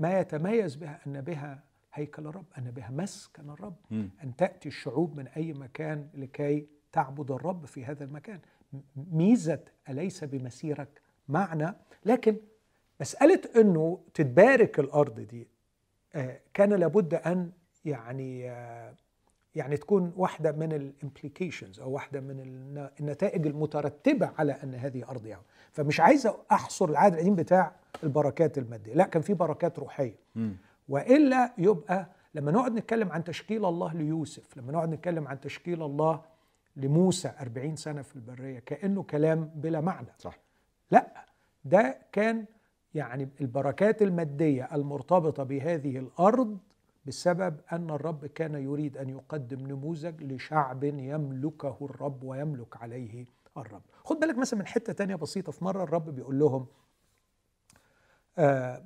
ما 0.00 0.20
يتميز 0.20 0.76
بها 0.76 1.00
أن 1.06 1.20
بها 1.20 1.67
هيكل 1.92 2.26
الرب 2.26 2.44
أن 2.58 2.70
بها 2.70 2.90
مسكن 2.90 3.50
الرب 3.50 3.76
مم. 3.90 4.10
أن 4.24 4.36
تأتي 4.36 4.68
الشعوب 4.68 5.16
من 5.16 5.28
أي 5.28 5.52
مكان 5.52 6.08
لكي 6.14 6.66
تعبد 6.92 7.30
الرب 7.30 7.66
في 7.66 7.84
هذا 7.84 8.04
المكان 8.04 8.40
م- 8.72 8.78
ميزة 9.12 9.60
أليس 9.88 10.24
بمسيرك 10.24 11.00
معنا 11.28 11.76
لكن 12.04 12.36
مسألة 13.00 13.40
إنه 13.56 14.00
تتبارك 14.14 14.78
الأرض 14.80 15.20
دي 15.20 15.48
آه، 16.14 16.40
كان 16.54 16.72
لابد 16.72 17.14
أن 17.14 17.50
يعني 17.84 18.50
آه، 18.50 18.94
يعني 19.54 19.76
تكون 19.76 20.12
واحدة 20.16 20.52
من 20.52 20.72
الامبليكيشنز 20.72 21.80
أو 21.80 21.90
واحدة 21.90 22.20
من 22.20 22.40
الن- 22.40 22.90
النتائج 23.00 23.46
المترتبة 23.46 24.30
على 24.38 24.52
أن 24.52 24.74
هذه 24.74 25.08
أرض 25.08 25.26
يهوه 25.26 25.44
فمش 25.72 26.00
عايز 26.00 26.28
أحصر 26.52 26.88
العهد 26.88 27.12
القديم 27.12 27.34
بتاع 27.34 27.72
البركات 28.02 28.58
المادية 28.58 28.94
لا 28.94 29.04
كان 29.04 29.22
في 29.22 29.34
بركات 29.34 29.78
روحية 29.78 30.14
مم. 30.34 30.56
وإلا 30.88 31.52
يبقى 31.58 32.06
لما 32.34 32.52
نقعد 32.52 32.72
نتكلم 32.72 33.12
عن 33.12 33.24
تشكيل 33.24 33.64
الله 33.64 33.92
ليوسف 33.92 34.56
لما 34.56 34.72
نقعد 34.72 34.88
نتكلم 34.88 35.28
عن 35.28 35.40
تشكيل 35.40 35.82
الله 35.82 36.22
لموسى 36.76 37.32
أربعين 37.40 37.76
سنة 37.76 38.02
في 38.02 38.16
البرية 38.16 38.58
كأنه 38.58 39.02
كلام 39.02 39.50
بلا 39.54 39.80
معنى. 39.80 40.08
صح. 40.18 40.38
لا 40.90 41.24
ده 41.64 41.98
كان 42.12 42.44
يعني 42.94 43.28
البركات 43.40 44.02
المادية 44.02 44.68
المرتبطة 44.72 45.42
بهذه 45.42 45.98
الأرض 45.98 46.58
بسبب 47.06 47.56
أن 47.72 47.90
الرب 47.90 48.26
كان 48.26 48.54
يريد 48.54 48.96
أن 48.96 49.08
يقدم 49.08 49.66
نموذج 49.66 50.22
لشعب 50.22 50.84
يملكه 50.84 51.76
الرب 51.82 52.22
ويملك 52.24 52.76
عليه 52.76 53.24
الرب. 53.56 53.82
خد 54.04 54.20
بالك 54.20 54.38
مثلا 54.38 54.58
من 54.58 54.66
حتة 54.66 54.92
تانية 54.92 55.14
بسيطة. 55.14 55.52
في 55.52 55.64
مرة 55.64 55.82
الرب 55.82 56.10
بيقول 56.10 56.38
لهم 56.38 56.66
آه 58.38 58.84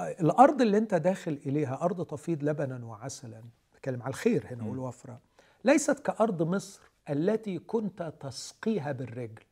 الأرض 0.00 0.62
اللي 0.62 0.78
أنت 0.78 0.94
داخل 0.94 1.40
إليها 1.46 1.82
أرض 1.82 2.06
تفيض 2.06 2.44
لبنا 2.44 2.84
وعسلا 2.86 3.42
بتكلم 3.74 4.02
على 4.02 4.10
الخير 4.10 4.46
هنا 4.50 4.62
م. 4.62 4.66
والوفرة 4.68 5.20
ليست 5.64 5.98
كأرض 5.98 6.42
مصر 6.42 6.80
التي 7.10 7.58
كنت 7.58 8.12
تسقيها 8.20 8.92
بالرجل 8.92 9.42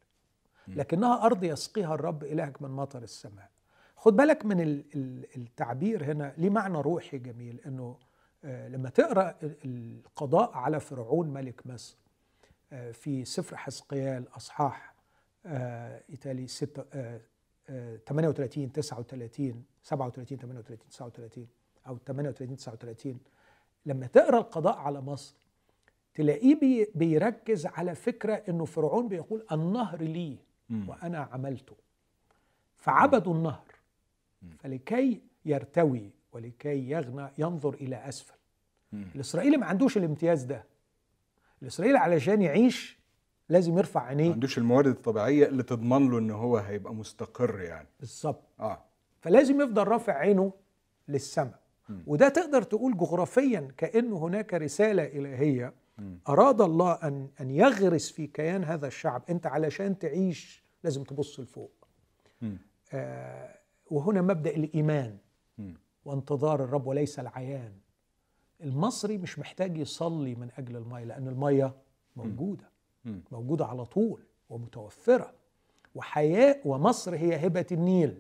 لكنها 0.69 1.27
أرض 1.27 1.45
يسقيها 1.45 1.95
الرب 1.95 2.25
إلهك 2.25 2.63
من 2.63 2.71
مطر 2.71 3.03
السماء. 3.03 3.51
خد 3.97 4.17
بالك 4.17 4.45
من 4.45 4.61
ال- 4.61 4.85
ال- 4.95 5.27
التعبير 5.37 6.05
هنا 6.05 6.35
ليه 6.39 6.51
معنى 6.51 6.79
روحي 6.81 7.19
جميل؟ 7.19 7.61
إنه 7.67 7.97
آه، 8.45 8.69
لما 8.69 8.89
تقرأ 8.89 9.35
ال- 9.43 9.57
القضاء 10.07 10.53
على 10.53 10.81
فرعون 10.81 11.29
ملك 11.29 11.67
مصر 11.67 11.97
آه، 12.73 12.91
في 12.91 13.25
سفر 13.25 13.57
حزقيال 13.57 14.25
أصحاح 14.37 14.95
إيتالي 16.11 16.47
6 16.47 16.85
38 18.07 18.73
39 18.73 19.65
37 19.83 20.38
38 20.38 20.79
39 20.90 21.47
أو 21.87 21.99
38 22.07 22.57
39 22.57 23.18
لما 23.87 24.07
تقرأ 24.07 24.38
القضاء 24.38 24.77
على 24.79 25.01
مصر 25.01 25.35
تلاقيه 26.14 26.55
بي- 26.55 26.88
بيركز 26.95 27.66
على 27.66 27.95
فكرة 27.95 28.35
إنه 28.35 28.64
فرعون 28.64 29.09
بيقول 29.09 29.47
النهر 29.53 30.03
لي. 30.03 30.37
وأنا 30.71 31.18
عملته. 31.33 31.77
فعبدوا 32.77 33.35
النهر. 33.35 33.64
فلكي 34.59 35.21
يرتوي 35.45 36.11
ولكي 36.33 36.90
يغنى 36.90 37.29
ينظر 37.38 37.75
إلى 37.75 37.97
أسفل. 38.09 38.35
الإسرائيلي 38.92 39.57
ما 39.57 39.66
عندوش 39.66 39.97
الامتياز 39.97 40.42
ده. 40.45 40.64
الإسرائيلي 41.62 41.99
علشان 41.99 42.42
يعيش 42.42 42.99
لازم 43.49 43.79
يرفع 43.79 44.01
ما 44.03 44.07
عينيه 44.09 44.33
عندوش 44.33 44.59
الموارد 44.59 44.87
الطبيعية 44.90 45.47
اللي 45.47 45.62
تضمن 45.62 46.11
له 46.11 46.18
إن 46.18 46.31
هو 46.31 46.57
هيبقى 46.57 46.95
مستقر 46.95 47.61
يعني. 47.61 47.88
بالظبط. 48.01 48.42
آه. 48.61 48.85
فلازم 49.23 49.61
يفضل 49.61 49.85
رافع 49.85 50.13
عينه 50.13 50.53
للسماء. 51.09 51.63
وده 52.07 52.29
تقدر 52.29 52.63
تقول 52.63 52.97
جغرافيا 52.97 53.69
كأنه 53.77 54.17
هناك 54.19 54.55
رسالة 54.55 55.03
إلهية. 55.05 55.75
أراد 56.29 56.61
الله 56.61 56.93
أن 56.93 57.29
أن 57.41 57.51
يغرس 57.51 58.11
في 58.11 58.27
كيان 58.27 58.65
هذا 58.65 58.87
الشعب 58.87 59.23
أنت 59.31 59.47
علشان 59.47 59.99
تعيش 59.99 60.63
لازم 60.85 61.05
تبص 61.05 61.41
لفوق. 61.41 61.73
آه 62.93 63.59
وهنا 63.91 64.23
مبدأ 64.23 64.51
الإيمان. 64.51 65.17
وانتظار 66.05 66.65
الرب 66.65 66.87
وليس 66.87 67.19
العيان 67.19 67.73
المصري 68.63 69.19
مش 69.19 69.39
محتاج 69.39 69.79
يصلي 69.79 70.35
من 70.35 70.49
أجل 70.59 70.77
المية 70.77 71.05
لأن 71.05 71.29
المية 71.29 71.75
موجودة. 72.17 72.71
موجودة 73.33 73.67
على 73.67 73.85
طول 73.85 74.21
ومتوفرة 74.51 75.33
وحياة 75.95 76.61
ومصر 76.65 77.15
هي 77.15 77.47
هبة 77.47 77.67
النيل. 77.73 78.19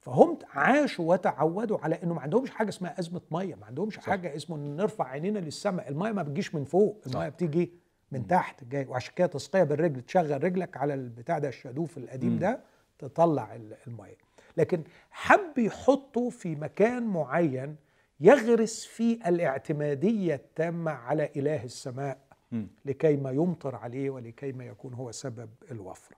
فهم 0.00 0.38
عاشوا 0.54 1.12
وتعودوا 1.12 1.78
على 1.78 1.94
إنه 2.02 2.14
ما 2.14 2.20
عندهمش 2.20 2.50
حاجة 2.50 2.68
اسمها 2.68 2.98
أزمة 3.00 3.20
مية 3.30 3.54
ما 3.54 3.66
عندهمش 3.66 3.94
صح. 3.96 4.02
حاجة 4.02 4.36
اسمه 4.36 4.56
إن 4.56 4.76
نرفع 4.76 5.08
عينينا 5.08 5.38
للسماء 5.38 5.88
المية 5.88 6.12
ما 6.12 6.22
بتجيش 6.22 6.54
من 6.54 6.64
فوق 6.64 7.00
المية 7.06 7.28
بتيجي 7.28 7.72
من 8.12 8.26
تحت 8.26 8.64
جاي 8.64 8.86
وعشان 8.86 9.14
كده 9.16 9.26
تسقية 9.26 9.62
بالرجل 9.62 10.00
تشغل 10.02 10.44
رجلك 10.44 10.76
على 10.76 10.94
البتاع 10.94 11.38
ده 11.38 11.48
الشادوف 11.48 11.98
القديم 11.98 12.32
مم. 12.32 12.38
ده 12.38 12.60
تطلع 12.98 13.54
ال- 13.54 13.76
المية 13.86 14.16
لكن 14.56 14.82
حب 15.10 15.58
يحطه 15.58 16.30
في 16.30 16.54
مكان 16.56 17.02
معين 17.02 17.76
يغرس 18.20 18.84
فيه 18.84 19.28
الاعتمادية 19.28 20.34
التامة 20.34 20.90
على 20.90 21.30
إله 21.36 21.64
السماء 21.64 22.18
مم. 22.52 22.66
لكي 22.84 23.16
ما 23.16 23.30
يمطر 23.30 23.76
عليه 23.76 24.10
ولكي 24.10 24.52
ما 24.52 24.64
يكون 24.64 24.94
هو 24.94 25.12
سبب 25.12 25.50
الوفرة 25.70 26.16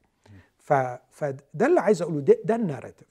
ف... 0.58 0.72
فده 1.10 1.66
اللي 1.66 1.80
عايز 1.80 2.02
أقوله 2.02 2.20
ده, 2.20 2.36
ده 2.44 2.54
الناريتيف 2.54 3.08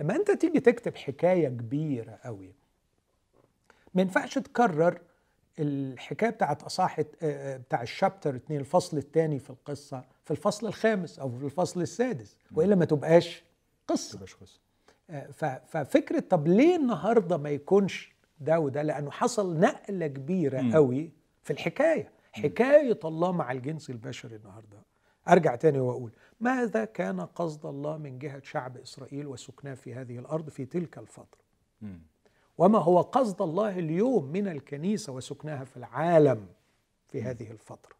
لما 0.00 0.16
انت 0.16 0.30
تيجي 0.30 0.60
تكتب 0.60 0.96
حكاية 0.96 1.48
كبيرة 1.48 2.18
قوي 2.24 2.52
ما 3.94 4.02
ينفعش 4.02 4.38
تكرر 4.38 5.00
الحكاية 5.58 6.30
بتاعت 6.30 6.62
اصاحه 6.62 7.04
آه، 7.22 7.56
بتاع 7.56 7.82
الشابتر 7.82 8.36
2 8.36 8.60
الفصل 8.60 8.96
الثاني 8.98 9.38
في 9.38 9.50
القصة 9.50 10.04
في 10.24 10.30
الفصل 10.30 10.66
الخامس 10.66 11.18
أو 11.18 11.38
في 11.38 11.44
الفصل 11.44 11.80
السادس 11.82 12.36
وإلا 12.54 12.74
ما 12.74 12.84
تبقاش 12.84 13.44
قصة. 13.88 14.12
تبقاش 14.14 14.34
قصة. 14.34 14.60
آه، 15.10 15.60
ففكرة 15.68 16.20
طب 16.20 16.48
ليه 16.48 16.76
النهارده 16.76 17.36
ما 17.36 17.50
يكونش 17.50 18.12
ده 18.40 18.60
وده؟ 18.60 18.82
لأنه 18.82 19.10
حصل 19.10 19.60
نقلة 19.60 20.06
كبيرة. 20.06 20.72
قوي 20.74 21.10
في 21.42 21.52
الحكاية. 21.52 22.10
حكاية 22.32 22.98
الله 23.04 23.32
مع 23.32 23.52
الجنس 23.52 23.90
البشري 23.90 24.36
النهارده. 24.36 24.78
أرجع 25.28 25.54
تاني 25.54 25.80
وأقول 25.80 26.10
ماذا 26.40 26.84
كان 26.84 27.20
قصد 27.20 27.66
الله 27.66 27.96
من 27.96 28.18
جهة 28.18 28.40
شعب 28.44 28.76
إسرائيل 28.76 29.26
وسكناه 29.26 29.74
في 29.74 29.94
هذه 29.94 30.18
الأرض 30.18 30.48
في 30.48 30.64
تلك 30.64 30.98
الفترة؟ 30.98 31.40
مم. 31.82 32.00
وما 32.58 32.78
هو 32.78 33.00
قصد 33.00 33.42
الله 33.42 33.78
اليوم 33.78 34.24
من 34.24 34.48
الكنيسة 34.48 35.12
وسكنها 35.12 35.64
في 35.64 35.76
العالم 35.76 36.46
في 37.08 37.22
هذه 37.22 37.50
الفترة؟ 37.50 37.94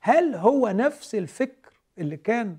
هل 0.00 0.34
هو 0.34 0.68
نفس 0.68 1.14
الفكر 1.14 1.72
اللي 1.98 2.16
كان 2.16 2.56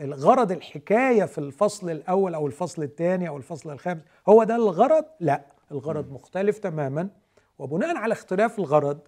الغرض 0.00 0.52
الحكاية 0.52 1.24
في 1.24 1.38
الفصل 1.38 1.90
الأول 1.90 2.34
أو 2.34 2.46
الفصل 2.46 2.82
الثاني 2.82 3.28
أو 3.28 3.36
الفصل 3.36 3.70
الخامس 3.70 4.02
هو 4.28 4.44
ده 4.44 4.56
الغرض؟ 4.56 5.04
لا 5.20 5.44
الغرض 5.72 6.12
مختلف 6.12 6.58
تماما 6.58 7.08
وبناء 7.58 7.96
على 7.96 8.12
اختلاف 8.12 8.58
الغرض 8.58 8.98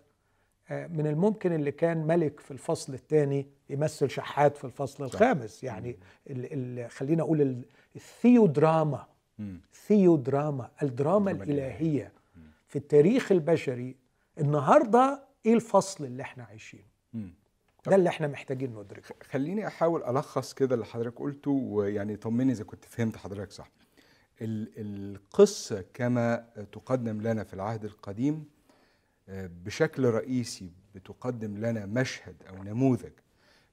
من 0.70 1.06
الممكن 1.06 1.52
اللي 1.52 1.72
كان 1.72 2.06
ملك 2.06 2.40
في 2.40 2.50
الفصل 2.50 2.94
الثاني 2.94 3.46
يمثل 3.70 4.11
شحات 4.11 4.56
في 4.56 4.64
الفصل 4.64 5.04
الخامس. 5.04 5.64
يعني 5.64 5.96
ال 6.30 6.80
ال 6.80 6.90
خلينا 6.90 7.22
أقول 7.22 7.40
ال- 7.42 7.64
الثيودراما. 7.96 9.06
ثيودراما 9.87 10.70
الدراما 10.83 11.30
الإلهية. 11.30 12.12
في 12.68 12.76
التاريخ 12.76 13.33
البشري 13.33 13.96
النهاردة 14.38 15.22
إيه 15.46 15.54
الفصل 15.54 16.04
اللي 16.04 16.22
إحنا 16.22 16.44
عايشينه. 16.44 16.83
ده 17.87 17.96
اللي 17.96 18.09
إحنا 18.09 18.26
محتاجين 18.26 18.70
ندركه. 18.78 19.14
خليني 19.30 19.66
أحاول 19.66 20.04
ألخص 20.04 20.52
كده 20.54 20.74
اللي 20.74 20.87
حضرتك 20.87 21.18
قلته 21.18 21.50
ويعني 21.50 22.16
طمني 22.16 22.52
إذا 22.52 22.64
كنت 22.64 22.85
فهمت 22.85 23.16
حضرتك 23.16 23.52
صح. 23.52 23.70
ال- 24.42 24.68
القصة 24.76 25.85
كما 25.94 26.46
تقدم 26.72 27.20
لنا 27.22 27.44
في 27.44 27.54
العهد 27.54 27.85
القديم 27.85 28.35
آه، 28.35 28.60
بشكل 29.31 30.05
رئيسي 30.05 30.71
بتقدم 30.95 31.57
لنا 31.57 31.87
مشهد 31.87 32.37
أو 32.49 32.62
نموذج 32.62 33.12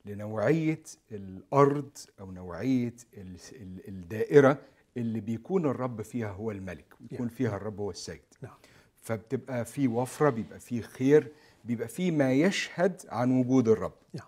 لنوعية 0.06 0.84
الأرض 1.12 1.89
أو 2.20 2.32
نوعية 2.32 2.93
ال- 3.17 3.38
ال- 3.54 3.88
الدائرة 3.88 4.58
اللي 4.98 5.20
بيكون 5.20 5.65
الرب 5.65 6.02
فيها 6.02 6.32
هو 6.32 6.52
الملك 6.52 6.86
ويكون. 7.02 7.28
فيها 7.28 7.58
الرب 7.58 7.80
هو 7.80 7.91
السيد 7.91 8.22
نعم. 8.41 8.54
فبتبقى 9.02 9.65
في 9.65 9.88
وفرة 9.88 10.30
بيبقى 10.30 10.60
في 10.60 10.82
خير 10.82 11.32
بيبقى 11.65 11.88
في 11.88 12.12
ما 12.12 12.34
يشهد 12.34 13.02
عن 13.10 13.32
وجود 13.39 13.67
الرب. 13.67 13.93
نعم. 14.13 14.28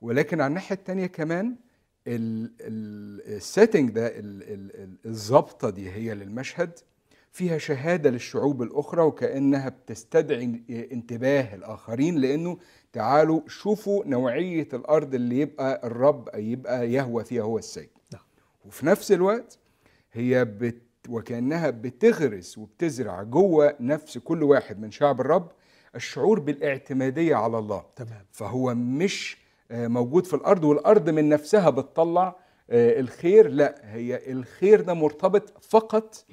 ولكن 0.00 0.40
على 0.40 0.48
الناحية 0.48 0.74
الثانية 0.76 1.06
كمان 1.06 1.56
السيتنج 2.06 3.90
ده 3.90 4.06
ال- 4.06 4.42
ال- 4.42 4.76
ال- 4.82 4.96
الظبطه 5.06 5.70
دي 5.70 5.90
هي 5.90 6.14
للمشهد 6.14 6.78
فيها 7.32 7.58
شهادة 7.58 8.10
للشعوب 8.10 8.62
الأخرى 8.62 9.02
وكأنها 9.02 9.68
بتستدعي 9.68 10.62
انتباه 10.92 11.54
الآخرين 11.54 12.18
لأنه 12.18 12.58
تعالوا 12.92 13.40
شوفوا 13.48 14.04
نوعية 14.06 14.68
الأرض 14.72 15.14
اللي 15.14 15.40
يبقى 15.40 15.80
الرب 15.86 16.28
يبقى 16.34 16.92
يهوى 16.92 17.24
فيها 17.24 17.42
هو 17.42 17.58
السيد. 17.58 17.88
نعم. 18.12 18.22
وفي 18.64 18.86
نفس 18.86 19.12
الوقت 19.12 19.58
هي 20.12 20.44
بت 20.44 20.82
وكأنها 21.08 21.70
بتغرس 21.70 22.58
وبتزرع 22.58 23.22
جوه 23.22 23.76
نفس 23.80 24.18
كل 24.18 24.42
واحد 24.42 24.80
من 24.80 24.90
شعب 24.90 25.20
الرب 25.20 25.50
الشعور 25.94 26.40
بالاعتمادية 26.40 27.34
على 27.34 27.58
الله. 27.58 27.84
تمام. 27.96 28.24
فهو 28.32 28.74
مش 28.74 29.36
آه، 29.70 29.88
موجود 29.88 30.26
في 30.26 30.34
الأرض 30.34 30.64
والأرض 30.64 31.10
من 31.10 31.28
نفسها 31.28 31.70
بتطلع 31.70 32.36
آه، 32.70 33.00
الخير 33.00 33.48
لا 33.48 33.74
هي 33.84 34.32
الخير 34.32 34.80
ده 34.80 34.94
مرتبط 34.94 35.64
فقط 35.64 36.24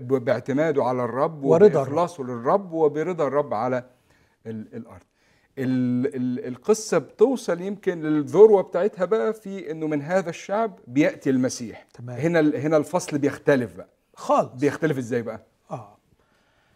باعتماده 0.00 0.84
على 0.84 1.04
الرب 1.04 1.44
ورضا 1.44 1.66
الرب. 1.66 1.76
وبإخلاصه 1.76 2.24
للرب 2.24 2.72
وبرضا 2.72 3.26
الرب 3.26 3.54
على 3.54 3.84
ال- 4.46 4.74
الأرض. 4.76 5.02
ال- 5.58 6.16
ال- 6.16 6.46
القصة 6.46 6.98
بتوصل 6.98 7.60
يمكن 7.60 8.00
للذروة 8.02 8.62
بتاعتها 8.62 9.04
بقى 9.04 9.32
في 9.34 9.70
إنه 9.70 9.86
من 9.86 10.02
هذا 10.02 10.30
الشعب 10.30 10.78
بيأتي 10.86 11.30
المسيح. 11.30 11.86
تمام. 11.94 12.16
هنا 12.18 12.40
هنا 12.40 12.76
الفصل 12.76 13.18
بيختلف 13.18 13.76
بقى. 13.76 13.88
خالص. 14.14 14.60
بيختلف 14.60 14.98
إزاي 14.98 15.22
بقى؟ 15.22 15.40
آه. 15.70 15.96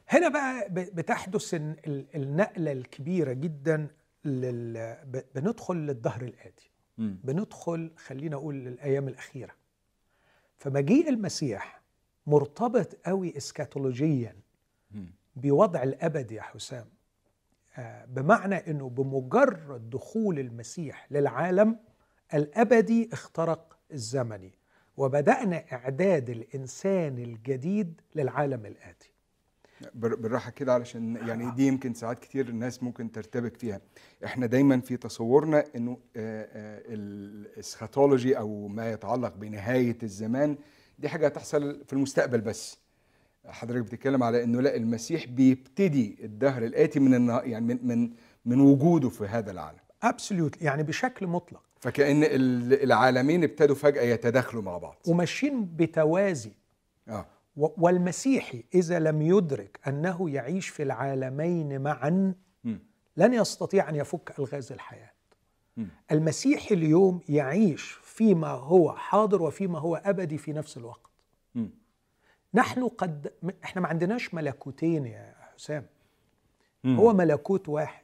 هنا 0.09 0.29
بقى 0.29 0.67
بتحدث 0.71 1.55
ال- 1.55 1.77
ال- 1.87 2.07
النقلة 2.15 2.73
الكبيرة 2.73 3.33
جدا 3.33 3.87
لل... 4.25 4.97
بندخل 5.35 5.75
للظهر 5.77 6.23
الآتي. 6.23 6.71
مم. 6.99 7.19
بندخل 7.25 7.91
خلينا 8.07 8.37
أقول 8.37 8.55
للأيام 8.55 9.09
الأخيرة. 9.09 9.53
فمجيء 10.59 11.09
المسيح 11.09 11.78
مرتبط 12.29 12.97
قوي 13.07 13.37
اسكاتولوجيا. 13.37 14.37
بوضع 15.37 15.83
الأبد 15.83 16.33
يا 16.33 16.43
حسام. 16.43 16.87
آه، 17.77 18.05
بمعنى 18.05 18.55
إنه 18.55 18.89
بمجرد 18.89 19.91
دخول 19.91 20.39
المسيح 20.39 21.07
للعالم 21.11 21.79
الأبدي 22.35 23.11
اخترق 23.13 23.79
الزمني 23.93 24.53
وبدأنا 24.97 25.65
إعداد 25.73 26.31
الإنسان 26.31 27.19
الجديد 27.19 28.01
للعالم 28.15 28.67
الآتي. 28.67 29.11
بالراحة 29.95 30.51
كده 30.51 30.73
علشان 30.75 31.17
يعني 31.17 31.51
دي 31.51 31.67
يمكن 31.67 31.95
ساعات 31.95 32.19
كتير 32.19 32.49
الناس 32.49 32.83
ممكن 32.83 33.13
ترتبك 33.13 33.57
فيها. 33.57 33.81
إحنا 34.25 34.47
دايما 34.47 34.81
في 34.81 34.97
تصورنا 34.97 35.65
إنه 35.77 35.99
آه، 36.17 36.49
آه، 36.53 36.83
ال 36.87 36.99
eschatology 36.99 38.39
أو 38.39 38.69
ما 38.69 38.93
يتعلق 38.93 39.35
بنهاية 39.37 39.99
الزمان 40.03 40.59
دي 40.99 41.09
حاجة 41.09 41.27
هتحصل 41.27 41.85
في 41.87 41.93
المستقبل 41.93 42.41
بس. 42.41 42.79
حضرتك 43.47 43.83
بتتكلم 43.85 44.23
على 44.23 44.45
إنه 44.45 44.61
لا 44.61 44.77
المسيح 44.77 45.27
بيبتدي 45.27 46.17
الدهر 46.25 46.65
الآتي 46.65 47.01
من 47.01 47.15
النها- 47.15 47.43
يعني 47.43 47.65
من 47.67 47.79
من 47.87 48.11
من 48.45 48.61
وجوده 48.61 49.09
في 49.09 49.25
هذا 49.25 49.51
العالم. 49.51 49.79
absolute 50.03 50.63
يعني 50.63 50.83
بشكل 50.83 51.27
مطلق. 51.27 51.63
فكأن 51.81 52.25
ال- 52.25 52.83
العالمين 52.83 53.45
ابتدوا 53.45 53.75
فجأة 53.75 54.03
يتداخلوا 54.03 54.63
مع 54.63 54.79
بعض. 54.79 54.97
وماشيين 55.09 55.65
بتوازي. 55.77 56.53
آه. 57.09 57.27
و- 57.57 57.69
والمسيحي 57.87 58.65
إذا 58.75 58.99
لم 58.99 59.23
يدرك 59.23 59.79
أنه 59.89 60.31
يعيش 60.31 60.69
في 60.69 60.83
العالمين 60.83 61.81
معا 61.81 62.35
مم. 62.65 62.81
لن 63.17 63.35
يستطيع 63.35 63.89
أن 63.89 63.97
يفك 63.97 64.33
ألغاز 64.39 64.73
الحياة. 64.73 65.11
مم. 65.77 65.89
المسيحي 66.13 66.75
اليوم 66.75 67.21
يعيش 67.29 67.93
فيما 68.19 68.49
هو 68.49 68.93
حاضر 68.93 69.43
وفيما 69.43 69.79
هو 69.79 69.97
أبدي 70.05 70.39
في 70.39 70.53
نفس 70.53 70.77
الوقت 70.77 71.11
مم. 71.55 71.71
نحن 72.55 72.89
قد 72.89 73.33
م- 73.43 73.51
إحنا 73.65 73.83
ما 73.83 73.89
عندناش 73.89 74.35
ملكوتين 74.35 75.07
يا 75.07 75.35
حسام 75.57 75.87
مم. 76.85 76.97
هو 76.97 77.13
ملكوت 77.13 77.69
واحد 77.69 78.03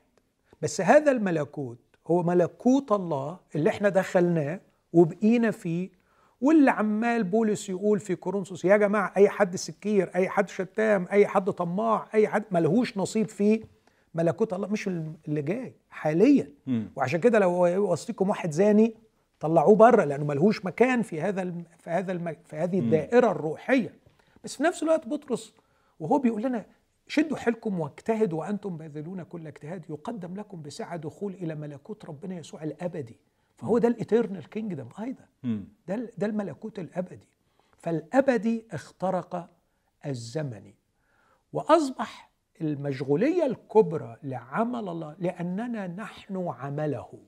بس 0.62 0.80
هذا 0.80 1.10
الملكوت 1.12 1.78
هو 2.06 2.22
ملكوت 2.22 2.92
الله 2.92 3.38
اللي 3.54 3.70
إحنا 3.70 3.88
دخلناه 3.88 4.60
وبقينا 4.92 5.50
فيه 5.50 5.90
واللي 6.40 6.70
عمال 6.70 7.24
بولس 7.24 7.68
يقول 7.68 8.00
في 8.00 8.16
كورنثوس 8.16 8.64
يا 8.64 8.76
جماعة 8.76 9.12
أي 9.16 9.28
حد 9.28 9.56
سكير 9.56 10.10
أي 10.14 10.28
حد 10.28 10.48
شتام 10.48 11.06
أي 11.12 11.26
حد 11.26 11.50
طماع 11.50 12.08
أي 12.14 12.28
حد 12.28 12.44
ملهوش 12.50 12.98
نصيب 12.98 13.28
في 13.28 13.64
ملكوت 14.14 14.52
الله 14.52 14.68
مش 14.68 14.88
اللي 14.88 15.42
جاي 15.42 15.74
حاليا 15.90 16.50
مم. 16.66 16.90
وعشان 16.96 17.20
كده 17.20 17.38
لو 17.38 17.66
وسطكم 17.92 18.28
واحد 18.28 18.50
زاني 18.50 18.94
طلعوه 19.44 19.76
بره 19.76 20.04
لأنه 20.04 20.24
ملهوش 20.24 20.64
مكان 20.64 21.02
في 21.02 21.20
هذا 21.20 21.42
الم... 21.42 21.64
في 21.78 21.90
هذا 21.90 22.12
الم... 22.12 22.36
في 22.44 22.56
هذه 22.56 22.78
الدائرة 22.78 23.30
الروحية. 23.30 23.94
بس 24.44 24.56
في 24.56 24.62
نفس 24.62 24.82
الوقت 24.82 25.06
بطرس 25.08 25.54
وهو 26.00 26.18
بيقول 26.18 26.42
لنا 26.42 26.66
شدوا 27.08 27.36
حيلكم 27.36 27.80
واجتهدوا 27.80 28.40
وأنتم 28.40 28.76
باذلون 28.76 29.22
كل 29.22 29.46
اجتهاد 29.46 29.90
يقدم 29.90 30.36
لكم 30.36 30.62
بسعة 30.62 30.96
دخول 30.96 31.34
إلى 31.34 31.54
ملكوت 31.54 32.04
ربنا 32.04 32.34
يسوع 32.38 32.62
الأبدي. 32.62 33.20
فهو 33.56 33.78
ده 33.78 33.88
الإيترنال 33.88 34.48
كينجدم. 34.48 34.88
أيضا 35.00 35.24
مم. 35.42 35.64
ده 35.88 36.10
ده 36.18 36.26
الملكوت 36.26 36.78
الأبدي. 36.78 37.28
فالأبدي 37.76 38.66
اخترق 38.72 39.50
الزمني 40.06 40.74
وأصبح 41.52 42.30
المشغولية 42.60 43.46
الكبرى 43.46 44.16
لعمل 44.22 44.88
الله 44.88 45.16
لأننا 45.18 45.86
نحن 45.86 46.48
عمله. 46.48 47.18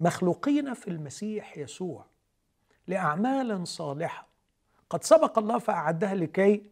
مخلوقين 0.00 0.74
في 0.74 0.88
المسيح 0.88 1.58
يسوع 1.58 2.04
لأعمال 2.86 3.68
صالحة. 3.68 4.26
قد 4.90 5.04
سبق 5.04 5.38
الله 5.38 5.58
فأعدها 5.58 6.14
لكي 6.14 6.70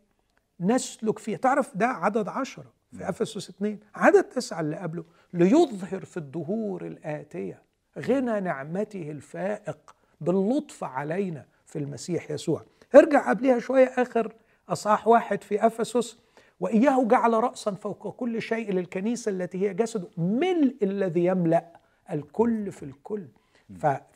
نسلك 0.61 1.19
فيها. 1.19 1.37
تعرف 1.37 1.77
ده 1.77 1.87
عدد 1.87 2.29
عشرة 2.29 2.73
في 2.93 3.09
أفسس 3.09 3.49
اثنين. 3.51 3.81
عدد 3.95 4.25
تسعة 4.25 4.61
اللي 4.61 4.77
قبله. 4.77 5.05
ليظهر 5.33 6.05
في 6.05 6.17
الدهور 6.17 6.87
الآتية 6.87 7.63
غنى 7.99 8.41
نعمته 8.41 9.11
الفائق 9.11 9.95
باللطف 10.21 10.85
علينا 10.85 11.47
في 11.67 11.79
المسيح 11.79 12.31
يسوع. 12.31 12.65
ارجع 12.95 13.31
قبلها 13.31 13.59
شوية. 13.59 13.87
آخر 13.87 14.33
أصحاح 14.69 15.09
واحد 15.09 15.43
في 15.45 15.67
أفسس. 15.67 16.19
وإياه 16.61 17.05
جعل 17.05 17.33
رأسا 17.33 17.71
فوق 17.71 18.17
كل 18.17 18.43
شيء 18.43 18.73
للكنيسة 18.73 19.31
التي 19.31 19.59
هي 19.69 19.75
جسده. 19.75 20.09
ملء 20.17 20.77
الذي 20.83 21.25
يملأ 21.25 21.84
الكل 22.13 22.73
في 22.73 22.83
الكل. 22.83 23.27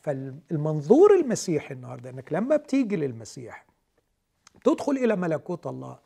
فالمنظور 0.03 1.14
المسيحي 1.20 1.74
النهارده 1.74 2.11
انك 2.11 2.33
لما 2.33 2.57
بتيجي 2.57 2.96
للمسيح 2.96 3.66
تدخل 4.64 4.92
إلى 4.92 5.16
ملكوت 5.16 5.66
الله 5.66 5.98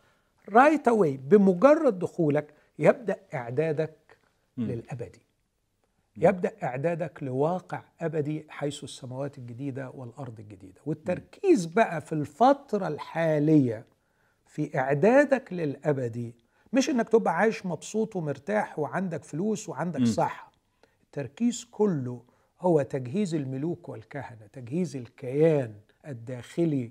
right 0.49 0.89
away 0.89 1.17
بمجرد 1.17 1.99
دخولك 1.99 2.55
يبدأ 2.79 3.17
إعدادك 3.35 3.97
للأبدي. 4.59 5.23
يبدأ 6.17 6.53
إعدادك 6.63 7.23
لواقع 7.23 7.83
أبدي 8.01 8.47
حيث 8.49 8.85
السماوات 8.85 9.39
الجديدة 9.39 9.91
والأرض 9.91 10.41
الجديدة. 10.41 10.81
والتركيز 10.87 11.67
بقى 11.67 12.01
في 12.01 12.13
الفترة 12.13 12.89
الحالية 12.89 13.85
في 14.47 14.79
إعدادك 14.79 15.53
للأبدي 15.53 16.35
مش 16.73 16.91
إنك 16.91 17.09
تبقى 17.09 17.37
عايش 17.37 17.67
مبسوط 17.67 18.17
ومرتاح 18.17 18.79
وعندك 18.79 19.25
فلوس 19.25 19.69
وعندك 19.69 20.01
صحة. 20.07 20.52
التركيز 21.13 21.67
كله 21.71 22.21
هو 22.61 22.83
تجهيز 22.83 23.35
الملوك 23.35 23.89
والكهنة 23.89 24.47
تجهيز 24.53 24.97
الكيان 24.97 25.73
الداخلي 26.07 26.91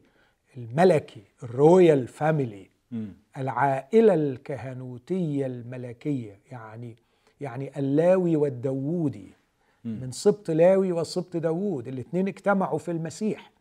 الملكي 0.58 1.24
ال 1.44 1.54
royal 1.54 2.08
family. 2.08 2.70
العائلة 3.38 4.14
الكهنوتية 4.14 5.46
الملكية 5.46 6.40
يعني 6.52 6.96
يعني 7.42 7.80
اللاوي 7.80 8.36
والداوودي. 8.36 9.34
من 9.84 10.12
سبط 10.12 10.52
لاوي 10.52 10.92
وسبط 10.92 11.38
داوود 11.38 11.88
الاثنين 11.88 12.28
اجتمعوا 12.28 12.80
في 12.80 12.92
المسيح. 12.92 13.52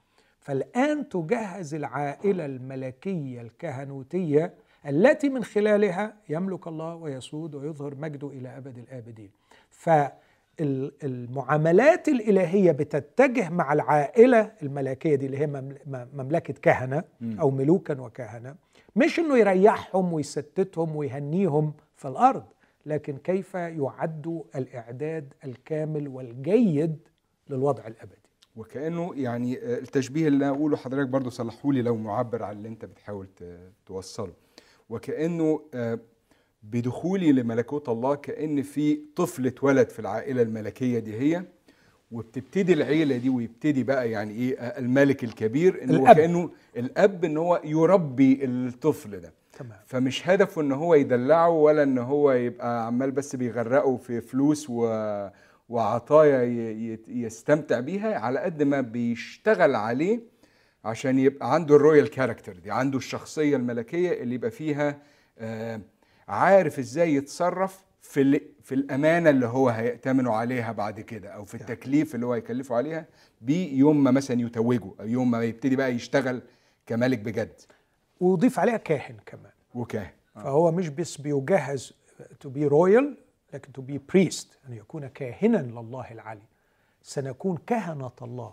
فالآن 0.40 1.08
تجهز 1.08 1.74
العائلة 1.74 2.46
الملكية 2.46 3.40
الكهنوتية 3.40 4.54
التي 4.86 5.28
من 5.28 5.44
خلالها 5.44 6.14
يملك 6.28 6.66
الله 6.66 6.94
ويسود 6.94 7.54
ويظهر 7.54 7.94
مجده 7.94 8.28
إلى 8.28 8.56
أبد 8.56 8.78
الآبدين. 8.78 9.30
فالمعاملات 10.58 12.08
الإلهية 12.08 12.72
بتتجه 12.72 13.48
مع 13.50 13.72
العائلة 13.72 14.52
الملكية 14.62 15.14
دي 15.14 15.26
اللي 15.26 15.38
هي 15.38 15.46
ممل- 15.46 15.78
م- 15.86 16.06
مملكة 16.14 16.54
كهنة 16.54 17.04
أو 17.40 17.50
ملوكا 17.50 18.00
وكهنة. 18.00 18.54
مش 18.96 19.18
إنه 19.18 19.38
يريحهم 19.38 20.12
ويستتهم 20.12 20.96
ويهنيهم 20.96 21.72
في 21.96 22.08
الأرض 22.08 22.44
لكن 22.86 23.16
كيف 23.16 23.54
يعدوا 23.54 24.42
الإعداد 24.56 25.34
الكامل 25.44 26.08
والجيد 26.08 26.98
للوضع 27.50 27.86
الأبدي. 27.86 28.16
وكأنه 28.56 29.12
يعني 29.14 29.58
آه، 29.58 29.78
التشبيه 29.78 30.28
اللي 30.28 30.44
أنا 30.48 30.54
أقوله 30.56 30.76
حضرتك 30.76 31.08
برضو 31.08 31.30
صلحوا 31.30 31.72
لي 31.72 31.82
لو 31.82 31.96
معبر 31.96 32.42
عن 32.42 32.56
اللي 32.56 32.68
أنت 32.68 32.84
بتحاول 32.84 33.28
توصله. 33.86 34.32
وكأنه 34.88 35.60
آه، 35.74 35.98
بدخولي 36.62 37.32
لملكوت 37.32 37.88
الله 37.88 38.14
كأن 38.14 38.62
في 38.62 39.00
طفل 39.16 39.46
اتولد 39.46 39.88
في 39.90 39.98
العائلة 39.98 40.42
الملكية 40.42 40.98
دي 40.98 41.14
هي 41.16 41.44
وبتبتدي 42.12 42.72
العيلة 42.72 43.16
دي 43.16 43.28
ويبتدي 43.28 43.82
بقى 43.82 44.10
يعني 44.10 44.32
إيه 44.34 44.54
الملك 44.60 45.24
الكبير 45.24 45.82
إن 45.82 45.94
هو. 45.94 46.04
كأنه 46.14 46.50
الأب 46.76 47.24
إن 47.24 47.36
هو 47.36 47.60
يربي 47.64 48.44
الطفل 48.44 49.20
ده 49.20 49.32
تمام 49.58 49.78
فمش 49.86 50.28
هدفه 50.28 50.62
إن 50.62 50.72
هو 50.72 50.94
يدلعه 50.94 51.50
ولا 51.50 51.82
إن 51.82 51.98
هو 51.98 52.32
يبقى 52.32 52.86
عمال 52.86 53.10
بس 53.10 53.36
بيغرقه 53.36 53.96
في 53.96 54.20
فلوس 54.20 54.66
و... 54.70 54.82
وعطايا 55.68 56.42
ي... 56.42 56.98
يستمتع 57.08 57.80
بيها 57.80 58.18
على 58.18 58.40
قد 58.40 58.62
ما 58.62 58.80
بيشتغل 58.80 59.74
عليه 59.74 60.20
عشان 60.84 61.18
يبقى 61.18 61.54
عنده 61.54 61.76
ال 61.76 61.82
royal 61.82 62.10
character 62.10 62.52
دي 62.52 62.70
عنده 62.70 62.98
الشخصية 62.98 63.56
الملكية 63.56 64.22
اللي 64.22 64.34
يبقى 64.34 64.50
فيها 64.50 64.98
آه 65.38 65.80
عارف 66.30 66.78
إزاي 66.78 67.14
يتصرف 67.14 67.84
في 68.00 68.20
ال... 68.20 68.40
في 68.62 68.74
الأمانة 68.74 69.30
اللي 69.30 69.46
هو 69.46 69.68
هيأتمنوا 69.68 70.34
عليها 70.34 70.72
بعد 70.72 71.00
كده 71.00 71.28
أو 71.30 71.44
في 71.44 71.54
التكليف 71.54 72.14
اللي 72.14 72.26
هو 72.26 72.32
هيكلفه 72.32 72.76
عليها 72.76 73.06
بيوم 73.40 74.04
ما 74.04 74.10
مثلا 74.10 74.40
يتوجه 74.40 74.90
أو 75.00 75.06
يوم 75.06 75.30
ما 75.30 75.44
يبتدي 75.44 75.76
بقى 75.76 75.94
يشتغل 75.94 76.42
كملك 76.86 77.18
بجد. 77.18 77.60
ويضيف 78.20 78.58
عليها 78.58 78.76
كاهن 78.76 79.16
كمان. 79.26 79.52
وكاهن. 79.74 80.10
فهو 80.34 80.72
مش 80.72 80.88
بس 80.88 81.16
بيجهز 81.16 81.92
to 82.44 82.48
be 82.48 82.70
royal 82.70 83.04
لكن 83.54 83.72
to 83.78 83.82
be 83.92 83.98
priest 84.12 84.46
أن 84.68 84.72
يكون 84.74 85.06
كاهنا 85.06 85.56
لله 85.56 86.10
العلي 86.10 86.42
سنكون 87.02 87.56
كهنة 87.66 88.10
الله. 88.22 88.52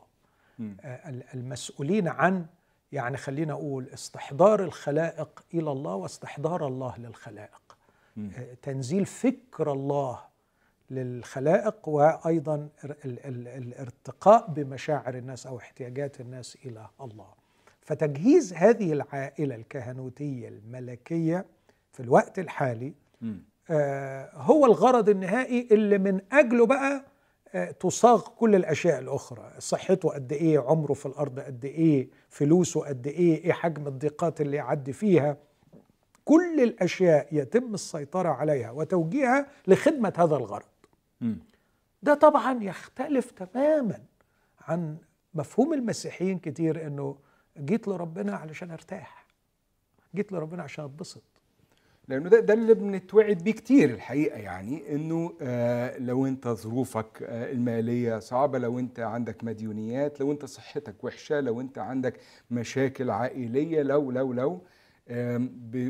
آه، 0.60 1.10
ال- 1.10 1.24
المسؤولين 1.34 2.08
عن 2.08 2.46
يعني 2.92 3.18
خلينا 3.18 3.54
أقول 3.54 3.88
استحضار 3.94 4.64
الخلائق 4.64 5.44
إلى 5.54 5.72
الله 5.72 5.96
واستحضار 5.96 6.68
الله 6.68 6.98
للخلائق. 6.98 7.62
آه، 7.67 7.67
تنزيل 8.62 9.06
فكر 9.06 9.72
الله 9.72 10.20
للخلائق 10.92 11.90
وأيضا 11.90 12.56
ال- 12.84 12.96
ال- 13.26 13.48
الارتقاء 13.48 14.48
بمشاعر 14.52 15.16
الناس 15.18 15.48
أو 15.48 15.58
احتياجات 15.58 16.22
الناس 16.22 16.58
إلى 16.66 16.88
الله. 17.02 17.28
فتجهيز 17.82 18.54
هذه 18.54 18.94
العائلة 18.94 19.56
الكهنوتية 19.56 20.48
الملكية 20.48 21.46
في 21.92 22.00
الوقت 22.00 22.40
الحالي. 22.40 22.94
آه، 23.70 24.30
هو 24.34 24.66
الغرض 24.66 25.10
النهائي 25.10 25.68
اللي 25.72 25.98
من 25.98 26.22
أجله 26.32 26.66
بقى 26.66 27.06
آه، 27.56 27.72
تصاغ 27.72 28.28
كل 28.28 28.56
الأشياء 28.56 29.00
الأخرى. 29.00 29.52
صحته 29.60 30.10
قد 30.10 30.34
إيه 30.34 30.60
عمره 30.60 30.94
في 30.94 31.06
الأرض 31.06 31.40
قد 31.40 31.66
إيه 31.66 32.10
فلوسه 32.30 32.82
قد 32.88 33.08
إيه 33.08 33.44
إيه 33.46 33.52
حجم 33.54 33.88
الضيقات 33.88 34.42
اللي 34.42 34.58
يعدي 34.58 34.94
فيها. 34.94 35.38
كل 36.28 36.64
الأشياء 36.64 37.28
يتم 37.32 37.74
السيطرة 37.74 38.30
عليها 38.30 38.72
وتوجيهها 38.72 39.48
لخدمة 39.68 40.14
هذا 40.18 40.36
الغرض. 40.36 40.66
ده 42.04 42.14
طبعا 42.14 42.64
يختلف 42.64 43.32
تماما 43.32 44.00
عن 44.62 44.98
مفهوم 45.34 45.74
المسيحيين 45.74 46.40
كتير 46.40 46.88
إنه 46.88 47.16
جيت 47.58 47.88
لربنا 47.88 48.36
علشان 48.36 48.72
أرتاح 48.72 49.26
جيت 50.16 50.32
لربنا 50.32 50.64
عشان 50.64 50.86
أتبسط 50.86 51.22
لأنه 52.08 52.30
ده 52.30 52.40
ده 52.40 52.54
اللي 52.54 52.74
بنتوعد 52.74 53.38
بيه 53.44 53.52
كتير 53.52 53.90
الحقيقة 53.90 54.38
يعني 54.38 54.96
إنه 54.96 55.34
آه 55.42 55.98
لو 55.98 56.26
أنت 56.28 56.48
ظروفك 56.48 57.24
آه 57.24 57.52
المالية 57.52 58.20
صعبة 58.20 58.58
لو 58.60 58.80
أنت 58.80 59.00
عندك 59.00 59.44
مديونيات 59.44 60.20
لو 60.20 60.32
أنت 60.32 60.46
صحتك 60.46 61.04
وحشة 61.04 61.40
لو 61.40 61.62
أنت 61.62 61.78
عندك 61.78 62.20
مشاكل 62.52 63.10
عائلية 63.10 63.82
لو 63.82 64.12
لو 64.12 64.34
لو 64.34 64.62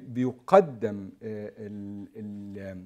بيقدم 0.08 1.10
آه 1.24 1.52
ال 1.58 2.08
ال 2.16 2.86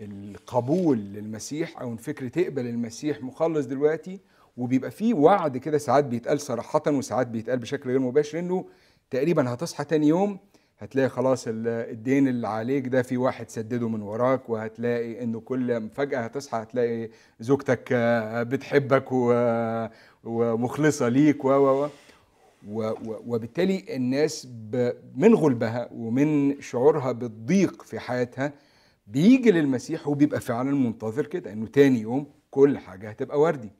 القبول 0.00 0.98
للمسيح 0.98 1.80
أو 1.80 1.96
فكره 1.96 2.28
تقبل 2.28 2.66
المسيح 2.66 3.22
مخلص 3.22 3.66
دلوقتي 3.66 4.20
وبيبقى 4.56 4.90
فيه 4.90 5.14
وعد 5.14 5.56
كده 5.56 5.78
ساعات 5.78 6.04
بيتقال 6.04 6.40
صراحة 6.40 6.82
وساعات 6.86 7.26
بيتقال 7.26 7.58
بشكل 7.58 7.90
غير 7.90 7.98
مباشر 7.98 8.38
إنه 8.38 8.64
تقريبا 9.10 9.54
هتصحى 9.54 9.84
تاني 9.84 10.08
يوم 10.08 10.38
هتلاقي 10.78 11.08
خلاص 11.08 11.48
ال- 11.48 11.68
الدين 11.68 12.28
اللي 12.28 12.48
عليك 12.48 12.88
ده 12.88 13.02
في 13.02 13.16
واحد 13.16 13.48
سدده 13.50 13.88
من 13.88 14.02
وراك 14.02 14.48
وهتلاقي 14.50 15.22
إنه 15.22 15.40
كل 15.40 15.88
فجأة 15.90 16.20
هتصحى 16.20 16.58
هتلاقي 16.62 17.08
زوجتك 17.40 17.88
آه، 17.92 18.42
بتحبك 18.42 19.04
ومخلصة 20.24 21.08
ليك 21.08 21.44
و 21.44 21.48
و- 21.50 21.84
و- 21.84 21.88
وبالتالي 22.68 23.96
الناس 23.96 24.48
من 25.14 25.34
غلبها 25.34 25.88
ومن 25.92 26.60
شعورها 26.60 27.12
بالضيق 27.12 27.82
في 27.82 27.98
حياتها 27.98 28.52
بيجي 29.06 29.50
للمسيح 29.50 30.08
وبيبقى 30.08 30.40
فعلا 30.40 30.70
منتظر 30.70 31.26
كده 31.26 31.52
إنه 31.52 31.66
تاني 31.66 32.00
يوم 32.00 32.26
كل 32.50 32.78
حاجة 32.78 33.10
هتبقى 33.10 33.40
وردي 33.40 33.70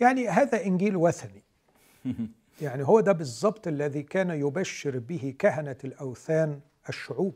يعني 0.00 0.28
هذا 0.28 0.64
إنجيل 0.66 0.96
وثني 0.96 1.42
يعني 2.62 2.82
هو 2.86 3.00
ده 3.00 3.12
بالضبط 3.12 3.68
الذي 3.68 4.02
كان 4.02 4.30
يبشر 4.30 4.98
به 4.98 5.34
كهنة 5.38 5.76
الأوثان 5.84 6.60
الشعوب. 6.88 7.34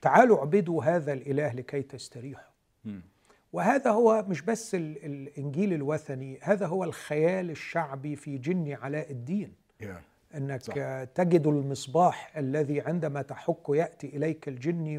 تعالوا 0.00 0.38
اعبدوا 0.38 0.84
هذا 0.84 1.12
الإله 1.12 1.52
لكي 1.52 1.82
تستريحوا. 1.82 2.52
وهذا 3.52 3.90
هو 3.90 4.24
مش 4.28 4.42
بس 4.42 4.74
ال- 4.74 5.04
الإنجيل 5.04 5.72
الوثني 5.72 6.38
هذا 6.42 6.66
هو 6.66 6.84
الخيال 6.84 7.50
الشعبي 7.50 8.16
في 8.16 8.38
جن 8.38 8.72
علاء 8.72 9.10
الدين. 9.10 9.52
أنك 10.34 10.62
صح. 10.62 10.74
تجد 11.04 11.46
المصباح 11.46 12.36
الذي 12.36 12.80
عندما 12.80 13.22
تحك 13.22 13.68
يأتي 13.68 14.06
إليك 14.16 14.48
الجن 14.48 14.98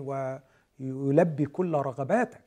ويلبي 0.80 1.45
كل 1.45 1.73
رغباتك. 1.73 2.41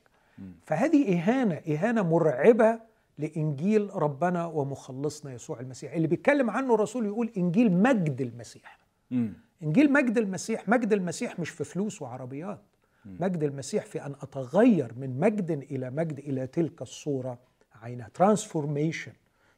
فهذه 0.64 1.18
إهانة 1.18 1.54
إهانة 1.54 2.02
مرعبة 2.02 2.80
لإنجيل 3.18 3.90
ربنا 3.94 4.46
ومخلصنا 4.46 5.32
يسوع 5.32 5.60
المسيح 5.60 5.92
اللي 5.92 6.06
بيتكلم 6.06 6.50
عنه 6.50 6.74
الرسول 6.74 7.06
يقول 7.06 7.30
إنجيل 7.36 7.72
مجد 7.72 8.20
المسيح 8.20 8.78
مم. 9.10 9.32
إنجيل 9.62 9.92
مجد 9.92 10.18
المسيح 10.18 10.68
مجد 10.68 10.92
المسيح 10.92 11.40
مش 11.40 11.50
في 11.50 11.64
فلوس 11.64 12.02
وعربيات 12.02 12.60
مجد 13.04 13.42
المسيح 13.42 13.86
في 13.86 14.06
أن 14.06 14.14
أتغير 14.22 14.92
من 14.96 15.20
مجد 15.20 15.50
إلى 15.50 15.90
مجد 15.90 16.18
إلى 16.18 16.46
تلك 16.46 16.82
الصورة 16.82 17.38
عينها 17.82 18.08
ترانسفورميشن 18.14 19.12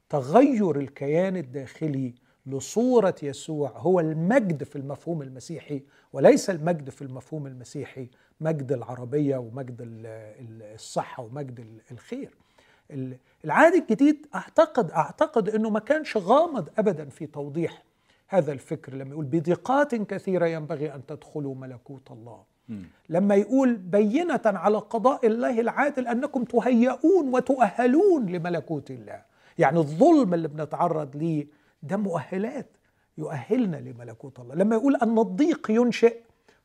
تغير 0.08 0.76
الكيان 0.80 1.36
الداخلي 1.36 2.14
لصورة 2.46 3.14
يسوع 3.22 3.72
هو 3.76 4.00
المجد 4.00 4.62
في 4.64 4.76
المفهوم 4.76 5.22
المسيحي 5.22 5.82
وليس 6.12 6.50
المجد 6.50 6.90
في 6.90 7.02
المفهوم 7.02 7.46
المسيحي 7.46 8.08
مجد 8.40 8.72
العربية 8.72 9.36
ومجد 9.36 9.80
ال- 9.80 10.06
ال- 10.40 10.74
الصحة 10.74 11.22
ومجد 11.22 11.60
ال- 11.60 11.80
الخير. 11.92 12.30
ال- 12.90 13.16
العهد 13.44 13.74
الجديد 13.74 14.26
اعتقد 14.34 14.90
أعتقد 14.90 15.48
إنه 15.48 15.70
ما 15.70 15.80
كانش 15.80 16.16
غامض 16.16 16.68
ابدا 16.78 17.04
في 17.08 17.26
توضيح 17.26 17.82
هذا 18.28 18.52
الفكر. 18.52 18.94
لما 18.94 19.10
يقول 19.10 19.24
بضيقات 19.24 19.94
كثيرة 19.94 20.46
ينبغي 20.46 20.94
أن 20.94 21.06
تدخلوا 21.06 21.54
ملكوت 21.54 22.10
الله. 22.10 22.42
لما 23.08 23.34
يقول 23.34 23.76
بينة 23.76 24.40
على 24.46 24.78
قضاء 24.78 25.26
الله 25.26 25.60
العادل 25.60 26.06
أنكم 26.08 26.44
تهيئون 26.44 27.34
وتؤهلون 27.34 28.26
لملكوت 28.26 28.90
الله. 28.90 29.22
يعني 29.58 29.78
الظلم 29.78 30.34
اللي 30.34 30.48
بنتعرض 30.48 31.16
ليه 31.16 31.46
ده 31.82 31.96
مؤهلات 31.96 32.66
يؤهلنا 33.18 33.76
لملكوت 33.76 34.40
الله. 34.40 34.54
لما 34.54 34.76
يقول 34.76 34.96
أن 34.96 35.18
الضيق 35.18 35.70
ينشئ 35.70 36.16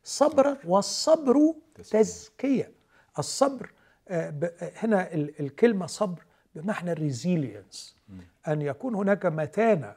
صبرا 0.04 0.58
والصبر 0.66 1.54
تزكية. 1.92 2.72
الصبر 3.20 3.72
آه، 4.10 4.34
آه، 4.44 4.72
هنا 4.78 5.14
ال- 5.14 5.40
الكلمة 5.40 5.86
صبر 5.86 6.22
بمعنى 6.56 6.92
الريزيلينس 6.92 7.96
أن 8.48 8.62
يكون 8.62 8.96
هناك 8.96 9.26
متانة 9.26 9.96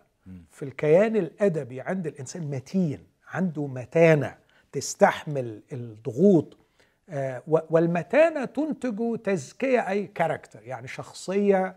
في 0.50 0.62
الكيان 0.64 1.16
الأدبي 1.16 1.80
عند 1.80 2.06
الإنسان 2.06 2.50
متين 2.50 3.06
عنده 3.28 3.66
متانة 3.66 4.36
تستحمل 4.72 5.62
الضغوط. 5.72 6.56
آه، 7.08 7.42
والمتانة 7.46 8.44
تنتج 8.44 9.18
تزكية 9.24 9.88
أي 9.88 10.06
character 10.06 10.62
يعني 10.62 10.88
شخصية 10.88 11.76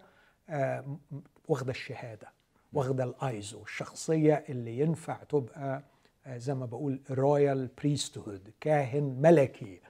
واخدة 1.47 1.71
الشهادة. 1.71 2.27
واخدة 2.73 3.03
الآيزو 3.03 3.63
الشخصية 3.63 4.45
اللي 4.49 4.79
ينفع 4.79 5.17
تبقى 5.29 5.83
آه، 6.25 6.37
زي 6.37 6.53
ما 6.53 6.65
بقول 6.65 6.99
royal 7.11 7.69
priesthood 7.77 8.53
كاهن 8.61 9.17
ملكي. 9.21 9.81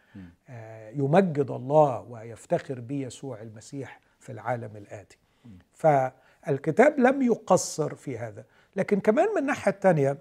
آه، 0.50 0.90
يمجد 0.90 1.52
الله 1.52 2.02
ويفتخر 2.02 2.80
به 2.80 2.96
يسوع 2.96 3.42
المسيح 3.42 4.00
في 4.20 4.32
العالم 4.32 4.78
الآتي. 4.78 5.18
فالكتاب 5.74 7.00
لم 7.00 7.22
يقصر 7.22 7.96
في 7.96 8.18
هذا. 8.18 8.46
لكن 8.76 9.00
كمان 9.00 9.28
من 9.32 9.38
الناحية 9.38 9.72
الثانية 9.72 10.18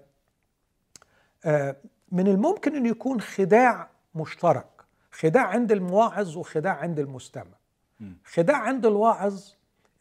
آه، 1.45 1.75
من 2.11 2.27
الممكن 2.27 2.75
أن 2.75 2.85
يكون 2.85 3.21
خداع 3.21 3.89
مشترك 4.15 4.67
خداع 5.11 5.47
عند 5.47 5.71
المواعظ 5.71 6.37
وخداع 6.37 6.73
عند 6.73 6.99
المستمع. 6.99 7.57
خداع 8.25 8.57
عند 8.57 8.85
الواعظ 8.85 9.43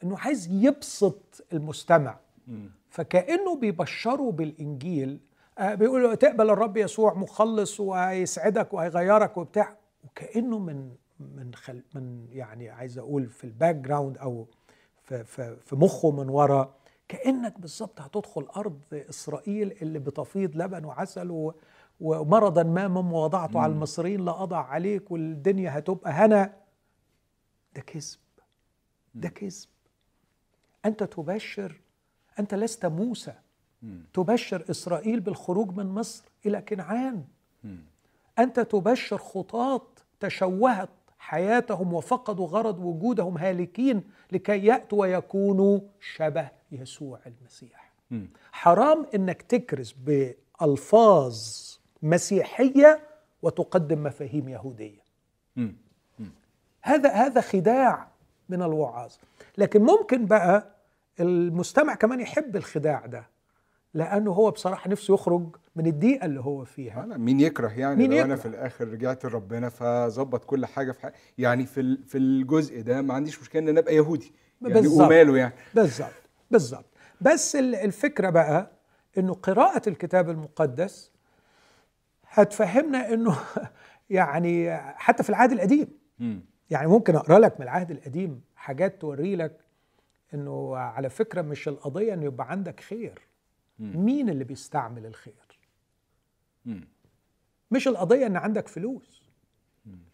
أنه 0.03 0.19
عايز 0.19 0.49
يبسط 0.53 1.45
المستمع. 1.53 2.17
فكأنه 2.91 3.57
بيبشروا 3.57 4.33
بالإنجيل 4.33 5.21
آه، 5.59 5.75
بيقولوا 5.75 6.15
تقبل 6.15 6.51
الرب 6.51 6.77
يسوع 6.77 7.15
مخلص 7.15 7.81
وهيسعدك 7.81 8.75
وهيغيرك 8.75 9.37
وبتاع. 9.37 9.77
وكأنه 10.05 10.59
من 10.59 10.91
من 11.21 11.55
خل 11.55 11.83
من 11.95 12.27
يعني 12.33 12.71
عايز 12.71 12.99
أقول 12.99 13.29
في 13.29 13.45
ال 13.45 13.75
background 13.77 14.19
أو 14.19 14.47
في, 15.03 15.25
في, 15.25 15.57
في 15.57 15.77
مخه 15.77 16.11
من 16.11 16.29
ورا 16.29 16.75
كأنك 17.09 17.61
بالظبط 17.61 18.01
هتدخل 18.01 18.43
أرض 18.57 18.81
إسرائيل 18.93 19.73
اللي 19.83 19.99
بتفيض 19.99 20.57
لبن 20.57 20.85
وعسل 20.85 21.31
و 21.31 21.55
ومرضا 22.01 22.63
ما 22.63 22.89
مما 22.89 23.19
وضعته 23.25 23.61
على 23.61 23.73
المصريين 23.73 24.25
لا 24.25 24.43
أضع 24.43 24.59
عليك 24.65 25.11
والدنيا 25.11 25.79
هتبقى 25.79 26.13
هنا. 26.13 26.55
ده 27.75 27.81
كذب. 27.81 28.19
ده 29.15 29.29
كذب. 29.29 29.69
أنت 30.85 31.03
تبشر 31.03 31.81
أنت 32.39 32.55
لست 32.55 32.87
موسى. 32.87 33.33
تبشر 34.15 34.65
إسرائيل 34.71 35.21
بالخروج 35.21 35.77
من 35.77 35.87
مصر 35.87 36.25
إلى 36.47 36.61
كنعان. 36.61 37.25
أنت 38.39 38.61
تبشر 38.61 39.19
خطاة 39.19 39.83
تشوهت 40.21 40.89
حياتهم 41.19 41.93
وفقدوا 41.93 42.47
غرض 42.47 42.79
وجودهم 42.79 43.39
هالكين 43.39 44.03
لكي 44.33 44.65
يأتوا 44.67 45.01
ويكونوا 45.01 45.81
شبه 46.01 46.49
يسوع 46.73 47.19
المسيح. 47.27 47.93
حرام 48.53 49.07
إنك 49.15 49.43
تكرز 49.43 49.95
بألفاظ 50.07 51.37
مسيحية 52.03 53.01
وتقدم 53.43 54.03
مفاهيم 54.03 54.49
يهودية. 54.49 55.03
هذا 56.83 57.13
هذا 57.13 57.41
خداع 57.41 58.09
من 58.49 58.63
الوعاظ 58.63 59.13
لكن 59.59 59.83
ممكن 59.83 60.27
بقى 60.27 60.67
المستمع 61.21 61.95
كمان 61.95 62.21
يحب 62.21 62.57
الخداع 62.57 63.07
ده 63.07 63.27
لأنه 63.95 64.31
هو 64.33 64.51
بصراحة 64.51 64.91
نفسه 64.91 65.15
يخرج 65.15 65.57
من 65.77 65.87
الضيقة 65.87 66.25
اللي 66.25 66.41
هو 66.41 66.65
فيها 66.65 67.05
أنا 67.05 67.17
مين 67.17 67.41
يكره 67.41 67.69
يعني 67.69 67.97
مين 67.97 68.11
لو 68.11 68.17
أنا 68.17 68.25
يكره؟ 68.25 68.37
في 68.43 68.49
الآخر 68.49 68.89
رجعت 68.89 69.25
لربنا 69.25 69.69
فظبط 69.69 70.45
كل 70.45 70.67
حاجة 70.67 70.93
في 70.93 71.01
حاجة. 71.01 71.15
يعني 71.39 71.67
في 71.67 71.99
في 72.07 72.19
الجزء 72.19 72.81
ده 72.81 73.03
ما 73.03 73.15
عنديش 73.15 73.41
مشكلة 73.41 73.63
إن 73.63 73.69
أنا 73.69 73.81
أبقى 73.81 73.95
يهودي 73.95 74.33
يعني. 74.63 74.87
وماله 74.87 75.37
يعني 75.37 75.55
بالظبط 75.75 76.13
بالظبط 76.51 76.85
بس 77.21 77.57
ال- 77.57 77.75
الفكرة 77.75 78.31
بقى 78.31 78.71
إنه 79.19 79.35
قراءة 79.35 79.89
الكتاب 79.89 80.31
المقدس 80.31 81.13
هتفهمنا 82.29 83.15
إنه 83.15 83.37
يعني 84.11 84.77
حتى 84.77 85.23
في 85.23 85.31
العهد 85.31 85.53
القديم. 85.53 85.89
يعني 86.71 86.87
ممكن 86.89 87.17
أقرأ 87.17 87.39
لك 87.39 87.61
من 87.61 87.63
العهد 87.63 87.91
القديم 87.91 88.41
حاجات 88.57 89.01
توري 89.01 89.37
لك 89.37 89.57
إنه 90.35 90.77
على 90.77 91.11
فكرة 91.11 91.43
مش 91.43 91.69
القضية 91.69 92.15
إنه 92.15 92.25
يبقى 92.25 92.51
عندك 92.51 92.81
خير 92.81 93.21
مم. 93.79 94.05
مين 94.05 94.29
اللي 94.29 94.45
بيستعمل 94.45 95.07
الخير 95.07 95.59
مم. 96.65 96.89
مش 97.71 97.89
القضية 97.89 98.27
إن 98.27 98.37
عندك 98.37 98.69
فلوس 98.69 99.23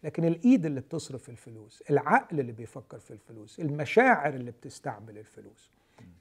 لكن 0.03 0.25
الإيد 0.25 0.65
اللي 0.65 0.81
بتصرف 0.81 1.29
الفلوس 1.29 1.83
العقل 1.89 2.39
اللي 2.39 2.51
بيفكر 2.51 2.99
في 2.99 3.11
الفلوس 3.11 3.59
المشاعر 3.59 4.33
اللي 4.33 4.51
بتستعمل 4.51 5.17
الفلوس 5.17 5.71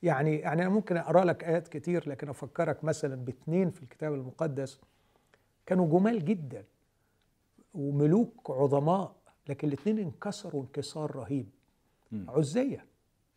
يعني 0.02 0.36
يعني 0.38 0.62
أنا 0.62 0.68
ممكن 0.68 0.96
أقرأ 0.96 1.24
لك 1.24 1.44
آيات 1.44 1.68
كتير 1.68 2.08
لكن 2.08 2.28
أفكرك 2.28 2.84
مثلا 2.84 3.14
باثنين 3.16 3.70
في 3.70 3.82
الكتاب 3.82 4.14
المقدس 4.14 4.80
كانوا 5.66 5.98
جمال 6.00 6.24
جدا 6.24 6.64
وملوك 7.74 8.50
عظماء 8.50 9.16
لكن 9.48 9.68
الاثنين 9.68 9.98
انكسروا 9.98 10.62
انكسار 10.62 11.16
رهيب 11.16 11.48
مم. 12.12 12.30
عزية 12.30 12.86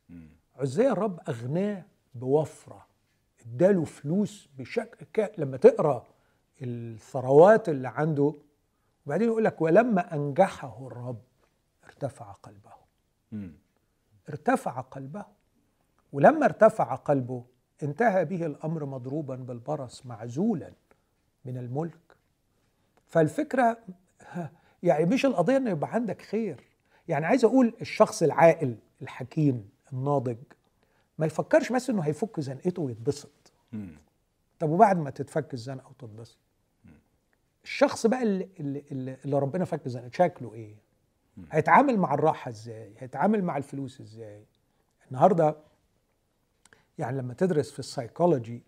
مم. 0.09 0.29
عزية 0.61 0.91
الرب 0.91 1.19
أغناه 1.29 1.85
بوفرة 2.15 2.87
اداله 3.45 3.83
فلوس 3.85 4.49
بشكل 4.57 5.05
ك- 5.13 5.33
لما 5.37 5.57
تقرأ 5.57 6.07
الثروات 6.61 7.69
اللي 7.69 7.87
عنده 7.87 8.35
وبعدين 9.05 9.27
يقول 9.27 9.43
لك 9.43 9.61
ولما 9.61 10.13
أنجحه 10.15 10.87
الرب 10.87 11.21
ارتفع 11.85 12.31
قلبه. 12.31 12.71
ارتفع 14.29 14.81
قلبه. 14.81 15.25
ولما 16.13 16.45
ارتفع 16.45 16.95
قلبه 16.95 17.43
انتهى 17.83 18.25
به 18.25 18.45
الأمر 18.45 18.85
مضروبا 18.85 19.35
بالبرص 19.35 20.05
معزولا 20.05 20.71
من 21.45 21.57
الملك. 21.57 22.17
فالفكرة 23.07 23.77
يعني 24.83 25.05
مش 25.05 25.25
القضية 25.25 25.57
إنه 25.57 25.69
يبقى 25.69 25.93
عندك 25.93 26.21
خير. 26.21 26.63
يعني 27.07 27.25
عايز 27.25 27.45
أقول 27.45 27.73
الشخص 27.81 28.23
العاقل 28.23 28.75
الحكيم 29.01 29.69
الناضج 29.93 30.37
ما 31.17 31.25
يفكرش 31.25 31.71
بس 31.71 31.89
إنه 31.89 32.01
هيفك 32.01 32.39
زنقته 32.39 32.81
ويتبسط. 32.81 33.51
طب 34.59 34.69
وبعد 34.69 34.97
ما 34.97 35.09
تتفك 35.09 35.53
الزنقة 35.53 35.89
وتتبسط؟ 35.89 36.37
الشخص 37.63 38.07
بقى 38.07 38.23
اللي, 38.23 38.49
اللي, 38.59 38.83
اللي 38.91 39.17
اللي 39.25 39.39
ربنا 39.39 39.65
فك 39.65 39.87
زنقته 39.87 40.11
شكله 40.17 40.53
إيه؟ 40.53 40.75
هيتعامل 41.51 41.97
مع 41.97 42.13
الراحة 42.13 42.49
إزاي؟ 42.49 42.93
هيتعامل 42.97 43.43
مع 43.43 43.57
الفلوس 43.57 44.01
إزاي؟ 44.01 44.45
النهارده 45.11 45.55
يعني 46.97 47.17
لما 47.17 47.33
تدرس 47.33 47.71
في 47.71 47.79
السايكولوجي 47.79 48.63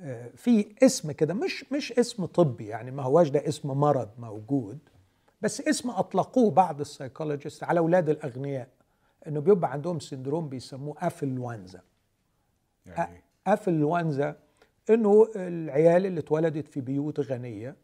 آه، 0.00 0.28
في 0.36 0.74
اسم 0.82 1.12
كده 1.12 1.34
مش 1.34 1.72
مش 1.72 1.92
اسم 1.92 2.24
طبي 2.24 2.66
يعني 2.66 2.90
ما 2.90 3.02
هواش 3.02 3.28
ده 3.28 3.48
اسم 3.48 3.68
مرض 3.70 4.08
موجود 4.18 4.78
بس 5.42 5.60
اسم 5.60 5.90
أطلقوه 5.90 6.50
بعض 6.50 6.80
ال 6.80 6.86
psychologists 6.86 7.64
على 7.64 7.78
أولاد 7.78 8.08
الأغنياء. 8.08 8.68
إنه 9.28 9.40
بيبقى 9.40 9.72
عندهم 9.72 9.98
syndrome 10.00 10.48
بيسموه 10.48 10.94
affluenza 10.98 11.80
يعني 12.86 13.20
affluenza 13.46 14.36
إنه 14.90 15.28
العيال 15.36 16.06
اللي 16.06 16.20
اتولدت 16.20 16.68
في 16.68 16.80
بيوت 16.80 17.20
غنية 17.20 17.76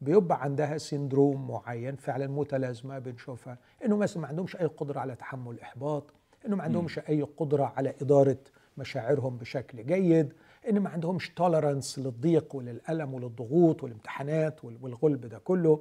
بيبقى 0.00 0.42
عندها 0.42 0.78
syndrome 0.78 1.48
معين 1.48 1.96
فعلا 1.96 2.26
متلازمة 2.26 2.98
بنشوفها. 2.98 3.58
إنه 3.84 3.96
مثلا 3.96 4.22
ما 4.22 4.28
عندهمش 4.28 4.56
أي 4.56 4.66
قدرة 4.66 5.00
على 5.00 5.14
تحمل 5.16 5.54
الاحباط 5.54 6.04
إنه 6.46 6.56
ما 6.56 6.62
عندهمش 6.62 6.98
أي 6.98 7.22
قدرة 7.22 7.72
على 7.76 7.94
إدارة 8.02 8.36
مشاعرهم 8.78 9.36
بشكل 9.36 9.86
جيد 9.86 10.32
ان 10.70 10.80
ما 10.80 10.90
عندهمش 10.90 11.30
tolerance 11.30 11.98
للضيق 11.98 12.56
وللألم 12.56 13.14
وللضغوط 13.14 13.82
والامتحانات 13.82 14.64
وال- 14.64 14.78
والغلب 14.82 15.26
ده 15.26 15.38
كله. 15.38 15.80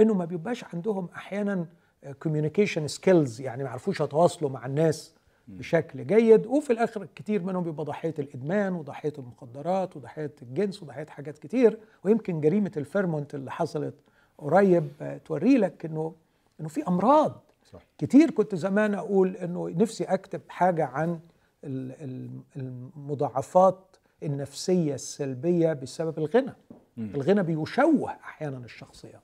إنه 0.00 0.14
ما 0.14 0.24
بيبقاش 0.24 0.64
عندهم 0.74 1.08
أحيانا 1.16 1.66
communication 2.12 2.88
skills 2.88 3.40
يعني 3.40 3.62
ما 3.62 3.68
يعرفوش 3.68 4.00
يتواصلوا 4.00 4.50
مع 4.50 4.66
الناس 4.66 5.14
بشكل 5.48 6.06
جيد. 6.06 6.46
وفي 6.46 6.72
الآخر 6.72 7.08
كتير 7.14 7.42
منهم 7.42 7.62
بيبقى 7.64 7.84
ضحية 7.84 8.14
الإدمان 8.18 8.72
وضحية 8.74 9.12
المخدرات 9.18 9.96
وضحية 9.96 10.32
الجنس 10.42 10.82
وضحية 10.82 11.06
حاجات 11.06 11.38
كتير. 11.38 11.78
ويمكن 12.04 12.40
جريمة 12.40 12.72
ال 12.76 12.82
Fairmont 12.82 13.34
اللي 13.34 13.50
حصلت 13.50 13.94
قريب 14.38 14.88
آه، 15.00 15.16
توري 15.18 15.58
لك 15.58 15.84
إنه 15.84 16.14
إنه 16.60 16.68
في 16.68 16.88
أمراض. 16.88 17.40
صح. 17.72 17.82
كتير 17.98 18.30
كنت 18.30 18.54
زمان 18.54 18.94
أقول 18.94 19.36
إنه 19.36 19.68
نفسي 19.68 20.04
أكتب 20.04 20.40
حاجة 20.48 20.84
عن 20.84 21.20
ال- 21.64 21.92
ال- 22.04 22.30
المضاعفات 22.56 23.96
النفسية 24.22 24.94
السلبية 24.94 25.72
بسبب 25.72 26.18
الغنى. 26.18 26.52
الغنى 26.98 27.42
بيشوه 27.42 28.10
أحيانا 28.10 28.56
الشخصيات 28.58 29.20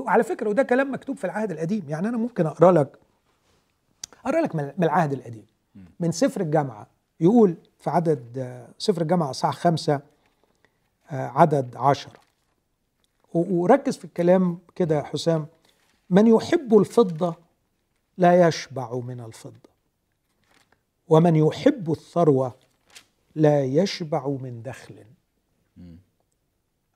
وعلى 0.00 0.22
فكرة 0.22 0.48
وده 0.48 0.62
كلام 0.62 0.92
مكتوب 0.94 1.16
في 1.16 1.24
العهد 1.24 1.50
القديم. 1.50 1.82
يعني 1.88 2.08
أنا 2.08 2.16
ممكن 2.16 2.46
أقرأ 2.46 2.72
لك 2.72 2.98
أقرأ 4.24 4.40
لك 4.40 4.54
من 4.54 4.72
العهد 4.82 5.12
القديم. 5.12 5.46
من 6.00 6.12
سفر 6.12 6.40
الجامعة. 6.40 6.86
يقول 7.20 7.56
في 7.78 7.90
عدد 7.90 8.66
سفر 8.78 9.02
الجامعة 9.02 9.30
اصحاح 9.30 9.54
خمسة 9.56 10.00
آه، 11.10 11.26
عدد 11.26 11.76
عشرة. 11.76 12.20
وركز 13.34 13.96
في 13.96 14.04
الكلام 14.04 14.58
كده 14.74 14.96
يا 14.96 15.02
حسام. 15.02 15.46
من 16.10 16.26
يحب 16.26 16.78
الفضة 16.78 17.34
لا 18.18 18.48
يشبع 18.48 18.94
من 18.94 19.20
الفضة. 19.20 19.70
ومن 21.08 21.36
يحب 21.36 21.92
الثروة 21.92 22.54
لا 23.34 23.64
يشبع 23.64 24.28
من 24.28 24.62
دخل. 24.62 25.04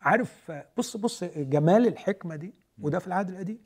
عارف 0.03 0.53
بص 0.77 0.97
بص 0.97 1.25
جمال 1.25 1.87
الحكمة 1.87 2.37
دي. 2.37 2.53
وده 2.83 2.99
في 2.99 3.07
العهد 3.07 3.31
القديم. 3.31 3.59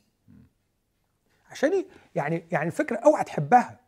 عشان 1.51 1.73
ي- 1.73 1.87
يعني 2.15 2.47
يعني 2.51 2.67
الفكرة 2.67 2.97
أوعى 2.97 3.23
تحبها. 3.23 3.79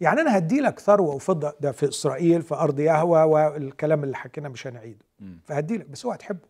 يعني 0.00 0.20
أنا 0.20 0.38
هدي 0.38 0.60
لك 0.60 0.78
ثروة 0.80 1.14
وفضة 1.14 1.54
ده 1.60 1.72
في 1.72 1.88
إسرائيل 1.88 2.42
في 2.42 2.54
أرض 2.54 2.80
يهوى 2.80 3.22
والكلام 3.24 4.04
اللي 4.04 4.16
حكينا 4.16 4.48
مش 4.48 4.66
هنعيده. 4.66 5.04
فهدي 5.44 5.76
لك 5.78 5.86
بس 5.88 6.04
أوعى 6.04 6.18
تحبه. 6.18 6.48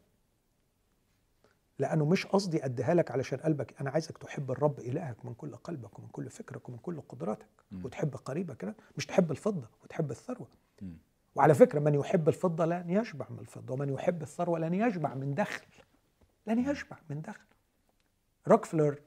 لأنه 1.78 2.05
مش 2.05 2.26
قصدي 2.26 2.64
أديها 2.64 2.94
لك 2.94 3.11
علشان 3.11 3.38
قلبك. 3.38 3.80
أنا 3.80 3.90
عايزك 3.90 4.18
تحب 4.18 4.50
الرب 4.50 4.78
إلهك 4.78 5.24
من 5.24 5.34
كل 5.34 5.57
قلبك 5.57 5.98
ومن 5.98 6.09
كل 6.09 6.30
فكرك 6.30 6.68
ومن 6.68 6.78
كل 6.78 7.00
قدراتك. 7.00 7.46
وتحب 7.84 8.14
قريبك 8.16 8.57
كده. 8.57 8.74
مش 8.96 9.07
تحب 9.07 9.30
الفضة 9.30 9.68
وتحب 9.84 10.11
الثروة. 10.11 10.48
مم. 10.82 10.96
وعلى 11.34 11.55
فكرة 11.55 11.80
من 11.80 11.94
يحب 11.94 12.28
الفضة 12.28 12.64
لن 12.66 12.90
يشبع 12.90 13.26
من 13.30 13.38
الفضة 13.38 13.74
ومن 13.74 13.88
يحب 13.88 14.22
الثروة 14.22 14.59
لن 14.59 14.74
يشبع 14.74 15.14
من 15.14 15.34
دخل. 15.34 15.66
لن 16.47 16.70
يشبع 16.70 16.97
من 17.11 17.22
دخل. 17.22 17.45
روكفلر 18.49 18.99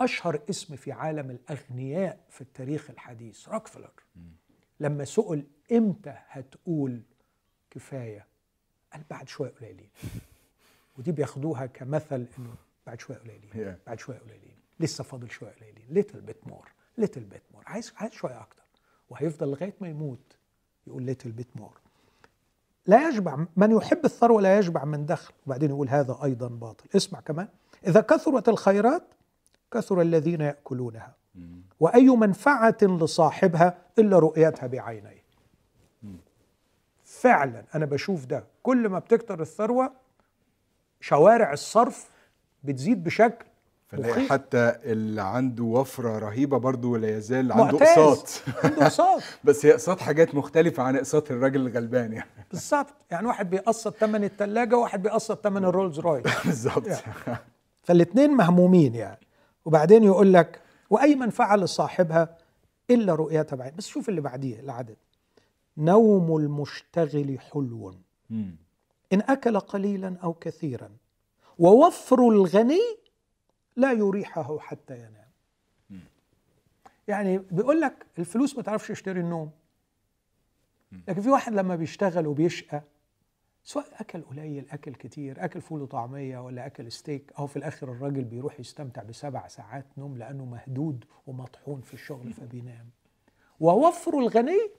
أشهر 0.00 0.42
اسم 0.50 0.76
في 0.76 0.92
عالم 0.92 1.30
الأغنياء 1.30 2.24
في 2.30 2.40
التاريخ 2.40 2.90
الحديث 2.90 3.48
روكفلر. 3.48 3.92
لما 4.80 5.04
سئل 5.04 5.46
إمتى 5.72 6.14
هتقول 6.28 7.02
كفاية؟ 7.70 8.26
قال 8.92 9.02
بعد 9.10 9.28
شوية 9.28 9.50
قليلين. 9.50 9.90
ودي 10.98 11.12
بياخدوها 11.12 11.66
كمثل 11.66 12.26
إنه 12.38 12.54
بعد 12.86 13.00
شوية 13.00 13.16
قليلين. 13.18 13.50
بعد 13.86 13.98
شوية 13.98 14.18
قليلين. 14.18 14.56
لسه 14.80 15.04
فاضل 15.04 15.30
شوية 15.30 15.50
قليلين. 15.50 15.86
little 15.88 16.20
bit 16.20 16.46
more 16.46 16.68
little 16.98 17.24
bit 17.24 17.42
more 17.54 17.62
عايز 17.66 17.92
عايز 17.96 18.12
شوية 18.12 18.40
أكتر. 18.40 18.62
وهيفضل 19.10 19.50
لغاية 19.50 19.74
ما 19.80 19.88
يموت 19.88 20.36
يقول 20.86 21.02
little 21.02 21.32
bit 21.32 21.56
more 21.56 21.81
لا 22.86 23.08
يشبع 23.08 23.46
من 23.56 23.70
يحب 23.70 24.04
الثروة 24.04 24.42
لا 24.42 24.58
يشبع 24.58 24.84
من 24.84 25.06
دخل. 25.06 25.34
وبعدين 25.46 25.70
يقول 25.70 25.88
هذا 25.88 26.18
أيضا 26.24 26.48
باطل. 26.48 26.84
اسمع 26.96 27.20
كمان 27.20 27.48
إذا 27.86 28.00
كثرت 28.00 28.48
الخيرات 28.48 29.02
كثر 29.72 30.00
الذين 30.00 30.40
يأكلونها. 30.40 31.14
مم. 31.34 31.62
وأي 31.80 32.08
منفعة 32.08 32.76
لصاحبها 32.82 33.78
إلا 33.98 34.18
رؤيتها 34.18 34.66
بعينيه. 34.66 35.22
فعلا 37.04 37.64
أنا 37.74 37.84
بشوف 37.86 38.26
ده. 38.26 38.44
كل 38.62 38.88
ما 38.88 38.98
بتكتر 38.98 39.40
الثروة 39.40 39.92
شوارع 41.00 41.52
الصرف 41.52 42.10
بتزيد 42.64 43.04
بشكل 43.04 43.46
فنلاقي 43.92 44.12
مخيف. 44.12 44.32
حتى 44.32 44.76
اللي 44.84 45.22
عنده 45.22 45.64
وفرة 45.64 46.18
رهيبة 46.18 46.58
برضه 46.58 46.98
لا 46.98 47.16
يزال 47.16 47.52
عنده. 47.52 47.78
أقساط. 47.78 48.42
عنده 48.64 48.82
أقساط. 48.82 49.22
بس 49.44 49.66
هي 49.66 49.72
أقساط 49.72 50.00
حاجات 50.00 50.34
مختلفة 50.34 50.82
عن 50.82 50.96
أقساط 50.96 51.30
الراجل 51.30 51.66
الغلبان 51.66 52.12
يعني. 52.12 52.30
بالظبط. 52.50 52.86
يعني 53.10 53.26
واحد 53.26 53.50
بيقسط 53.50 53.96
ثمن 53.96 54.24
الثلاجه 54.24 54.76
وواحد 54.76 55.02
بيقسط 55.02 55.44
ثمن 55.44 55.64
الرولز 55.64 55.98
رويس 56.00 56.24
بالظبط. 56.44 56.88
فالاثنين 57.82 58.30
مهمومين 58.30 58.94
يعني. 58.94 59.26
وبعدين 59.64 60.04
يقول 60.04 60.32
لك 60.32 60.60
وأي 60.90 61.14
منفعه 61.14 61.56
لصاحبها 61.56 62.36
إلا 62.90 63.14
رؤيتها 63.14 63.56
بعينيه 63.56 63.72
بس 63.76 63.86
شوف 63.86 64.08
اللي 64.08 64.20
بعديه 64.20 64.60
العدد 64.60 64.96
نوم 65.76 66.36
المشتغل 66.36 67.38
حلو. 67.52 67.94
إن 69.12 69.20
أكل 69.28 69.58
قليلا 69.60 70.16
أو 70.24 70.32
كثيرا. 70.32 70.88
ووفر 71.58 72.28
الغني 72.28 72.80
لا 73.76 73.92
يريحه 73.92 74.58
حتى 74.58 74.98
ينام. 74.98 75.22
يعني 77.08 77.38
بيقول 77.38 77.80
لك 77.80 78.06
الفلوس 78.18 78.56
ما 78.56 78.62
تعرفش 78.62 78.88
تشتري 78.88 79.20
النوم. 79.20 79.50
لكن 81.08 81.20
في 81.20 81.30
واحد 81.30 81.52
لما 81.52 81.76
بيشتغل 81.76 82.26
وبيشقى 82.26 82.82
سواء 83.64 83.86
أكل 84.00 84.22
قليل 84.22 84.66
أكل 84.70 84.94
كتير 84.94 85.44
أكل 85.44 85.60
فول 85.60 85.82
وطعمية 85.82 86.38
ولا 86.38 86.66
أكل 86.66 86.92
ستيك 86.92 87.32
أهو 87.38 87.46
في 87.46 87.56
الآخر 87.56 87.92
الراجل 87.92 88.24
بيروح 88.24 88.60
يستمتع 88.60 89.02
بسبع 89.02 89.48
ساعات 89.48 89.86
نوم 89.98 90.18
لأنه 90.18 90.44
مهدود 90.44 91.04
ومطحون 91.26 91.80
في 91.80 91.94
الشغل 91.94 92.32
فبينام. 92.32 92.90
ووفر 93.60 94.18
الغني 94.18 94.70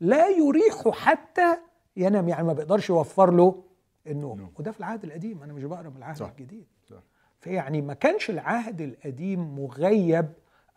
لا 0.00 0.28
يريح 0.28 0.88
حتى 0.92 1.58
ينام. 1.96 2.28
يعني 2.28 2.42
ما 2.46 2.52
بيقدرش 2.52 2.90
يوفر 2.90 3.30
له 3.30 3.64
النوم. 4.06 4.38
نوم. 4.38 4.52
وده 4.58 4.72
في 4.72 4.78
العهد 4.80 5.04
القديم 5.04 5.42
أنا 5.42 5.52
مش 5.52 5.64
بقرأ 5.64 5.88
من 5.88 5.96
العهد 5.96 6.16
صح. 6.16 6.28
الجديد. 6.28 6.66
صح. 6.88 7.02
فيعني 7.42 7.82
ما 7.82 7.94
كانش 7.94 8.30
العهد 8.30 8.80
القديم 8.80 9.58
مغيب 9.58 10.28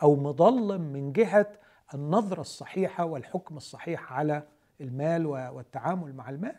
أو 0.01 0.15
مظلم 0.15 0.81
من 0.81 1.11
جهة 1.11 1.47
النظرة 1.93 2.41
الصحيحة 2.41 3.05
والحكم 3.05 3.57
الصحيح 3.57 4.13
على 4.13 4.43
المال 4.81 5.25
والتعامل 5.27 6.13
مع 6.15 6.29
المال. 6.29 6.55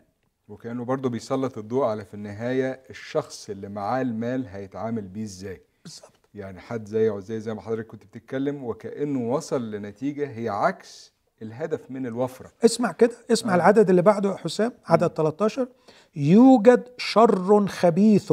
وكأنه 0.48 0.84
برضه 0.84 1.08
بيسلط 1.08 1.58
الضوء 1.58 1.84
على 1.84 2.04
في 2.04 2.14
النهاية 2.14 2.80
الشخص 2.90 3.50
اللي 3.50 3.68
معاه 3.68 4.02
المال 4.02 4.46
هيتعامل 4.46 5.02
بيه 5.08 5.24
إزاي. 5.24 5.62
بالظبط. 5.84 6.12
يعني 6.34 6.60
حد 6.60 6.86
زي 6.88 7.08
عزيز 7.08 7.42
زي 7.42 7.54
ما 7.54 7.60
حضرتك 7.60 7.86
كنت 7.86 8.04
بتتكلم 8.06 8.64
وكأنه 8.64 9.30
وصل 9.30 9.70
لنتيجة 9.70 10.30
هي 10.30 10.48
عكس 10.48 11.12
الهدف 11.42 11.90
من 11.90 12.06
الوفرة. 12.06 12.52
اسمع 12.64 12.92
كده 12.92 13.14
اسمع 13.32 13.52
آه. 13.52 13.56
العدد 13.56 13.90
اللي 13.90 14.02
بعده 14.02 14.30
يا 14.32 14.36
حسام 14.36 14.72
عدد 14.86 15.08
13 15.08 15.68
يوجد 16.16 16.88
شر 16.98 17.66
خبيث 17.66 18.32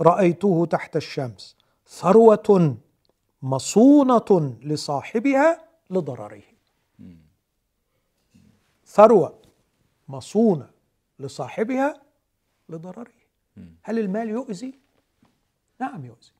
رأيته 0.00 0.66
تحت 0.70 0.96
الشمس. 0.96 1.56
ثروة 1.88 2.76
مصونة 3.42 4.56
لصاحبها 4.62 5.64
لضرره. 5.90 6.42
ثروة 8.86 9.38
مصونة 10.08 10.70
لصاحبها 11.18 11.94
لضرره. 12.68 13.12
هل 13.82 13.98
المال 13.98 14.28
يؤذي؟ 14.28 14.78
نعم 15.80 16.04
يؤذي. 16.04 16.32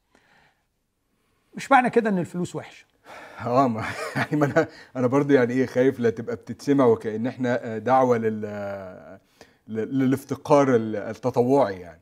مش 1.55 1.71
معنى 1.73 1.91
كده 1.91 2.11
إن 2.11 2.19
الفلوس 2.19 2.57
وحشة. 2.57 2.87
آه 3.47 3.85
يعني 4.17 4.37
ما 4.37 4.47
أنا 4.47 4.69
أنا 4.97 5.07
برضه 5.07 5.35
يعني 5.35 5.53
إيه 5.55 5.67
خايف 5.67 6.01
لا 6.01 6.11
تبقى 6.11 6.37
بتتسمع 6.37 6.87
وكأن 6.87 7.27
إحنا 7.27 7.79
دعوة 7.79 8.19
لل 8.19 8.41
لل- 9.69 9.99
للافتقار 9.99 10.77
التطوعي 10.77 11.81
يعني. 11.81 12.01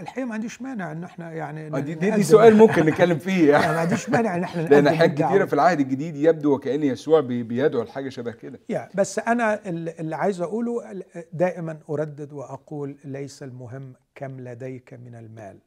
الحقيقة 0.00 0.24
ما 0.26 0.34
عنديش 0.34 0.62
مانع 0.62 0.92
إن 0.92 1.04
إحنا 1.04 1.32
يعني 1.32 1.66
آه، 1.76 1.80
دي, 1.80 1.94
دي, 1.94 2.10
دي 2.10 2.22
سؤال 2.22 2.56
ممكن 2.56 2.86
نتكلم 2.86 3.18
فيه 3.18 3.48
يعني. 3.50 3.62
يعني 3.64 3.74
ما 3.74 3.80
عنديش 3.80 4.10
مانع 4.10 4.36
إن 4.36 4.42
إحنا 4.42 4.62
لأن 4.68 4.88
الدعوة. 4.88 5.30
كتيرة 5.32 5.44
في 5.44 5.52
العهد 5.52 5.80
الجديد 5.80 6.16
يبدو 6.16 6.54
وكأن 6.54 6.82
يسوع 6.82 7.20
بي- 7.20 7.42
بيدعو 7.42 7.82
لحاجة 7.82 8.08
شبه 8.08 8.30
كده. 8.32 8.60
يا 8.68 8.88
بس 8.94 9.18
أنا 9.18 9.68
اللي 9.68 10.16
عايز 10.16 10.40
أقوله 10.40 11.02
دائما 11.32 11.78
أردد 11.90 12.32
وأقول 12.32 12.96
ليس 13.04 13.42
المهم 13.42 13.92
كم 14.14 14.40
لديك 14.40 14.94
من 14.94 15.14
المال 15.14 15.58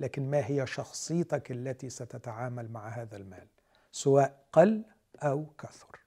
لكن 0.00 0.30
ما 0.30 0.46
هي 0.46 0.66
شخصيتك 0.66 1.50
التي 1.50 1.90
ستتعامل 1.90 2.70
مع 2.70 2.88
هذا 2.88 3.16
المال 3.16 3.46
سواء 3.92 4.44
قل 4.52 4.82
أو 5.22 5.46
كثر. 5.58 5.98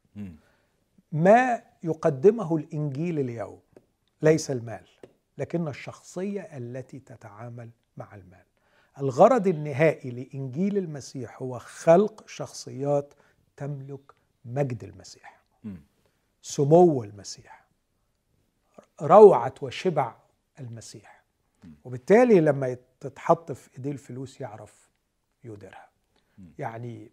ما 1.11 1.61
يقدمه 1.84 2.55
الإنجيل 2.55 3.20
اليوم 3.20 3.59
ليس 4.22 4.51
المال. 4.51 4.84
لكن 5.38 5.68
الشخصية 5.68 6.42
التي 6.42 7.00
تتعامل 7.00 7.70
مع 7.98 8.16
المال. 8.16 8.46
الغرض 9.00 9.48
النهائي 9.48 10.10
لإنجيل 10.10 10.78
المسيح 10.78 11.42
هو 11.42 11.60
خلق 11.60 12.28
شخصيات 12.28 13.14
تملك 13.58 14.12
مجد 14.46 14.84
المسيح. 14.84 15.42
سمو 16.42 17.04
المسيح. 17.04 17.66
روعة 19.02 19.54
وشبع 19.62 20.16
المسيح. 20.60 21.24
وبالتالي 21.84 22.40
لما 22.42 22.78
تتحط 23.00 23.52
في 23.52 23.70
ايديه 23.78 23.92
الفلوس 23.92 24.42
يعرف 24.42 24.90
يديرها. 25.44 25.90
يعني 26.60 27.12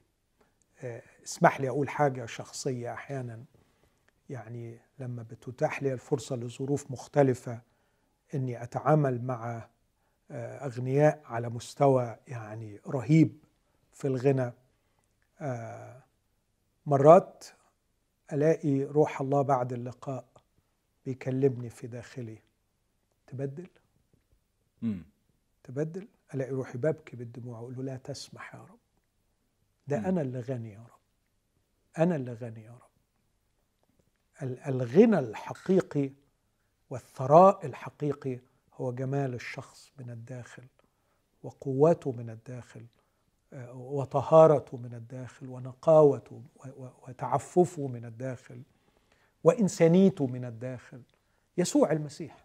آه، 0.82 1.02
اسمح 1.24 1.60
لي 1.60 1.68
أقول 1.68 1.88
حاجة 1.88 2.26
شخصية 2.26 2.92
أحيانا. 2.92 3.44
يعني 4.30 4.80
لما 4.98 5.22
بتتاح 5.22 5.82
لي 5.82 5.92
الفرصة 5.92 6.36
لظروف 6.36 6.90
مختلفة 6.90 7.60
إني 8.34 8.62
أتعامل 8.62 9.24
مع 9.24 9.68
آه، 10.30 10.66
أغنياء 10.66 11.22
على 11.24 11.48
مستوى 11.48 12.16
يعني 12.28 12.80
رهيب 12.86 13.44
في 13.92 14.06
الغنى. 14.06 14.52
آه، 15.40 16.02
مرات 16.86 17.44
ألاقي 18.32 18.82
روح 18.84 19.20
الله 19.20 19.42
بعد 19.42 19.72
اللقاء 19.72 20.24
بيكلمني 21.06 21.70
في 21.70 21.86
داخلي. 21.86 22.38
تبدل؟ 23.26 23.66
مم. 24.82 25.02
تبدل؟ 25.64 26.08
ألاقي 26.34 26.50
روحي 26.50 26.78
ببكي 26.78 27.16
بالدموع 27.16 27.58
أقول 27.58 27.76
له 27.76 27.82
لا 27.82 27.96
تسمح 27.96 28.54
يا 28.54 28.60
رب. 28.60 28.78
ده 29.88 29.98
مم. 29.98 30.04
أنا 30.06 30.20
اللي 30.22 30.40
غني 30.40 30.72
يا 30.72 30.78
رب. 30.80 31.00
أنا 31.98 32.16
اللي 32.16 32.32
غني 32.32 32.64
يا 32.64 32.70
رب. 32.72 32.90
ال- 34.42 34.60
الغنى 34.60 35.18
الحقيقي 35.18 36.10
والثراء 36.92 37.66
الحقيقي 37.66 38.38
هو 38.74 38.92
جمال 38.92 39.34
الشخص 39.34 39.92
من 39.98 40.10
الداخل 40.10 40.62
وقوته 41.42 42.12
من 42.12 42.30
الداخل 42.30 42.86
آه، 43.52 43.72
وطهارته 43.74 44.76
من 44.76 44.94
الداخل 44.94 45.48
ونقاوته 45.48 46.42
وتعففه 46.76 47.86
من 47.86 48.04
الداخل 48.04 48.62
وإنسانيته 49.44 50.26
من 50.26 50.44
الداخل 50.44 51.02
يسوع 51.58 51.92
المسيح. 51.92 52.44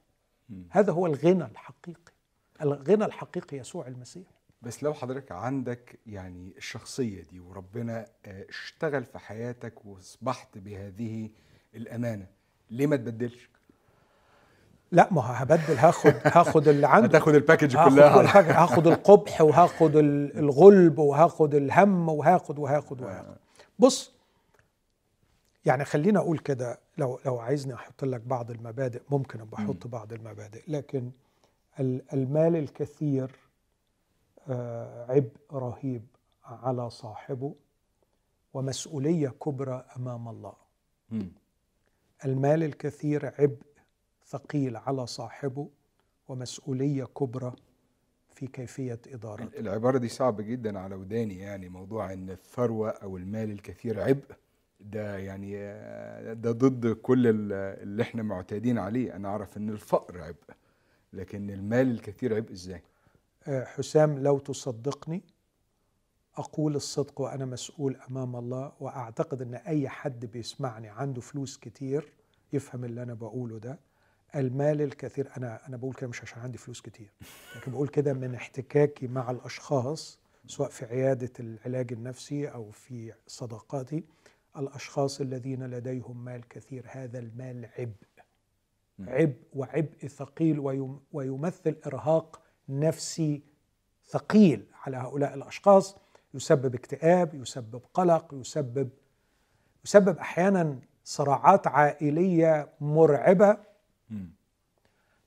هذا 0.69 0.91
هو 0.91 1.05
الغنى 1.05 1.45
الحقيقي 1.45 2.13
الغنى 2.61 3.05
الحقيقي 3.05 3.57
يسوع 3.57 3.87
المسيح 3.87 4.27
بس 4.61 4.83
لو 4.83 4.93
حضرتك 4.93 5.31
عندك 5.31 5.99
يعني 6.05 6.53
الشخصية 6.57 7.23
دي 7.23 7.39
وربنا 7.39 8.07
آه، 8.25 8.45
اشتغل 8.49 9.03
في 9.05 9.19
حياتك 9.19 9.85
وأصبحت 9.85 10.57
بهذه 10.57 11.29
الأمانة 11.75 12.27
ليه 12.69 12.87
ما 12.87 12.95
تبدلش؟ 12.95 13.49
لا 14.91 15.07
ما 15.13 15.43
هبدل 15.43 15.77
هاخد 15.77 16.13
هاخد 16.25 16.67
اللي 16.67 16.87
عنده. 16.87 17.07
هتاخد 17.07 17.35
الباكج 17.35 17.75
كل 17.77 17.89
كلها. 17.89 18.27
حاجة. 18.27 18.63
هاخد 18.63 18.87
القبح 18.87 19.41
وهاخد 19.41 19.95
ال- 19.95 20.37
الغلب 20.37 20.99
وهاخد 20.99 21.55
الهم 21.55 22.09
وهاخد 22.09 22.59
وهاخد 22.59 23.01
وهاخد. 23.01 23.35
بص 23.79 24.11
يعني 25.65 25.85
خليني 25.85 26.17
أقول 26.17 26.37
كده 26.39 26.79
لو 26.97 27.19
لو 27.25 27.37
عايزني 27.39 27.73
أحط 27.73 28.03
لك 28.03 28.21
بعض 28.21 28.51
المبادئ 28.51 29.01
ممكن 29.09 29.41
أبقى 29.41 29.63
أحط 29.63 29.87
بعض 29.87 30.13
المبادئ 30.13 30.61
لكن 30.67 31.11
ال- 31.79 32.01
المال 32.13 32.55
الكثير 32.55 33.31
آه، 34.49 35.11
عبء 35.11 35.31
رهيب 35.53 36.05
على 36.45 36.89
صاحبه 36.89 37.53
ومسؤولية 38.53 39.29
كبرى 39.29 39.85
أمام 39.97 40.27
الله. 40.29 40.53
المال 42.25 42.63
الكثير 42.63 43.25
عبء 43.39 43.57
ثقيل 44.27 44.77
على 44.77 45.07
صاحبه 45.07 45.69
ومسؤولية 46.27 47.03
كبرى 47.05 47.53
في 48.35 48.47
كيفية 48.47 48.99
إدارته. 49.07 49.59
العبارة 49.59 49.97
دي 49.97 50.07
صعبة 50.07 50.43
جدا 50.43 50.79
على 50.79 50.95
وداني 50.95 51.37
يعني 51.37 51.69
موضوع 51.69 52.13
إن 52.13 52.29
الثروة 52.29 52.89
أو 52.89 53.17
المال 53.17 53.51
الكثير 53.51 54.01
عبء. 54.03 54.35
ده 54.79 55.17
يعني 55.17 55.53
آه، 55.57 56.33
ده 56.33 56.51
ضد 56.51 56.87
كل 56.93 57.27
ال- 57.27 57.53
اللي 57.83 58.03
إحنا 58.03 58.23
معتادين 58.23 58.77
عليه. 58.77 59.15
أنا 59.15 59.27
أعرف 59.29 59.57
إن 59.57 59.69
الفقر 59.69 60.21
عبء 60.21 60.55
لكن 61.13 61.49
المال 61.49 61.91
الكثير 61.91 62.35
عبء 62.35 62.51
إزاي؟ 62.51 62.81
آه، 63.47 63.63
حسام 63.65 64.19
لو 64.19 64.39
تصدقني 64.39 65.23
أقول 66.35 66.75
الصدق 66.75 67.21
وأنا 67.21 67.45
مسؤول 67.45 67.95
أمام 68.09 68.35
الله 68.35 68.71
وأعتقد 68.79 69.41
إن 69.41 69.53
أي 69.55 69.89
حد 69.89 70.25
بيسمعني 70.25 70.87
عنده 70.89 71.21
فلوس 71.21 71.57
كتير 71.57 72.13
يفهم 72.53 72.85
اللي 72.85 73.03
أنا 73.03 73.13
بقوله 73.13 73.57
ده. 73.59 73.79
المال 74.35 74.81
الكثير 74.81 75.29
أنا 75.37 75.67
أنا 75.67 75.77
بقول 75.77 75.93
كده 75.93 76.07
مش 76.09 76.21
عشان 76.21 76.39
عندي 76.41 76.57
فلوس 76.57 76.81
كتير 76.81 77.11
لكن 77.55 77.71
بقول 77.71 77.87
كده 77.87 78.13
من 78.13 78.35
احتكاكي 78.35 79.07
مع 79.07 79.31
الأشخاص 79.31 80.19
سواء 80.47 80.69
في 80.69 80.85
عيادة 80.85 81.31
العلاج 81.39 81.93
النفسي 81.93 82.47
أو 82.47 82.71
في 82.71 83.13
صداقاتي 83.27 84.03
الأشخاص 84.57 85.21
الذين 85.21 85.63
لديهم 85.63 86.25
مال 86.25 86.47
كثير 86.47 86.85
هذا 86.87 87.19
المال 87.19 87.69
عبء 87.79 87.93
عبء 88.99 89.35
وعبء 89.53 90.07
ثقيل 90.07 90.59
ويم- 90.59 90.99
ويمثل 91.13 91.75
إرهاق 91.87 92.41
نفسي 92.69 93.41
ثقيل 94.05 94.65
على 94.83 94.97
هؤلاء 94.97 95.33
الأشخاص 95.33 95.95
يسبب 96.33 96.75
اكتئاب 96.75 97.33
يسبب 97.35 97.81
قلق 97.93 98.33
يسبب 98.33 98.89
يسبب 99.85 100.17
أحيانا 100.17 100.79
صراعات 101.03 101.67
عائلية 101.67 102.69
مرعبة. 102.81 103.57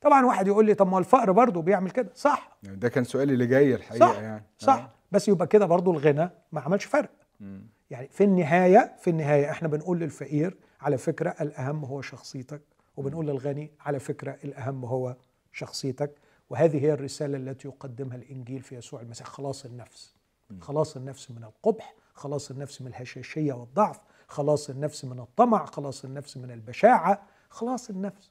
طبعا 0.01 0.27
واحد 0.27 0.47
يقول 0.47 0.67
لي 0.67 0.75
طب 0.75 0.87
ما 0.89 0.99
الفقر 0.99 1.33
برضه 1.33 1.63
بيعمل 1.63 1.91
كده. 1.91 2.11
صح. 2.15 2.57
يعني 2.63 2.77
ده 2.77 2.89
كان 2.89 3.05
سؤالي 3.05 3.33
اللي 3.33 3.47
جاي 3.47 3.75
الحقيقة 3.75 4.13
صح 4.13 4.19
يعني. 4.21 4.45
صح. 4.59 4.75
آه. 4.75 4.91
بس 5.13 5.29
يبقى 5.29 5.47
كده 5.47 5.67
برضه 5.67 5.91
الغنى 5.91 6.31
ما 6.53 6.61
عملش 6.61 6.85
فرق. 6.85 7.11
مم. 7.41 7.67
يعني 7.91 8.09
في 8.09 8.25
النهاية 8.25 8.97
في 9.01 9.11
النهاية 9.11 9.51
إحنا 9.51 9.69
بنقول 9.69 9.99
للفقير 10.01 10.57
على 10.81 10.99
فكرة 10.99 11.31
الأهم 11.41 11.85
هو 11.85 12.03
شخصيتك. 12.03 12.63
وبنقول 12.97 13.27
للغني 13.27 13.71
على 13.81 13.99
فكرة 13.99 14.37
الأهم 14.45 14.85
هو 14.85 15.17
شخصيتك. 15.53 16.15
وهذه 16.51 16.85
هي 16.85 16.93
الرسالة 16.93 17.37
التي 17.37 17.69
يقدمها 17.69 18.17
الإنجيل 18.17 18.63
في 18.63 18.75
يسوع 18.77 19.01
المسيح. 19.01 19.27
خلاص 19.27 19.65
النفس. 19.65 20.15
خلاص 20.61 20.97
النفس 20.97 21.31
من 21.31 21.45
القبح 21.45 21.95
خلاص 22.15 22.51
النفس 22.51 22.83
من 22.83 22.87
الهشاشية 22.89 23.53
والضعف 23.53 24.01
خلاص 24.29 24.71
النفس 24.71 25.05
من 25.05 25.21
الطمع 25.21 25.65
خلاص 25.65 26.05
النفس 26.05 26.37
من 26.37 26.51
البشاعة 26.51 27.23
خلاص 27.51 27.91
النفس. 27.91 28.31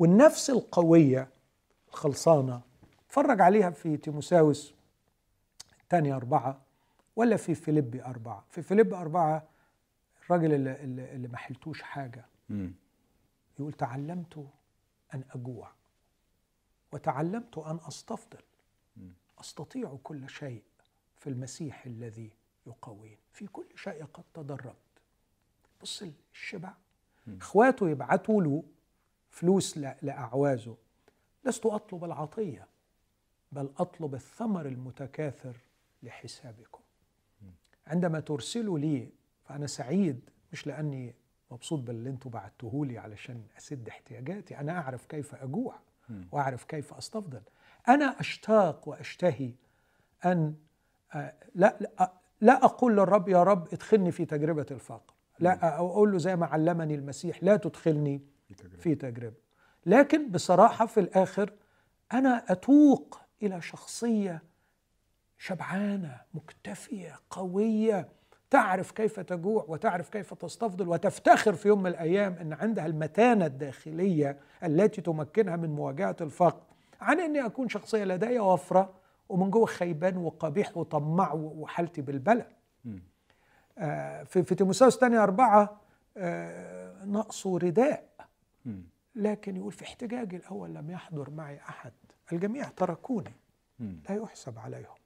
والنفس 0.00 0.50
القوية 0.50 1.28
الخلصانة. 1.88 2.60
اتفرج 3.06 3.40
عليها 3.40 3.70
في 3.70 3.96
تيموساوس 3.96 4.74
الثانية 5.82 6.16
أربعة 6.16 6.60
ولا 7.16 7.36
في 7.36 7.54
فيليبي 7.54 8.04
أربعة. 8.04 8.44
في 8.50 8.62
فيليبي 8.62 8.96
أربعة 8.96 9.48
الراجل 10.24 10.52
اللي, 10.52 10.82
اللي 11.14 11.28
ما 11.28 11.36
حلتوش 11.36 11.82
حاجة. 11.82 12.24
يقول 13.58 13.72
تعلمت 13.72 14.46
أن 15.14 15.24
أجوع 15.30 15.70
وتعلمت 16.92 17.58
أن 17.58 17.78
أستفضل. 17.88 18.40
أستطيع 19.40 19.96
كل 20.02 20.28
شيء 20.30 20.62
في 21.18 21.30
المسيح 21.30 21.86
الذي 21.86 22.30
يقويني. 22.66 23.18
في 23.32 23.46
كل 23.46 23.66
شيء 23.76 24.04
قد 24.04 24.24
تدربت. 24.34 24.76
بص 25.82 26.04
الشبع 26.32 26.72
إخواته 27.40 27.88
يبعتوا 27.88 28.42
له 28.42 28.62
فلوس 29.30 29.78
لأعوازه. 29.78 30.76
لست 31.44 31.66
أطلب 31.66 32.04
العطية 32.04 32.66
بل 33.52 33.70
أطلب 33.78 34.14
الثمر 34.14 34.66
المتكاثر 34.66 35.56
لحسابكم. 36.02 36.80
عندما 37.86 38.20
ترسلوا 38.20 38.78
لي 38.78 39.08
فأنا 39.44 39.66
سعيد 39.66 40.30
مش 40.52 40.66
لأني 40.66 41.14
مبسوط 41.50 41.80
باللي 41.80 42.10
أنتوا 42.10 42.30
بعتوه 42.30 42.86
لي 42.86 42.98
علشان 42.98 43.42
أسد 43.58 43.88
احتياجاتي. 43.88 44.58
أنا 44.58 44.78
أعرف 44.78 45.06
كيف 45.06 45.34
أجوع 45.34 45.78
وأعرف 46.32 46.64
كيف 46.64 46.94
أستفضل. 46.94 47.42
أنا 47.88 48.20
أشتاق 48.20 48.88
وأشتهي 48.88 49.52
أن 50.24 50.54
آه، 51.14 51.34
لا 51.54 51.76
لا, 51.80 52.12
لا 52.40 52.64
أقول 52.64 52.92
للرب 52.92 53.28
يا 53.28 53.42
رب 53.42 53.68
ادخلني 53.72 54.12
في 54.12 54.24
تجربة 54.24 54.66
الفقر. 54.70 55.14
لا 55.38 55.76
أقول 55.76 56.12
له 56.12 56.18
زي 56.18 56.36
ما 56.36 56.46
علمني 56.46 56.94
المسيح 56.94 57.44
لا 57.44 57.56
تدخلني 57.56 58.22
في 58.80 58.94
تجربة. 58.94 59.36
لكن 59.86 60.30
بصراحة 60.30 60.86
في 60.86 61.00
الآخر 61.00 61.52
أنا 62.12 62.44
أتوق 62.48 63.20
إلى 63.42 63.60
شخصية 63.62 64.42
شبعانة 65.38 66.20
مكتفية 66.34 67.14
قوية 67.30 68.08
تعرف 68.50 68.90
كيف 68.90 69.20
تجوع 69.20 69.64
وتعرف 69.68 70.08
كيف 70.08 70.34
تستفضل 70.34 70.88
وتفتخر 70.88 71.52
في 71.54 71.68
يوم 71.68 71.82
من 71.82 71.90
الأيام 71.90 72.32
أن 72.40 72.52
عندها 72.52 72.86
المتانة 72.86 73.46
الداخلية 73.46 74.38
التي 74.64 75.00
تمكنها 75.00 75.56
من 75.56 75.70
مواجهة 75.70 76.16
الفقر 76.20 76.62
عن 77.00 77.20
أني 77.20 77.46
أكون 77.46 77.68
شخصية 77.68 78.04
لدي 78.04 78.38
وفرة 78.38 78.92
ومن 79.28 79.50
جوه 79.50 79.66
خيبان 79.66 80.16
وقبيح 80.16 80.76
وطماع 80.76 81.32
وحالتي 81.32 82.02
بالبلد. 82.02 82.46
آه، 83.78 84.22
في 84.22 84.42
في 84.42 84.54
تيموثاوس 84.54 84.94
الثانية 84.94 85.22
أربعة 85.22 85.80
آه، 86.16 87.04
نقص 87.04 87.46
رداء. 87.46 88.09
لكن 89.14 89.56
يقول 89.56 89.72
في 89.72 89.82
احتجاجي 89.82 90.36
الأول 90.36 90.74
لم 90.74 90.90
يحضر 90.90 91.30
معي 91.30 91.58
أحد. 91.58 91.92
الجميع 92.32 92.68
تركوني. 92.68 93.32
لا 93.78 94.14
يحسب 94.14 94.58
عليهم. 94.58 94.96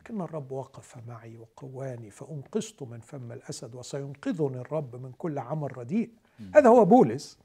لكن 0.00 0.20
الرب 0.20 0.52
وقف 0.52 0.96
معي 1.08 1.36
وقواني 1.36 2.10
فأنقذت 2.10 2.82
من 2.82 3.00
فم 3.00 3.32
الأسد 3.32 3.74
وسينقذني 3.74 4.58
الرب 4.58 4.96
من 4.96 5.12
كل 5.12 5.38
عمل 5.38 5.78
رديء. 5.78 6.10
هذا 6.54 6.68
هو 6.68 6.84
بولس. 6.84 7.38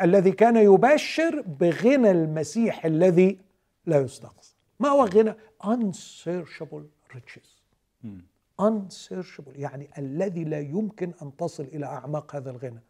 الذي 0.00 0.32
كان 0.32 0.56
يبشر 0.56 1.40
بغنى 1.40 2.10
المسيح 2.10 2.84
الذي 2.84 3.38
لا 3.86 4.00
يستقصى. 4.00 4.54
ما 4.80 4.88
هو 4.88 5.04
غنى؟ 5.04 5.34
unsearchable 5.64 6.84
riches. 7.14 7.62
unsearchable 8.60 9.56
يعني 9.56 9.90
الذي 9.98 10.44
لا 10.44 10.60
يمكن 10.60 11.12
أن 11.22 11.36
تصل 11.36 11.62
إلى 11.62 11.86
أعماق 11.86 12.36
هذا 12.36 12.50
الغنى. 12.50 12.80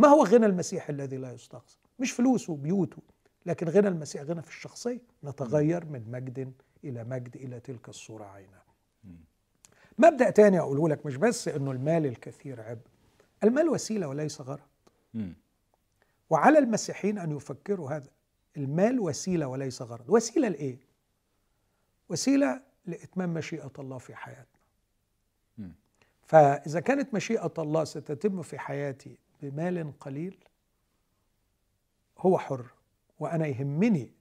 ما 0.00 0.08
هو 0.08 0.24
غنى 0.24 0.46
المسيح 0.46 0.88
الذي 0.88 1.16
لا 1.16 1.32
يستقصى؟ 1.32 1.78
مش 1.98 2.12
فلوسه 2.12 2.52
وبيوته 2.52 3.02
لكن 3.46 3.68
غنى 3.68 3.88
المسيح 3.88 4.22
غنى 4.22 4.42
في 4.42 4.48
الشخصية. 4.48 5.00
نتغير 5.24 5.84
من 5.84 6.10
مجد 6.10 6.52
إلى 6.84 7.04
مجد 7.04 7.36
إلى 7.36 7.60
تلك 7.60 7.88
الصورة 7.88 8.24
عينها 8.24 8.62
مبدأ 9.98 10.30
تاني 10.30 10.58
أقوله 10.60 10.88
لك 10.88 11.06
مش 11.06 11.16
بس 11.16 11.48
إنه 11.48 11.70
المال 11.70 12.06
الكثير 12.06 12.60
عبء 12.60 12.86
المال 13.44 13.68
وسيلة 13.68 14.08
وليس 14.08 14.40
غرض. 14.40 14.60
وعلى 16.30 16.58
المسيحيين 16.58 17.18
أن 17.18 17.36
يفكروا 17.36 17.90
هذا. 17.90 18.10
المال 18.56 19.00
وسيلة 19.00 19.46
وليس 19.46 19.82
غرض. 19.82 20.10
وسيلة 20.10 20.48
لإيه؟ 20.48 20.78
وسيلة 22.08 22.60
لإتمام 22.86 23.34
مشيئة 23.34 23.72
الله 23.78 23.98
في 23.98 24.14
حياتنا. 24.14 24.60
مم. 25.58 25.72
فإذا 26.26 26.80
كانت 26.80 27.14
مشيئة 27.14 27.52
الله 27.58 27.84
ستتم 27.84 28.42
في 28.42 28.58
حياتي 28.58 29.18
بمال 29.42 29.98
قليل 30.00 30.44
هو 32.18 32.38
حر 32.38 32.66
وأنا 33.18 33.46
يهمني 33.46 34.12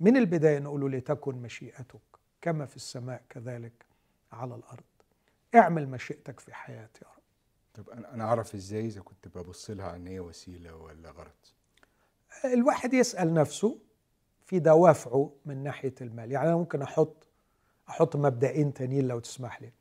من 0.00 0.16
البداية 0.16 0.58
نقول 0.58 0.80
له 0.80 0.88
لتكن 0.88 1.34
مشيئتك 1.34 2.00
كما 2.40 2.66
في 2.66 2.76
السماء 2.76 3.22
كذلك 3.28 3.86
على 4.32 4.54
الأرض. 4.54 4.84
اعمل 5.54 5.88
مشيئتك 5.88 6.40
في 6.40 6.54
حياتي 6.54 7.04
يا 7.04 7.10
رب. 7.10 7.22
طب 7.74 7.90
أنا 7.90 8.14
أنا 8.14 8.24
أعرف 8.24 8.54
إزاي 8.54 8.86
إذا 8.86 9.00
كنت 9.00 9.28
ببص 9.28 9.70
لها 9.70 9.96
إن 9.96 10.06
هي 10.06 10.20
وسيلة 10.20 10.76
ولا 10.76 11.10
غرض؟ 11.10 11.30
الواحد 12.44 12.94
يسأل 12.94 13.34
نفسه 13.34 13.78
في 14.46 14.58
دوافعه 14.58 15.32
من 15.46 15.62
ناحية 15.62 15.94
المال. 16.00 16.32
يعني 16.32 16.48
أنا 16.48 16.56
ممكن 16.56 16.82
أحط 16.82 17.26
أحط 17.88 18.16
مبدئين 18.16 18.74
تانيين 18.74 19.08
لو 19.08 19.18
تسمح 19.18 19.62
لي. 19.62 19.72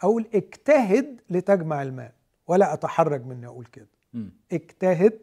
أقول 0.00 0.26
اجتهد 0.34 1.20
لتجمع 1.30 1.82
المال 1.82 2.12
ولا 2.46 2.72
أتحرج 2.74 3.24
من 3.24 3.44
أقول 3.44 3.66
كده. 3.66 3.88
مم. 4.14 4.30
اجتهد 4.52 5.18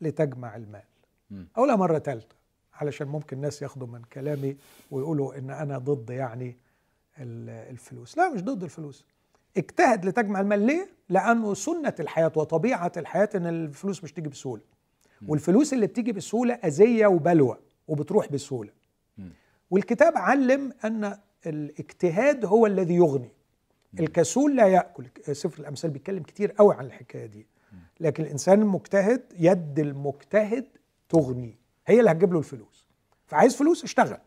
لتجمع 0.00 0.56
المال. 0.56 0.82
أقولها 1.56 1.76
مرة 1.76 1.98
ثالثة 1.98 2.36
علشان 2.74 3.08
ممكن 3.08 3.36
الناس 3.36 3.62
ياخدوا 3.62 3.86
من 3.86 4.02
كلامي 4.12 4.56
ويقولوا 4.90 5.38
إن 5.38 5.50
أنا 5.50 5.78
ضد 5.78 6.10
يعني 6.10 6.56
ال- 7.18 7.70
الفلوس. 7.70 8.18
لا 8.18 8.28
مش 8.28 8.42
ضد 8.42 8.62
الفلوس. 8.62 9.04
اجتهد 9.56 10.04
لتجمع 10.04 10.40
المال. 10.40 10.60
ليه؟ 10.66 10.88
لأنه 11.08 11.54
سنة 11.54 11.94
الحياة 12.00 12.32
وطبيعة 12.36 12.92
الحياة 12.96 13.28
إن 13.34 13.46
الفلوس 13.46 14.04
مش 14.04 14.12
تيجي 14.12 14.28
بسهولة. 14.28 14.62
والفلوس 15.28 15.72
اللي 15.72 15.86
بتيجي 15.86 16.12
بسهولة 16.12 16.54
أذية 16.54 17.06
وبلوى 17.06 17.58
وبتروح 17.88 18.32
بسهولة. 18.32 18.70
مم. 19.18 19.30
والكتاب 19.70 20.16
علم 20.16 20.72
أن 20.84 21.18
الاجتهاد 21.46 22.44
هو 22.44 22.66
الذي 22.66 22.94
يغني. 22.94 23.30
الكسول 24.00 24.56
لا 24.56 24.66
يأكل. 24.66 25.06
سفر 25.32 25.60
الأمثال 25.60 25.90
بيتكلم 25.90 26.22
كتير 26.22 26.52
قوي 26.52 26.74
عن 26.74 26.84
الحكاية 26.86 27.26
دي. 27.26 27.46
لكن 28.00 28.24
الإنسان 28.24 28.62
المجتهد 28.62 29.22
يد 29.38 29.78
المجتهد 29.78 30.66
تغني. 31.08 31.58
هي 31.86 31.98
اللي 32.00 32.10
هتجيب 32.10 32.32
له 32.32 32.38
الفلوس. 32.38 32.88
فعايز 33.26 33.56
فلوس 33.56 33.84
اشتغل 33.84 34.18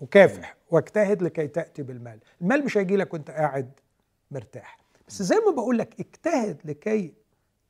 وكافح 0.00 0.56
واجتهد 0.70 1.22
لكي 1.22 1.48
تأتي 1.48 1.82
بالمال. 1.82 2.20
المال 2.40 2.64
مش 2.64 2.78
هيجي 2.78 2.96
لك 2.96 3.14
وانت 3.14 3.30
قاعد 3.30 3.80
مرتاح. 4.30 4.78
بس 5.08 5.22
زي 5.22 5.36
ما 5.36 5.52
بقول 5.52 5.78
لك 5.78 6.00
اجتهد 6.00 6.60
لكي 6.64 7.14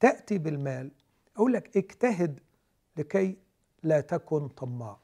تأتي 0.00 0.38
بالمال. 0.38 0.90
أقول 1.36 1.52
لك 1.52 1.76
اجتهد 1.76 2.40
لكي 2.96 3.36
لا 3.82 4.00
تكن 4.00 4.48
طماع. 4.48 4.98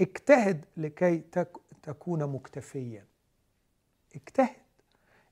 اجتهد 0.00 0.64
لكي 0.76 1.18
تك 1.18 1.56
تكون 1.82 2.26
مكتفيا. 2.26 3.04
اجتهد. 4.14 4.56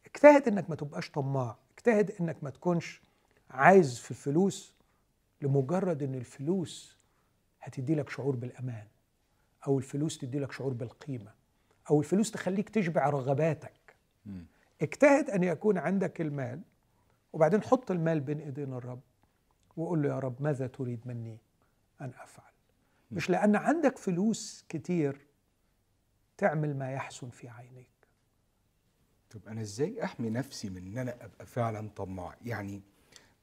اجتهد 0.07 0.49
إنك 0.49 0.71
ما 0.71 0.77
تبقاش 0.77 1.11
طماع. 1.11 1.57
اجتهد 1.89 2.11
إنك 2.21 2.45
ما 2.45 2.51
تكونش 2.51 3.03
عايز 3.51 3.99
في 3.99 4.11
الفلوس 4.11 4.75
لمجرد 5.43 6.03
إن 6.03 6.15
الفلوس 6.15 6.97
هتدي 7.61 7.95
لك 7.95 8.09
شعور 8.09 8.37
بالأمان 8.37 8.87
أو 9.67 9.79
الفلوس 9.79 10.19
تدي 10.19 10.39
لك 10.39 10.53
شعور 10.53 10.73
بالقيمة 10.73 11.33
أو 11.91 12.01
الفلوس 12.01 12.31
تخليك 12.31 12.69
تشبع 12.69 13.09
رغباتك. 13.11 13.97
اجتهد 14.83 15.31
أن 15.31 15.43
يكون 15.45 15.79
عندك 15.79 16.21
المال 16.21 16.61
وبعدين 17.33 17.63
حط 17.63 17.91
المال 17.91 18.21
بين 18.21 18.41
إيدين 18.41 18.73
الرب 18.73 19.01
وقول 19.77 20.03
له 20.03 20.09
يا 20.09 20.19
رب 20.19 20.43
ماذا 20.43 20.67
تريد 20.67 21.07
مني 21.07 21.39
أن 22.01 22.13
أفعل؟ 22.23 22.53
مش 23.11 23.31
لأن 23.31 23.57
عندك 23.57 23.99
فلوس 23.99 24.65
كتير 24.69 25.27
تعمل 26.39 26.77
ما 26.77 26.93
يحسن 26.93 27.31
في 27.31 27.49
عينيك. 27.49 27.96
طب 29.31 29.41
أنا 29.49 29.61
إزاي 29.61 30.05
أحمي 30.05 30.31
نفسي 30.31 30.71
من 30.71 30.77
إن 30.77 30.99
أنا 30.99 31.15
أبقى 31.25 31.47
فعلا 31.47 31.89
طماع؟ 31.97 32.35
يعني 32.45 32.83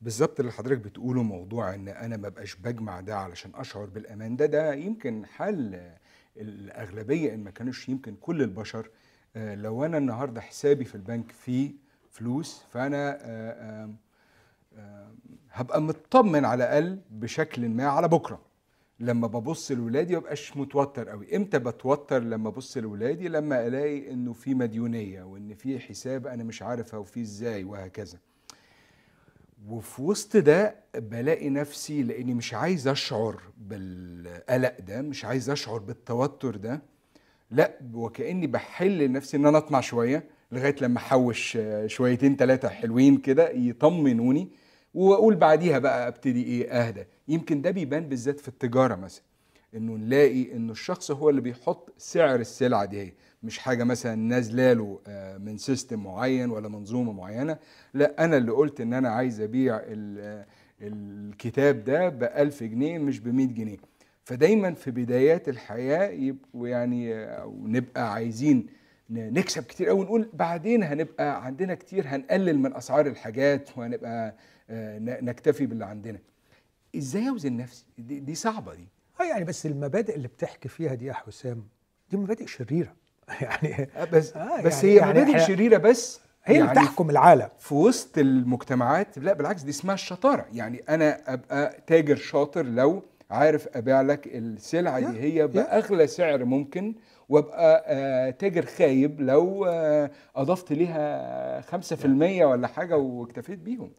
بالظبط 0.01 0.39
اللي 0.39 0.51
حضرتك 0.51 0.77
بتقوله 0.81 1.23
موضوع 1.23 1.73
إن 1.75 1.87
أنا 1.87 2.17
ما 2.17 2.29
بقاش 2.29 2.55
بجمع 2.55 2.99
ده 3.01 3.17
علشان 3.17 3.51
أشعر 3.55 3.85
بالأمان 3.85 4.35
ده 4.35 4.45
ده 4.45 4.73
يمكن 4.73 5.25
حل 5.25 5.91
الأغلبية 6.37 7.33
إن 7.33 7.43
ما 7.43 7.51
كانوش 7.51 7.89
يمكن 7.89 8.15
كل 8.15 8.41
البشر. 8.41 8.89
آه، 9.35 9.55
لو 9.55 9.85
أنا 9.85 9.97
النهارده 9.97 10.41
حسابي 10.41 10.85
في 10.85 10.95
البنك 10.95 11.31
فيه 11.31 11.71
فلوس 12.11 12.63
فأنا 12.71 13.17
آه، 13.21 13.89
هبقى 15.51 15.81
مطمن 15.81 16.45
على 16.45 16.63
الأقل 16.63 16.99
بشكل 17.11 17.69
ما 17.69 17.87
على 17.87 18.07
بكرة. 18.07 18.41
لما 18.99 19.27
ببص 19.27 19.71
لولادي 19.71 20.17
مبقاش 20.17 20.57
متوتر 20.57 21.09
قوي. 21.09 21.35
إمتى 21.35 21.59
بتوتر 21.59 22.19
لما 22.19 22.49
ابص 22.49 22.77
لولادي؟ 22.77 23.27
لما 23.27 23.67
الاقي 23.67 24.11
انه 24.11 24.33
في 24.33 24.53
مديونية 24.53 25.23
وان 25.23 25.53
في 25.53 25.79
حساب 25.79 26.27
أنا 26.27 26.43
مش 26.43 26.61
عارف 26.61 26.95
فيه 26.95 27.21
إزاي 27.21 27.63
وهكذا. 27.63 28.17
وفي 29.67 30.01
وسط 30.01 30.37
ده 30.37 30.75
بلاقي 30.95 31.49
نفسي 31.49 32.03
لاني 32.03 32.33
مش 32.33 32.53
عايز 32.53 32.87
اشعر 32.87 33.41
بالقلق 33.57 34.75
ده 34.79 35.01
مش 35.01 35.25
عايز 35.25 35.49
اشعر 35.49 35.79
بالتوتر 35.79 36.55
ده. 36.55 36.81
لا 37.51 37.79
وكأني 37.93 38.47
بحل 38.47 38.97
لنفسي 38.97 39.37
إن 39.37 39.45
أنا 39.45 39.57
أطمع 39.57 39.81
شوية 39.81 40.23
لغاية 40.51 40.75
لما 40.81 40.97
أحوش 40.97 41.57
شويتين 41.85 42.35
ثلاثة 42.35 42.69
حلوين 42.69 43.17
كده 43.17 43.49
يطمنوني. 43.49 44.49
واقول 44.93 45.35
بعديها 45.35 45.79
بقى 45.79 46.07
أبتدي 46.07 46.43
إيه؟ 46.43 46.71
أهدى. 46.71 47.03
يمكن 47.27 47.61
ده 47.61 47.71
بيبان 47.71 48.09
بالذات 48.09 48.39
في 48.39 48.47
التجارة 48.47 48.95
مثلا 48.95 49.23
إنه 49.75 49.93
نلاقي 49.93 50.53
إنه 50.53 50.71
الشخص 50.71 51.11
هو 51.11 51.29
اللي 51.29 51.41
بيحط 51.41 51.93
سعر 51.97 52.39
السلعه 52.39 52.85
دي 52.85 53.01
هي. 53.01 53.11
مش 53.43 53.59
حاجة 53.59 53.83
مثلا 53.83 54.15
نازلة 54.15 54.73
له 54.73 54.99
آه، 55.07 55.37
من 55.37 55.57
سيستم 55.57 56.03
معين 56.03 56.49
ولا 56.49 56.69
منظومة 56.69 57.11
معينة. 57.13 57.57
لا 57.93 58.25
أنا 58.25 58.37
اللي 58.37 58.51
قلت 58.51 58.81
إن 58.81 58.93
أنا 58.93 59.09
عايز 59.09 59.41
أبيع 59.41 59.79
ال- 59.83 60.45
الكتاب 60.81 61.83
ده 61.83 62.09
ب 62.09 62.23
1000 62.23 62.63
جنيه 62.63 62.97
مش 62.99 63.19
ب 63.19 63.27
100 63.27 63.47
جنيه. 63.47 63.77
فدايما 64.23 64.73
في 64.73 64.91
بدايات 64.91 65.49
الحياة 65.49 66.09
يبقوا 66.09 66.67
يعني 66.67 67.13
أو 67.25 67.67
نبقى 67.67 68.13
عايزين 68.13 68.65
نكسب 69.09 69.63
كتير 69.63 69.87
قوي 69.89 70.03
نقول 70.05 70.29
بعدين 70.33 70.83
هنبقى 70.83 71.45
عندنا 71.45 71.75
كتير 71.75 72.03
هنقلل 72.07 72.59
من 72.59 72.75
أسعار 72.75 73.07
الحاجات 73.07 73.69
وهنبقى 73.77 74.27
آه، 74.27 74.33
نكتفي 75.21 75.65
باللي 75.65 75.85
عندنا. 75.85 76.19
إزاي 76.97 77.29
أوزن 77.29 77.57
نفسي؟ 77.57 77.85
دي, 77.97 78.19
دي 78.19 78.35
صعبة 78.35 78.73
دي. 78.75 78.87
آه 79.21 79.23
يعني 79.23 79.45
بس 79.45 79.65
المبادئ 79.65 80.15
اللي 80.15 80.27
بتحكي 80.27 80.69
فيها 80.69 80.93
دي 80.93 81.05
يا 81.05 81.13
حسام 81.13 81.67
دي 82.11 82.17
مبادئ 82.17 82.47
شريرة. 82.47 82.93
يعني 83.41 83.89
آه، 83.97 84.03
بس 84.05 84.33
آه، 84.35 84.61
بس 84.61 84.83
يعني- 84.83 84.93
هي 84.95 84.97
يعني 84.99 85.21
مبادئ 85.21 85.39
شريرة 85.47 85.77
بس 85.77 86.19
هي 86.43 86.55
اللي 86.59 86.67
يعني 86.67 86.79
بتحكم 86.79 87.09
العالم. 87.09 87.49
في 87.59 87.73
وسط 87.75 88.17
المجتمعات 88.17 89.17
لا 89.17 89.33
بالعكس 89.33 89.61
دي 89.61 89.69
اسمها 89.69 89.93
الشطارة. 89.93 90.45
يعني 90.53 90.83
أنا 90.89 91.33
أبقى 91.33 91.77
تاجر 91.87 92.15
شاطر 92.15 92.65
لو 92.65 93.03
عارف 93.31 93.67
أبيع 93.77 94.01
لك 94.01 94.27
السلعة 94.27 94.99
دي 94.99 95.19
هي 95.21 95.47
بأغلى 95.47 96.07
سعر 96.07 96.45
ممكن 96.45 96.95
وأبقى 97.29 97.83
آه، 97.87 98.29
تاجر 98.29 98.65
خايب 98.65 99.21
لو 99.21 99.65
آه، 99.65 100.11
أضفت 100.35 100.73
ليها 100.73 101.61
5% 101.61 102.45
ولا 102.45 102.67
حاجة 102.67 102.97
واكتفيت 102.97 103.59
بيهم. 103.59 103.91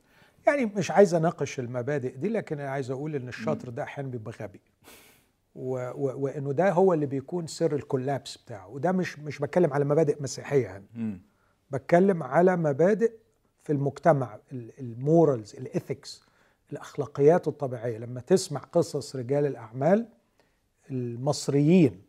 يعني 0.46 0.66
مش 0.66 0.90
عايز 0.90 1.14
أناقش 1.14 1.60
المبادئ 1.60 2.16
دي 2.16 2.28
لكن 2.28 2.60
أنا 2.60 2.70
عايز 2.70 2.90
أقول 2.90 3.14
إن 3.14 3.28
الشاطر 3.28 3.68
ده 3.68 3.82
أحيانا 3.82 4.08
بيبقى 4.10 4.32
غبي. 4.42 4.60
و 5.54 5.74
و 5.76 6.18
وإنه 6.24 6.52
ده 6.52 6.70
هو 6.72 6.92
اللي 6.92 7.06
بيكون 7.06 7.46
سر 7.46 7.74
ال 7.74 7.81
collapse 7.81 8.36
بتاعه. 8.36 8.68
وده 8.68 8.92
مش 8.92 9.18
مش 9.18 9.38
بتكلم 9.38 9.72
على 9.72 9.84
مبادئ 9.84 10.22
مسيحية 10.22 10.62
يعني. 10.62 10.86
بتكلم 11.70 12.22
على 12.22 12.56
مبادئ 12.56 13.12
في 13.62 13.72
المجتمع 13.72 14.38
ال 14.52 14.67
morals 14.67 15.54
ال 15.56 15.66
ethics 15.66 16.22
الأخلاقيات 16.72 17.48
الطبيعية. 17.48 17.98
لما 17.98 18.20
تسمع 18.20 18.60
قصص 18.60 19.16
رجال 19.16 19.46
الأعمال 19.46 20.06
المصريين 20.90 22.02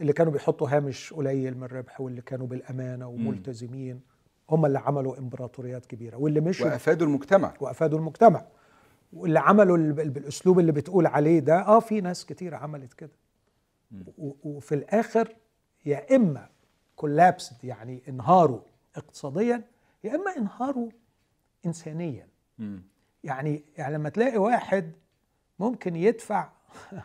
اللي 0.00 0.12
كانوا 0.12 0.32
بيحطوا 0.32 0.68
هامش 0.68 1.12
قليل 1.12 1.56
من 1.56 1.64
الربح 1.64 2.00
واللي 2.00 2.22
كانوا 2.22 2.46
بالأمانة 2.46 3.08
وملتزمين. 3.08 4.00
هم 4.50 4.66
اللي 4.66 4.78
عملوا 4.78 5.18
إمبراطوريات 5.18 5.86
كبيرة 5.86 6.16
واللي 6.16 6.40
مشوا 6.40 6.66
وأفادوا 6.66 7.06
المجتمع. 7.06 7.54
وأفادوا 7.60 7.98
المجتمع. 7.98 8.44
واللي 9.12 9.38
عملوا 9.40 9.76
ال- 9.76 9.92
بال- 9.92 10.10
بالأسلوب 10.10 10.58
اللي 10.58 10.72
بتقول 10.72 11.06
عليه 11.06 11.38
ده 11.38 11.60
آه 11.66 11.80
في 11.80 12.00
ناس 12.00 12.26
كتير 12.26 12.54
عملت 12.54 12.92
كده. 12.92 13.10
وفي 14.18 14.74
الآخر 14.74 15.36
يا 15.86 16.16
إما 16.16 16.48
كولابسد 16.96 17.64
يعني 17.64 18.02
انهاروا 18.08 18.60
اقتصاديا 18.96 19.64
يا 20.04 20.14
إما 20.14 20.36
انهاروا 20.36 20.88
انسانيا. 21.66 22.28
يعني 23.24 23.64
يعني 23.76 23.94
لما 23.94 24.08
تلاقي 24.08 24.38
واحد 24.38 24.92
ممكن 25.58 25.96
يدفع 25.96 26.48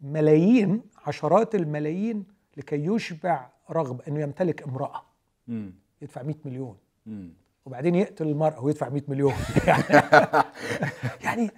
ملايين 0.00 0.82
عشرات 1.06 1.54
الملايين 1.54 2.24
لكي 2.56 2.86
يشبع 2.86 3.48
رغبة 3.70 4.04
إنه 4.08 4.20
يمتلك 4.20 4.62
امرأة. 4.62 5.02
مم. 5.50 5.72
يدفع 6.02 6.22
100 6.22 6.34
مليون. 6.44 6.76
مم. 7.06 7.32
وبعدين 7.66 7.94
يقتل 7.94 8.26
المرأة 8.28 8.64
ويدفع 8.64 8.88
100 8.88 9.02
مليون. 9.08 9.34
يعني, 11.24 11.50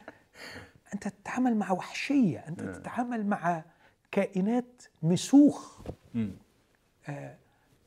أنت 0.95 1.09
تتعامل 1.09 1.57
مع 1.57 1.72
وحشية 1.72 2.38
أنت 2.49 2.61
تتعامل 2.61 3.26
مع 3.26 3.64
كائنات 4.11 4.82
مسوخ 5.03 5.80
مم. 6.14 6.30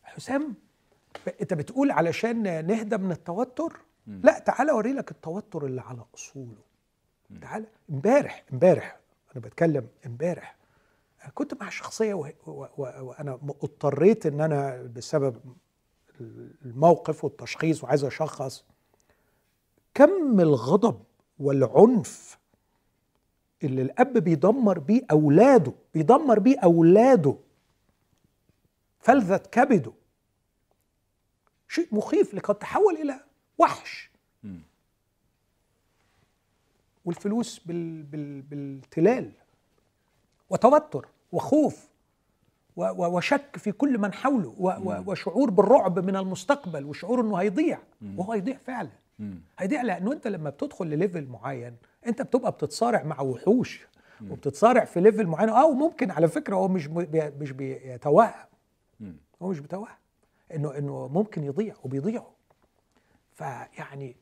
حسام 0.03 0.53
أنت 1.41 1.53
بتقول 1.53 1.91
علشان 1.91 2.65
نهدى 2.67 2.97
من 2.97 3.11
التوتر؟ 3.11 3.79
لا 4.07 4.39
تعالى 4.39 4.71
أوري 4.71 4.93
لك 4.93 5.11
التوتر 5.11 5.65
اللي 5.65 5.81
على 5.81 6.05
أصوله. 6.15 6.61
تعالى 7.41 7.65
امبارح 7.89 8.43
امبارح 8.53 8.97
أنا 9.35 9.43
بتكلم 9.45 9.87
امبارح 10.05 10.55
كنت 11.33 11.61
مع 11.61 11.69
شخصية 11.69 12.13
و- 12.13 12.25
و- 12.47 12.51
و- 12.77 13.03
وأنا 13.05 13.35
م- 13.35 13.49
اضطريت 13.49 14.25
إن 14.25 14.41
أنا 14.41 14.81
بسبب 14.95 15.35
الموقف 16.65 17.23
والتشخيص 17.23 17.83
وعايز 17.83 18.03
أشخص 18.03 18.65
كم 19.93 20.39
الغضب 20.39 21.03
والعنف 21.39 22.37
اللي 23.63 23.81
الأب 23.81 24.17
بيدمر 24.17 24.79
بيه 24.79 25.01
أولاده 25.11 25.73
بيدمر 25.93 26.39
بيه 26.39 26.59
أولاده 26.59 27.35
فلذة 28.99 29.37
كبده. 29.37 29.93
شيء 31.67 31.87
مخيف 31.91 32.33
لقد 32.33 32.55
تحول 32.55 32.95
إلى 32.95 33.19
وحش. 33.57 34.11
والفلوس 37.05 37.59
بال 37.59 38.03
بال 38.03 38.41
بالتلال 38.41 39.31
وتوتر 40.49 41.07
وخوف. 41.31 41.87
وشك 42.77 43.57
في 43.57 43.71
كل 43.71 43.97
من 43.97 44.13
حوله 44.13 44.53
وشعور 45.07 45.49
بالرعب 45.49 45.99
من 45.99 46.15
المستقبل 46.15 46.85
وشعور 46.85 47.21
إنه 47.21 47.35
هيضيع. 47.35 47.79
وهو 48.17 48.31
هيضيع 48.31 48.57
فعلا. 48.57 48.89
هيضيع 49.59 49.81
لأنه 49.81 50.11
أنت 50.11 50.27
لما 50.27 50.49
بتدخل 50.49 50.85
ل 50.87 50.94
level 50.94 51.27
معين 51.27 51.75
أنت 52.07 52.21
بتبقى 52.21 52.51
بتتصارع 52.51 53.03
مع 53.03 53.21
وحوش 53.21 53.87
وبتتصارع 54.31 54.85
في 54.85 55.01
level 55.01 55.25
معين 55.27 55.49
أو 55.49 55.73
ممكن 55.73 56.11
على 56.11 56.27
فكرة 56.27 56.55
هو 56.55 56.67
مش 56.67 56.87
بي 56.87 57.31
مش 57.39 57.51
بيتوهم. 57.51 58.29
هو 59.41 59.47
مش 59.49 59.59
بيتوهم. 59.59 59.87
إنه 60.55 60.77
إنه 60.77 61.07
ممكن 61.07 61.43
يضيع 61.43 61.75
وبيضيعوا 61.83 62.29
فيعني 63.33 64.15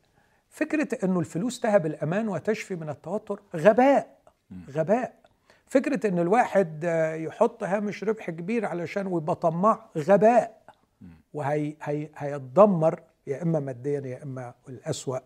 فكرة 0.49 1.05
إنه 1.05 1.19
الفلوس 1.19 1.59
تهب 1.59 1.85
الأمان 1.85 2.29
وتشفي 2.29 2.75
من 2.75 2.89
التوتر 2.89 3.39
غباء. 3.55 4.17
غباء. 4.71 5.22
فكرة 5.73 6.07
إن 6.09 6.19
الواحد 6.19 6.85
آه، 6.85 7.13
يحط 7.15 7.63
هامش 7.63 8.03
ربح 8.03 8.29
كبير 8.29 8.65
علشان 8.65 9.07
ويبقى 9.07 9.35
طماع 9.35 9.89
غباء 9.97 10.61
وهي 11.33 11.75
هي 11.81 12.09
هيتدمر 12.15 12.99
يا 13.27 13.43
إما 13.43 13.59
ماديا 13.59 14.01
يا 14.05 14.23
إما 14.23 14.53
الأسوأ 14.69 15.19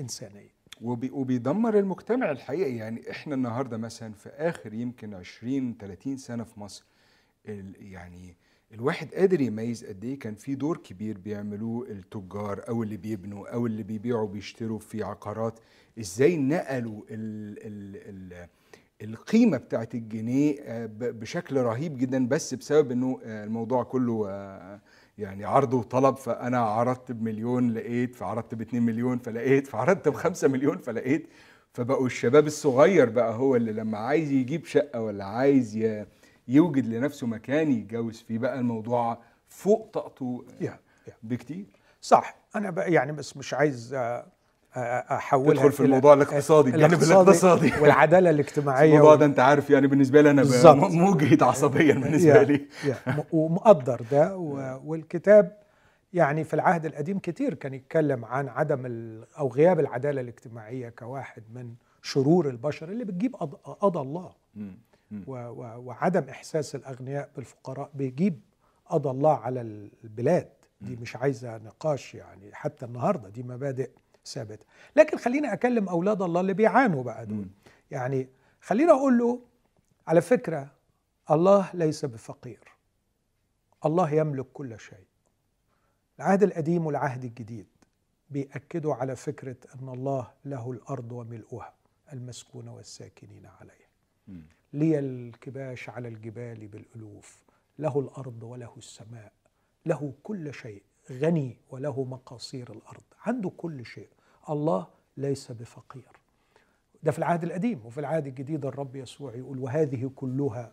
انسانيا. 0.00 0.48
وبي 0.82 1.10
وبيدمر 1.10 1.78
المجتمع 1.78 2.30
الحقيقي. 2.30 2.76
يعني 2.76 3.10
إحنا 3.10 3.34
النهارده 3.34 3.76
مثلا 3.76 4.12
في 4.12 4.28
آخر 4.28 4.74
يمكن 4.74 5.14
20 5.14 5.76
30 5.80 6.16
سنة 6.16 6.44
في 6.44 6.60
مصر 6.60 6.84
ال 7.48 7.74
يعني 7.92 8.36
الواحد 8.72 9.14
قادر 9.14 9.40
يميز 9.40 9.84
قد 9.84 10.04
إيه 10.04 10.18
كان 10.18 10.34
في 10.34 10.54
دور 10.54 10.76
كبير 10.76 11.18
بيعملوه 11.18 11.86
التجار 11.88 12.64
أو 12.68 12.82
اللي 12.82 12.96
بيبنوا 12.96 13.48
أو 13.54 13.66
اللي 13.66 13.82
بيبيعوا 13.82 14.28
بيشتروا 14.28 14.78
في 14.78 15.02
عقارات. 15.02 15.60
إزاي 16.00 16.36
نقلوا 16.36 17.02
ال 17.10 17.58
ال 17.66 17.96
ال 18.32 18.48
القيمة 19.02 19.56
بتاعت 19.56 19.94
الجنيه 19.94 20.60
آه، 20.62 20.88
بشكل 20.92 21.56
رهيب 21.56 21.98
جدا 21.98 22.28
بس 22.28 22.54
بسبب 22.54 22.90
إنه 22.90 23.20
آه، 23.24 23.44
الموضوع 23.44 23.82
كله 23.82 24.26
آه، 24.28 24.80
يعني 25.18 25.44
عرض 25.44 25.74
وطلب 25.74 26.16
فأنا 26.16 26.58
عرضت 26.58 27.12
بمليون 27.12 27.70
لقيت 27.70 28.16
فعرضت 28.16 28.54
باتنين 28.54 28.82
مليون 28.82 29.18
فلقيت 29.18 29.66
فعرضت 29.66 30.08
بخمسة 30.08 30.48
مليون 30.48 30.78
فلقيت. 30.78 31.28
فبقوا 31.72 32.06
الشباب 32.06 32.46
الصغير 32.46 33.10
بقى 33.10 33.34
هو 33.34 33.56
اللي 33.56 33.72
لما 33.72 33.98
عايز 33.98 34.30
يجيب 34.32 34.64
شقة 34.64 35.00
ولا 35.00 35.24
عايز 35.24 35.78
يوجد 36.48 36.86
لنفسه 36.86 37.26
مكان 37.26 37.72
يتجوز 37.72 38.20
فيه 38.28 38.38
بقى 38.38 38.58
الموضوع 38.58 39.18
فوق 39.48 39.90
طاقته. 39.92 40.44
بكتير. 41.22 41.66
صح. 42.00 42.36
أنا 42.56 42.70
بقى 42.70 42.92
يعني 42.92 43.12
بس 43.12 43.36
مش 43.36 43.54
عايز 43.54 43.94
أحولها 44.76 45.52
تدخل 45.54 45.72
في 45.72 45.80
الموضوع 45.84 46.14
الاقتصادي 46.14 46.70
الجانب 46.70 47.02
الاقتصادي 47.02 47.72
والعدالة 47.80 48.30
الاجتماعية 48.30 48.92
الموضوع 48.92 49.14
ده 49.14 49.26
أنت 49.26 49.40
عارف 49.40 49.70
يعني 49.70 49.86
بالنسبة 49.86 50.20
لي 50.22 50.30
أنا 50.30 50.42
مجهد 50.90 51.42
عصبيا 51.42 51.94
بالنسبة 51.94 52.34
يا- 52.34 52.42
لي 52.42 52.66
ومقدر 53.32 54.00
ده. 54.10 54.36
والكتاب 54.84 55.56
يعني 56.12 56.44
في 56.44 56.54
العهد 56.54 56.86
القديم 56.86 57.18
كتير 57.18 57.54
كان 57.54 57.74
يتكلم 57.74 58.24
عن 58.24 58.48
عدم 58.48 58.86
ال- 58.86 59.26
أو 59.38 59.48
غياب 59.48 59.80
العدالة 59.80 60.20
الاجتماعية 60.20 60.88
كواحد 60.88 61.42
من 61.54 61.74
شرور 62.02 62.48
البشر 62.48 62.88
اللي 62.88 63.04
بتجيب 63.04 63.36
قض- 63.36 63.54
قضى 63.80 63.98
الله. 64.00 64.30
وعدم 65.78 66.24
إحساس 66.30 66.74
الأغنياء 66.74 67.28
بالفقراء 67.36 67.90
بيجيب 67.94 68.40
قضى 68.86 69.10
الله 69.10 69.36
على 69.36 69.60
البلاد. 70.04 70.48
دي 70.80 70.96
مش 70.96 71.16
عايزة 71.16 71.56
نقاش 71.58 72.14
يعني. 72.14 72.50
حتى 72.52 72.86
النهارده 72.86 73.28
دي 73.28 73.42
مبادئ 73.42 73.90
ثابته 74.26 74.64
لكن 74.96 75.16
خليني 75.16 75.52
أكلم 75.52 75.88
أولاد 75.88 76.22
الله 76.22 76.40
اللي 76.40 76.54
بيعانوا 76.54 77.02
بقى 77.02 77.26
دول. 77.26 77.48
يعني 77.90 78.28
خليني 78.60 78.90
أقول 78.90 79.18
له 79.18 79.40
على 80.06 80.20
فكرة 80.20 80.70
الله 81.30 81.70
ليس 81.74 82.04
بفقير. 82.04 82.60
الله 83.84 84.10
يملك 84.10 84.46
كل 84.52 84.80
شيء. 84.80 85.06
العهد 86.18 86.42
القديم 86.42 86.86
والعهد 86.86 87.24
الجديد 87.24 87.66
بيأكدوا 88.30 88.94
على 88.94 89.16
فكرة 89.16 89.56
أن 89.74 89.88
الله 89.88 90.30
له 90.44 90.70
الأرض 90.70 91.12
وملؤها 91.12 91.74
المسكونة 92.12 92.74
والساكنين 92.74 93.46
عليها. 93.46 93.74
لي 94.72 94.98
الكباش 94.98 95.88
على 95.88 96.08
الجبال 96.08 96.66
بالألوف. 96.66 97.44
له 97.78 98.00
الأرض 98.00 98.42
وله 98.42 98.74
السماء. 98.76 99.32
له 99.86 100.12
كل 100.22 100.54
شيء. 100.54 100.82
غني 101.10 101.56
وله 101.70 102.04
مقاصير 102.04 102.72
الأرض 102.72 103.02
عنده 103.20 103.50
كل 103.56 103.86
شيء. 103.86 104.08
الله 104.50 104.86
ليس 105.16 105.52
بفقير. 105.52 106.20
ده 107.02 107.12
في 107.12 107.18
العهد 107.18 107.44
القديم 107.44 107.86
وفي 107.86 108.00
العهد 108.00 108.26
الجديد 108.26 108.66
الرب 108.66 108.96
يسوع 108.96 109.34
يقول 109.34 109.58
وهذه 109.58 110.10
كلها 110.16 110.72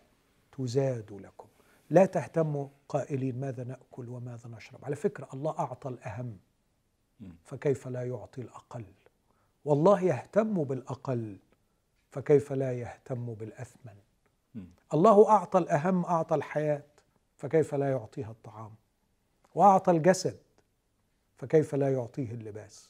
تزاد 0.51 1.11
لكم. 1.13 1.47
لا 1.89 2.05
تهتموا 2.05 2.67
قائلين 2.89 3.39
ماذا 3.39 3.63
نأكل 3.63 4.09
وماذا 4.09 4.49
نشرب. 4.49 4.85
على 4.85 4.95
فكرة 4.95 5.27
الله 5.33 5.59
أعطى 5.59 5.89
الأهم 5.89 6.37
فكيف 7.43 7.87
لا 7.87 8.03
يعطي 8.03 8.41
الأقل؟ 8.41 8.85
والله 9.65 10.01
يهتم 10.01 10.63
بالأقل 10.63 11.37
فكيف 12.09 12.53
لا 12.53 12.73
يهتم 12.73 13.33
بالأثمن. 13.33 13.95
الله 14.93 15.29
أعطى 15.29 15.59
الأهم 15.59 16.05
أعطى 16.05 16.35
الحياة 16.35 16.83
فكيف 17.37 17.75
لا 17.75 17.91
يعطيها 17.91 18.31
الطعام؟ 18.31 18.71
وأعطى 19.55 19.91
الجسد 19.91 20.37
فكيف 21.37 21.75
لا 21.75 21.93
يعطيه 21.93 22.31
اللباس؟ 22.31 22.89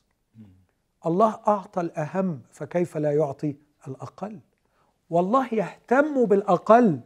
الله 1.05 1.39
أعطى 1.47 1.81
الأهم 1.81 2.41
فكيف 2.51 2.97
لا 2.97 3.11
يعطي 3.11 3.55
الأقل؟ 3.87 4.39
والله 5.09 5.53
يهتم 5.53 6.25
بالأقل 6.25 6.99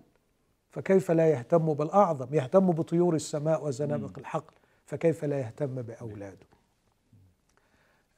فكيف 0.72 1.12
لا 1.12 1.30
يهتم 1.30 1.74
بالأعظم؟ 1.74 2.34
يهتم 2.34 2.72
بطيور 2.72 3.16
السماء 3.16 3.66
وزنابق 3.66 4.20
الحقل 4.20 4.53
فكيف 4.86 5.26
لا 5.26 5.39
يهتم 5.39 5.82
بأولاده؟ 5.82 6.47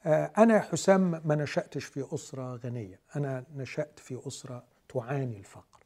آه، 0.06 0.32
أنا 0.38 0.54
يا 0.54 0.60
حسام 0.60 1.20
ما 1.24 1.34
نشأتش 1.34 1.84
في 1.84 2.06
أسرة 2.14 2.56
غنية 2.56 3.00
أنا 3.16 3.44
نشأت 3.56 3.98
في 3.98 4.20
أسرة 4.26 4.64
تعاني 4.88 5.38
الفقر 5.38 5.78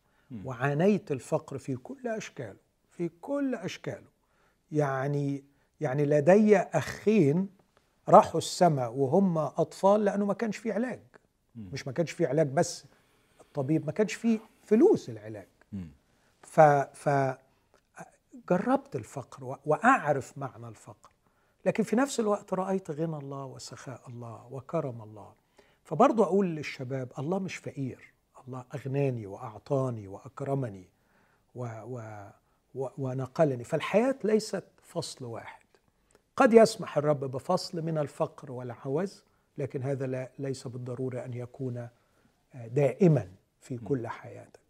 وعانيت 0.44 1.12
الفقر 1.12 1.58
في 1.58 1.76
كل 1.76 2.08
أشكاله 2.08 2.56
في 2.90 3.10
كل 3.20 3.54
أشكاله. 3.54 4.11
يعني 4.72 5.44
يعني 5.80 6.04
لدي 6.04 6.56
أخين 6.58 7.48
راحوا 8.08 8.38
السماء 8.38 8.92
وهم 8.92 9.38
أطفال 9.38 10.04
لأنه 10.04 10.26
ما 10.26 10.34
كانش 10.34 10.56
في 10.56 10.72
علاج. 10.72 11.00
مش 11.72 11.86
ما 11.86 11.92
كانش 11.92 12.10
في 12.10 12.26
علاج 12.26 12.48
بس 12.48 12.84
الطبيب 13.40 13.86
ما 13.86 13.92
كانش 13.92 14.14
في 14.14 14.40
فلوس 14.64 15.08
العلاج. 15.10 15.48
ف 16.42 16.60
ف 16.94 17.08
جربت 18.50 18.96
الفقر 18.96 19.58
وأعرف 19.66 20.38
معنى 20.38 20.68
الفقر. 20.68 21.10
لكن 21.66 21.82
في 21.82 21.96
نفس 21.96 22.20
الوقت 22.20 22.54
رأيت 22.54 22.90
غنى 22.90 23.16
الله 23.16 23.44
وسخاء 23.44 24.00
الله 24.08 24.46
وكرم 24.50 25.02
الله. 25.02 25.32
فبرضه 25.84 26.24
أقول 26.24 26.46
للشباب 26.46 27.12
الله 27.18 27.38
مش 27.38 27.56
فقير. 27.56 28.12
الله 28.48 28.64
أغناني 28.74 29.26
وأعطاني 29.26 30.08
وأكرمني 30.08 30.88
و 31.54 31.66
و 31.84 32.26
ونقلني. 32.74 33.64
فالحياة 33.64 34.14
ليست 34.24 34.64
فصل 34.82 35.24
واحد. 35.24 35.62
قد 36.36 36.54
يسمح 36.54 36.98
الرب 36.98 37.20
بفصل 37.20 37.82
من 37.82 37.98
الفقر 37.98 38.52
والعوز 38.52 39.24
لكن 39.58 39.82
هذا 39.82 40.06
لا 40.06 40.30
ليس 40.38 40.66
بالضرورة 40.66 41.24
أن 41.24 41.34
يكون 41.34 41.88
دائما 42.54 43.28
في 43.60 43.78
كل 43.78 44.08
حياتك. 44.08 44.60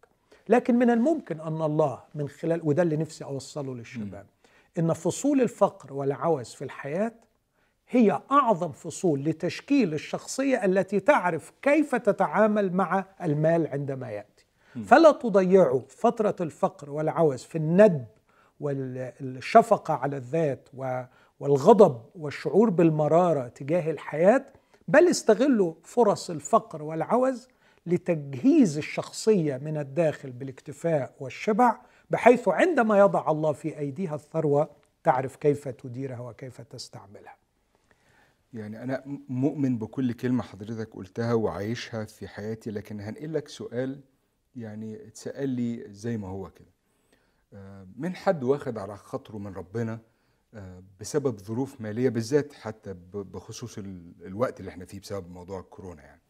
لكن 0.49 0.75
من 0.75 0.89
الممكن 0.89 1.39
أن 1.41 1.61
الله 1.61 2.03
من 2.15 2.29
خلال 2.29 2.61
وده 2.63 2.83
اللي 2.83 2.97
نفسي 2.97 3.23
أوصله 3.23 3.75
للشباب 3.75 4.25
إن 4.79 4.93
فصول 4.93 5.41
الفقر 5.41 5.93
والعوز 5.93 6.53
في 6.53 6.63
الحياة 6.63 7.11
هي 7.89 8.21
أعظم 8.31 8.71
فصول 8.71 9.23
لتشكيل 9.23 9.93
الشخصية 9.93 10.65
التي 10.65 10.99
تعرف 10.99 11.53
كيف 11.61 11.95
تتعامل 11.95 12.73
مع 12.73 13.05
المال 13.23 13.67
عندما 13.67 14.11
يأتي. 14.11 14.32
فلا 14.85 15.11
تضيعوا 15.11 15.81
فترة 15.89 16.35
الفقر 16.41 16.89
والعوز 16.89 17.43
في 17.43 17.57
الندب 17.57 18.05
والشفقة 18.59 19.93
على 19.93 20.17
الذات 20.17 20.69
والغضب 21.39 22.01
والشعور 22.15 22.69
بالمرارة 22.69 23.47
تجاه 23.47 23.91
الحياة 23.91 24.45
بل 24.87 25.07
استغلوا 25.07 25.73
فرص 25.83 26.29
الفقر 26.29 26.83
والعوز 26.83 27.47
لتجهيز 27.85 28.77
الشخصية 28.77 29.57
من 29.57 29.77
الداخل 29.77 30.31
بالاكتفاء 30.31 31.13
والشبع 31.19 31.77
بحيث 32.09 32.47
عندما 32.47 32.99
يضع 32.99 33.31
الله 33.31 33.51
في 33.51 33.79
أيديها 33.79 34.15
الثروة 34.15 34.69
تعرف 35.03 35.35
كيف 35.35 35.67
تديرها 35.67 36.19
وكيف 36.19 36.61
تستعملها. 36.61 37.35
يعني 38.53 38.83
أنا 38.83 39.03
مؤمن 39.29 39.77
بكل 39.77 40.13
كلمة 40.13 40.43
حضرتك 40.43 40.89
قلتها 40.93 41.33
وعايشها 41.33 42.05
في 42.05 42.27
حياتي 42.27 42.71
لكن 42.71 42.99
هنقل 42.99 43.33
لك 43.33 43.47
سؤال 43.47 43.99
يعني 44.55 45.07
اتسأل 45.07 45.49
لي 45.49 45.85
زي 45.89 46.17
ما 46.17 46.27
هو 46.27 46.49
كده. 46.49 46.71
آه، 47.53 47.87
من 47.95 48.15
حد 48.15 48.43
واخد 48.43 48.77
على 48.77 48.97
خاطره 48.97 49.37
من 49.37 49.53
ربنا 49.53 49.99
آه، 50.53 50.83
بسبب 50.99 51.39
ظروف 51.39 51.81
مالية 51.81 52.09
بالذات 52.09 52.53
حتى 52.53 52.93
بخصوص 53.13 53.77
ال- 53.77 54.13
الوقت 54.25 54.59
اللي 54.59 54.69
إحنا 54.71 54.85
فيه 54.85 54.99
بسبب 54.99 55.29
موضوع 55.31 55.59
الكورونا 55.59 56.01
يعني. 56.03 56.21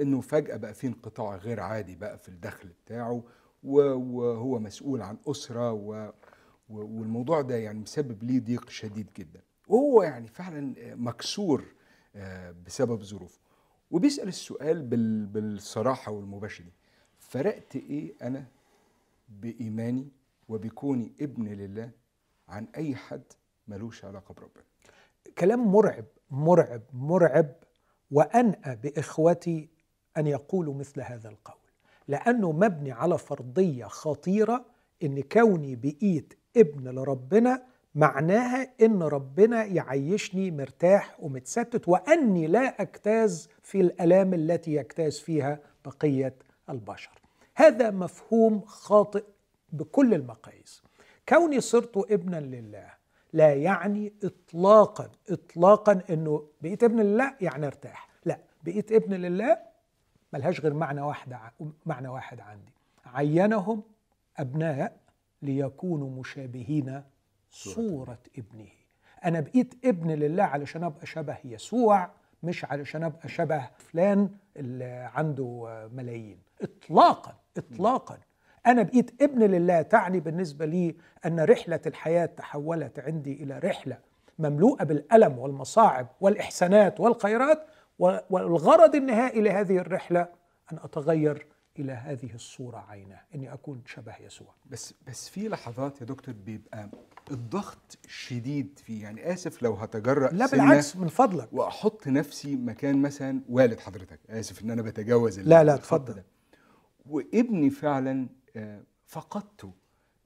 إنه 0.00 0.20
فجأة 0.20 0.56
بقى 0.56 0.74
في 0.74 0.86
انقطاع 0.86 1.36
غير 1.36 1.60
عادي 1.60 1.96
بقى 1.96 2.18
في 2.18 2.28
الدخل 2.28 2.68
بتاعه 2.84 3.24
وهو 3.62 4.58
مسؤول 4.58 5.02
عن 5.02 5.16
أسرة 5.26 5.72
و 5.72 6.12
والموضوع 6.68 7.40
ده 7.40 7.56
يعني 7.56 7.78
مسبب 7.78 8.22
ليه 8.22 8.40
ضيق 8.40 8.68
شديد 8.70 9.06
جدا. 9.16 9.40
وهو 9.68 10.02
يعني 10.02 10.28
فعلا 10.28 10.74
مكسور 10.94 11.64
آه، 12.16 12.54
بسبب 12.66 13.02
ظروفه. 13.02 13.38
وبيسأل 13.90 14.28
السؤال 14.28 14.82
بال- 14.82 15.26
بالصراحة 15.26 16.12
والمباشرة 16.12 16.66
فرقت 17.32 17.76
إيه 17.76 18.14
أنا 18.22 18.44
بإيماني 19.28 20.08
وبكوني 20.48 21.12
ابن 21.20 21.48
لله 21.48 21.90
عن 22.48 22.66
أي 22.76 22.96
حد 22.96 23.22
ملوش 23.68 24.04
علاقة 24.04 24.34
بربنا؟ 24.34 24.64
كلام 25.38 25.72
مرعب 25.72 26.04
مرعب 26.30 26.82
مرعب 26.92 27.52
وانأى 28.10 28.76
بإخوتي 28.76 29.68
أن 30.16 30.26
يقولوا 30.26 30.74
مثل 30.74 31.00
هذا 31.00 31.28
القول. 31.28 31.56
لأنه 32.08 32.52
مبني 32.52 32.92
على 32.92 33.18
فرضية 33.18 33.84
خطيرة 33.84 34.66
إن 35.02 35.22
كوني 35.22 35.76
بقيت 35.76 36.34
ابن 36.56 36.88
لربنا 36.88 37.62
معناها 37.94 38.72
إن 38.82 39.02
ربنا 39.02 39.64
يعيشني 39.64 40.50
مرتاح 40.50 41.16
ومتستت 41.20 41.88
وأني 41.88 42.46
لا 42.46 42.82
أجتاز 42.82 43.48
في 43.62 43.80
الألام 43.80 44.34
التي 44.34 44.74
يجتاز 44.74 45.18
فيها 45.18 45.60
بقية 45.84 46.34
البشر. 46.70 47.21
هذا 47.54 47.90
مفهوم 47.90 48.60
خاطئ 48.60 49.24
بكل 49.72 50.14
المقاييس. 50.14 50.82
كوني 51.28 51.60
صرت 51.60 52.12
ابنا 52.12 52.40
لله 52.40 52.90
لا 53.32 53.54
يعني 53.54 54.12
اطلاقا 54.24 55.10
اطلاقا 55.30 56.02
إنه 56.10 56.48
بقيت 56.60 56.84
ابن 56.84 57.00
لله 57.00 57.34
يعني 57.40 57.66
ارتاح. 57.66 58.08
لا 58.24 58.38
بقيت 58.62 58.92
ابن 58.92 59.14
لله 59.14 59.58
ملهاش 60.32 60.60
غير 60.60 60.74
معنى 60.74 61.00
واحد 61.00 61.36
معنى 61.86 62.08
واحد 62.08 62.40
عندي. 62.40 62.72
عينهم 63.06 63.82
أبناء 64.36 64.96
ليكونوا 65.42 66.10
مشابهين 66.10 67.02
صورة 67.50 68.18
ابنه. 68.38 68.68
أنا 69.24 69.40
بقيت 69.40 69.74
ابن 69.84 70.10
لله 70.10 70.42
علشان 70.42 70.84
أبقى 70.84 71.06
شبه 71.06 71.36
يسوع 71.44 72.10
مش 72.42 72.64
علشان 72.64 73.04
أبقى 73.04 73.28
شبه 73.28 73.68
فلان 73.78 74.30
اللي 74.56 75.10
عنده 75.14 75.88
ملايين. 75.92 76.38
اطلاقا. 76.62 77.41
اطلاقا. 77.58 78.18
أنا 78.66 78.82
بقيت 78.82 79.22
ابن 79.22 79.42
لله 79.42 79.82
تعني 79.82 80.20
بالنسبة 80.20 80.66
لي 80.66 80.96
أن 81.26 81.40
رحلة 81.40 81.80
الحياة 81.86 82.26
تحولت 82.26 82.98
عندي 82.98 83.42
إلى 83.42 83.58
رحلة 83.58 83.98
مملوءة 84.38 84.84
بالألم 84.84 85.38
والمصاعب 85.38 86.06
والإحسانات 86.20 87.00
والخيرات 87.00 87.66
والغرض 88.30 88.94
النهائي 88.94 89.40
لهذه 89.40 89.76
الرحلة 89.78 90.20
أن 90.72 90.78
أتغير 90.78 91.46
إلى 91.78 91.92
هذه 91.92 92.34
الصورة 92.34 92.84
عينه 92.88 93.20
إني 93.34 93.52
أكون 93.52 93.82
شبه 93.86 94.14
يسوع. 94.26 94.54
بس 94.70 94.94
بس 95.08 95.28
في 95.28 95.48
لحظات 95.48 96.00
يا 96.00 96.06
دكتور 96.06 96.34
بيبقى 96.34 96.88
الضغط 97.30 97.98
شديد 98.08 98.78
فيه. 98.84 99.02
يعني 99.02 99.32
آسف 99.32 99.62
لو 99.62 99.74
هتجرأ 99.74 100.30
لا 100.32 100.46
بالعكس 100.46 100.96
من 100.96 101.08
فضلك. 101.08 101.48
وأحط 101.52 102.08
نفسي 102.08 102.56
مكان 102.56 103.02
مثلا 103.02 103.40
والد 103.48 103.80
حضرتك. 103.80 104.20
آسف 104.30 104.62
إن 104.62 104.70
أنا 104.70 104.82
بتجاوز 104.82 105.40
لا، 105.40 105.64
لا، 105.64 105.74
اتفضل. 105.74 106.22
وابني 107.06 107.70
فعلا 107.70 108.28
آه، 108.56 108.82
فقدته 109.06 109.72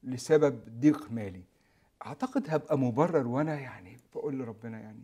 لسبب 0.02 0.80
ضيق 0.80 1.10
مالي. 1.10 1.42
أعتقد 2.06 2.44
هبقى 2.50 2.78
مبرر 2.78 3.26
وأنا 3.26 3.60
يعني 3.60 3.96
بقول 4.14 4.38
لربنا 4.38 4.80
يعني 4.80 5.02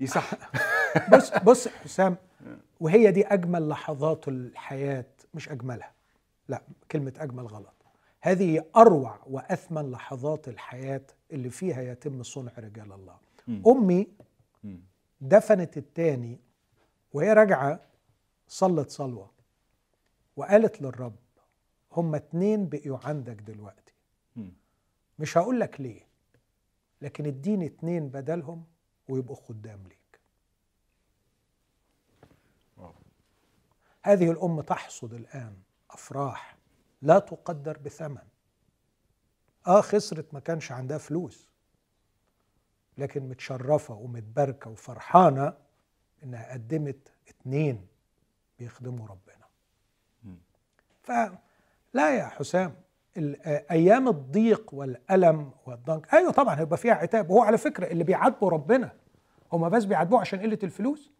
يصح. 0.00 0.30
بص 1.14 1.30
بص 1.38 1.68
حسام 1.68 2.16
وهي 2.80 3.10
دي 3.10 3.26
أجمل 3.26 3.68
لحظات 3.68 4.28
الحياة 4.28 5.06
مش 5.34 5.48
أجملها 5.48 5.92
لا 6.48 6.62
كلمة 6.90 7.12
أجمل 7.18 7.46
غلط. 7.46 7.74
هذه 8.20 8.64
أروع 8.76 9.18
وأثمن 9.26 9.90
لحظات 9.90 10.48
الحياة 10.48 11.02
اللي 11.32 11.50
فيها 11.50 11.82
يتم 11.82 12.22
صنع 12.22 12.52
رجال 12.58 12.92
الله. 12.92 13.16
مم. 13.48 13.62
أمي. 13.66 14.06
دفنت 15.20 15.76
التاني 15.76 16.38
وهي 17.12 17.32
راجعة 17.32 17.80
صلت 18.48 18.90
صلوة. 18.90 19.30
وقالت 20.36 20.82
للرب 20.82 21.16
هما 21.92 22.16
اتنين 22.16 22.68
بقيوا 22.68 22.98
عندك 23.04 23.34
دلوقتي. 23.36 23.92
مش 25.18 25.38
هقول 25.38 25.60
لك 25.60 25.80
ليه 25.80 26.06
لكن 27.02 27.26
اديني 27.26 27.66
اتنين 27.66 28.08
بدلهم 28.08 28.64
ويبقوا 29.08 29.36
خدام 29.36 29.82
ليك. 29.82 30.20
هذه 34.02 34.30
الأم 34.30 34.60
تحصد 34.60 35.14
الآن 35.14 35.56
أفراح 35.90 36.56
لا 37.02 37.18
تقدر 37.18 37.78
بثمن 37.78 38.28
آه 39.66 39.80
خسرت 39.80 40.34
ما 40.34 40.40
كانش 40.40 40.72
عندها 40.72 40.98
فلوس 40.98 41.48
لكن 42.98 43.28
متشرفة 43.28 43.94
ومتباركة 43.94 44.70
وفرحانة 44.70 45.56
إنها 46.22 46.52
قدمت 46.52 47.12
اتنين 47.28 47.86
بيخدموا 48.58 49.06
ربنا. 49.08 49.41
فلا 51.02 52.10
يا 52.18 52.24
حسام 52.26 52.74
آه، 53.18 53.64
أيام 53.70 54.08
الضيق 54.08 54.74
والألم 54.74 55.50
والضنك 55.66 56.14
أيوة 56.14 56.32
طبعا 56.32 56.60
هيبقى 56.60 56.78
فيها 56.78 56.94
عتاب. 56.94 57.30
وهو 57.30 57.42
على 57.42 57.58
فكرة 57.58 57.86
اللي 57.86 58.04
بيعاتبوا 58.04 58.50
ربنا 58.50 58.92
هما 59.52 59.68
بس 59.68 59.84
بيعاتبوه 59.84 60.20
عشان 60.20 60.40
قلة 60.40 60.58
الفلوس. 60.62 61.12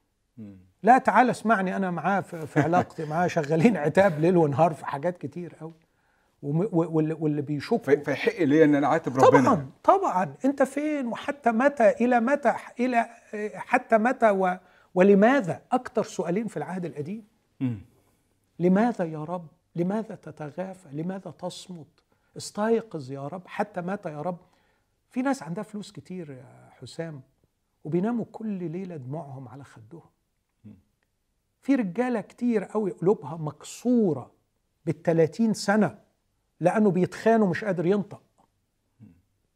لا 0.82 0.98
تعال 0.98 1.30
اسمعني 1.30 1.76
أنا 1.76 1.90
معاه 1.90 2.20
في 2.20 2.60
علاقتي 2.60 3.04
معاه 3.04 3.26
شغالين 3.26 3.76
عتاب 3.76 4.20
ليل 4.20 4.36
ونهار 4.36 4.74
في 4.74 4.86
حاجات 4.86 5.18
كتير 5.18 5.54
قوي 5.60 5.74
واللي 6.42 7.42
في- 7.42 8.00
فيحق 8.04 8.42
لي 8.42 8.64
إن 8.64 8.74
أنا 8.74 8.86
أعاتب 8.86 9.16
ربنا. 9.16 9.40
طبعا 9.54 9.70
طبعا. 9.84 10.34
أنت 10.44 10.62
فين؟ 10.62 11.06
وحتى 11.06 11.50
متى؟ 11.52 11.90
إلى 11.90 12.20
متى؟ 12.20 12.54
إلى 12.80 13.06
حتى 13.54 13.98
متى؟ 13.98 14.30
و 14.30 14.56
ولماذا؟ 14.94 15.62
أكثر 15.72 16.02
سؤالين 16.02 16.46
في 16.46 16.56
العهد 16.56 16.84
القديم. 16.84 17.24
لماذا 18.58 19.04
يا 19.04 19.24
رب؟ 19.24 19.46
لماذا 19.76 20.14
تتغافى 20.14 20.88
لماذا 20.92 21.30
تصمت؟ 21.30 21.86
استيقظ 22.36 23.10
يا 23.12 23.28
رب 23.28 23.42
حتى 23.46 23.80
متى 23.80 24.08
يا 24.12 24.22
رب. 24.22 24.38
في 25.10 25.22
ناس 25.22 25.42
عندها 25.42 25.64
فلوس 25.64 25.92
كتير 25.92 26.30
يا 26.30 26.68
حسام 26.70 27.20
وبيناموا 27.84 28.24
كل 28.32 28.70
ليلة 28.70 28.96
دموعهم 28.96 29.48
على 29.48 29.64
خدهم. 29.64 30.02
في 31.60 31.74
رجالة 31.74 32.20
كتير 32.20 32.64
قوي 32.64 32.90
قلوبها 32.90 33.36
مكسورة 33.36 34.30
بالتلاتين 34.86 35.54
سنة 35.54 35.98
لأنه 36.60 36.90
بيتخانوا 36.90 37.46
مش 37.46 37.64
قادر 37.64 37.86
ينطق. 37.86 38.22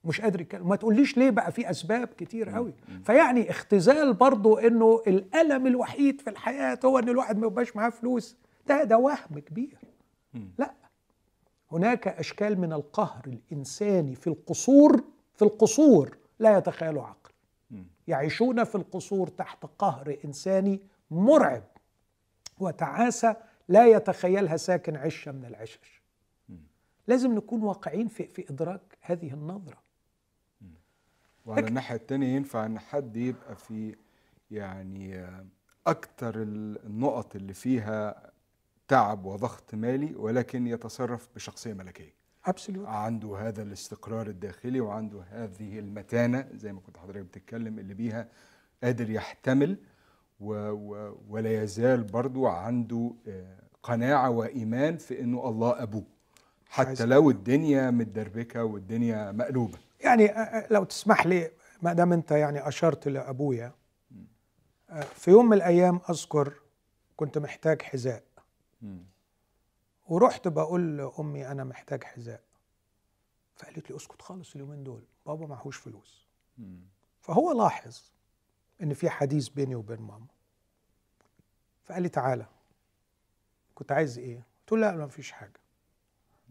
مش 0.05 0.21
قادر 0.21 0.41
يتكلم. 0.41 0.69
ما 0.69 0.77
تقوليش 0.77 1.17
ليه 1.19 1.31
بقى 1.31 1.53
في 1.53 1.71
أسباب 1.71 2.09
كتير 2.09 2.49
قوي. 2.51 2.75
فيعني 3.05 3.51
اختزال 3.51 4.15
برضو 4.15 4.59
إنه 4.59 5.03
الألم 5.07 5.67
الوحيد 5.67 6.21
في 6.21 6.31
الحياة 6.31 6.79
هو 6.85 6.99
إن 6.99 7.09
الواحد 7.09 7.39
ما 7.39 7.47
يبقاش 7.47 7.77
معاه 7.77 7.91
فلوس. 7.91 8.37
ده 8.67 8.85
ده 8.85 8.99
وهم 8.99 9.39
كبير. 9.39 9.79
لا. 10.59 10.75
هناك 11.73 12.09
أشكال 12.09 12.61
من 12.61 12.73
القهر 12.73 13.25
الإنساني 13.27 14.15
في 14.15 14.27
القصور 14.27 15.05
في 15.35 15.43
القصور 15.43 16.17
لا 16.39 16.59
يتخيله 16.59 17.07
عقل. 17.07 17.31
يعيشون 18.09 18.65
في 18.65 18.75
القصور 18.75 19.29
تحت 19.29 19.67
قهر 19.79 20.17
إنساني 20.25 20.81
مرعب. 21.11 21.63
وتعاسة 22.59 23.37
لا 23.69 23.87
يتخيلها 23.87 24.57
ساكن 24.57 24.97
عشة 24.97 25.33
من 25.33 25.45
العشش. 25.45 26.03
لازم 27.07 27.35
نكون 27.35 27.63
واقعين 27.63 28.09
في 28.09 28.27
في 28.27 28.51
إدراك 28.51 28.99
هذه 29.01 29.33
النظرة. 29.35 29.79
وعلى 31.47 31.69
الناحية 31.69 31.97
التانية 31.97 32.37
ينفع 32.37 32.67
إن 32.67 32.79
حد 32.79 33.17
يبقى 33.17 33.57
في 33.57 33.97
يعني 34.51 35.19
آه، 35.19 35.47
أكتر 35.87 36.43
النقط 36.43 37.37
اللي 37.37 37.55
فيها 37.55 38.31
تعب 38.89 39.25
وضغط 39.25 39.75
مالي 39.75 40.15
ولكن 40.17 40.67
يتصرف 40.67 41.29
بشخصية 41.35 41.73
ملكية. 41.73 42.15
ابسوليوت 42.47 42.87
عنده 42.87 43.37
هذا 43.37 43.63
الاستقرار 43.63 44.27
الداخلي 44.27 44.81
وعنده 44.81 45.23
هذه 45.31 45.79
المتانة 45.79 46.49
زي 46.55 46.73
ما 46.73 46.81
كنت 46.81 46.97
حضرتك 46.97 47.21
بتتكلم 47.21 47.79
اللي 47.79 47.95
بيها 47.95 48.29
قادر 48.85 49.11
يحتمل 49.11 49.79
و 50.41 50.55
و 50.71 51.17
ولا 51.29 51.63
يزال 51.63 52.03
برضو 52.05 52.47
عنده 52.47 53.13
آه، 53.29 53.57
قناعة 53.83 54.31
وإيمان 54.31 54.97
في 54.97 55.21
إنه 55.21 55.49
الله 55.49 55.83
أبوه. 55.83 56.05
عايز- 56.79 56.89
حتى 56.89 57.07
لو 57.07 57.31
الدنيا 57.31 57.91
متدربكة 57.91 58.65
والدنيا 58.65 59.33
مقلوبة. 59.33 59.79
يعني 60.01 60.31
آه، 60.31 60.39
آه، 60.39 60.67
لو 60.71 60.85
تسمح 60.85 61.27
لي 61.27 61.51
ما 61.83 61.93
دام 61.93 62.13
أنت 62.13 62.31
يعني 62.31 62.69
أشرت 62.69 63.09
لأبويا 63.09 63.73
في 65.15 65.31
يوم 65.31 65.47
من 65.47 65.53
الأيام 65.57 66.01
أذكر 66.11 66.53
كنت 67.17 67.39
محتاج 67.39 67.83
حذاء. 67.83 68.23
ورحت 70.09 70.49
بقول 70.49 70.97
لأمي 70.99 71.47
أنا 71.47 71.65
محتاج 71.65 72.05
حذاء. 72.05 72.43
فقالت 73.57 73.91
لي 73.91 73.97
اسكت 73.97 74.23
خالص 74.23 74.55
اليومين 74.55 74.85
دول 74.85 75.03
بابا 75.27 75.47
معهوش 75.47 75.77
فلوس. 75.77 76.27
فهو 77.21 77.53
لاحظ 77.53 78.03
إن 78.83 78.95
في 78.95 79.11
حديث 79.11 79.49
بيني 79.49 79.75
وبين 79.75 80.01
ماما. 80.01 80.27
فقال 81.85 82.03
لي 82.03 82.09
تعالى. 82.09 82.47
كنت 83.75 83.93
عايز 83.93 84.19
إيه؟ 84.19 84.37
قلت 84.61 84.73
له 84.73 84.79
لا 84.79 84.97
ما 84.97 85.09
فيش 85.09 85.33
حاجة. 85.33 85.61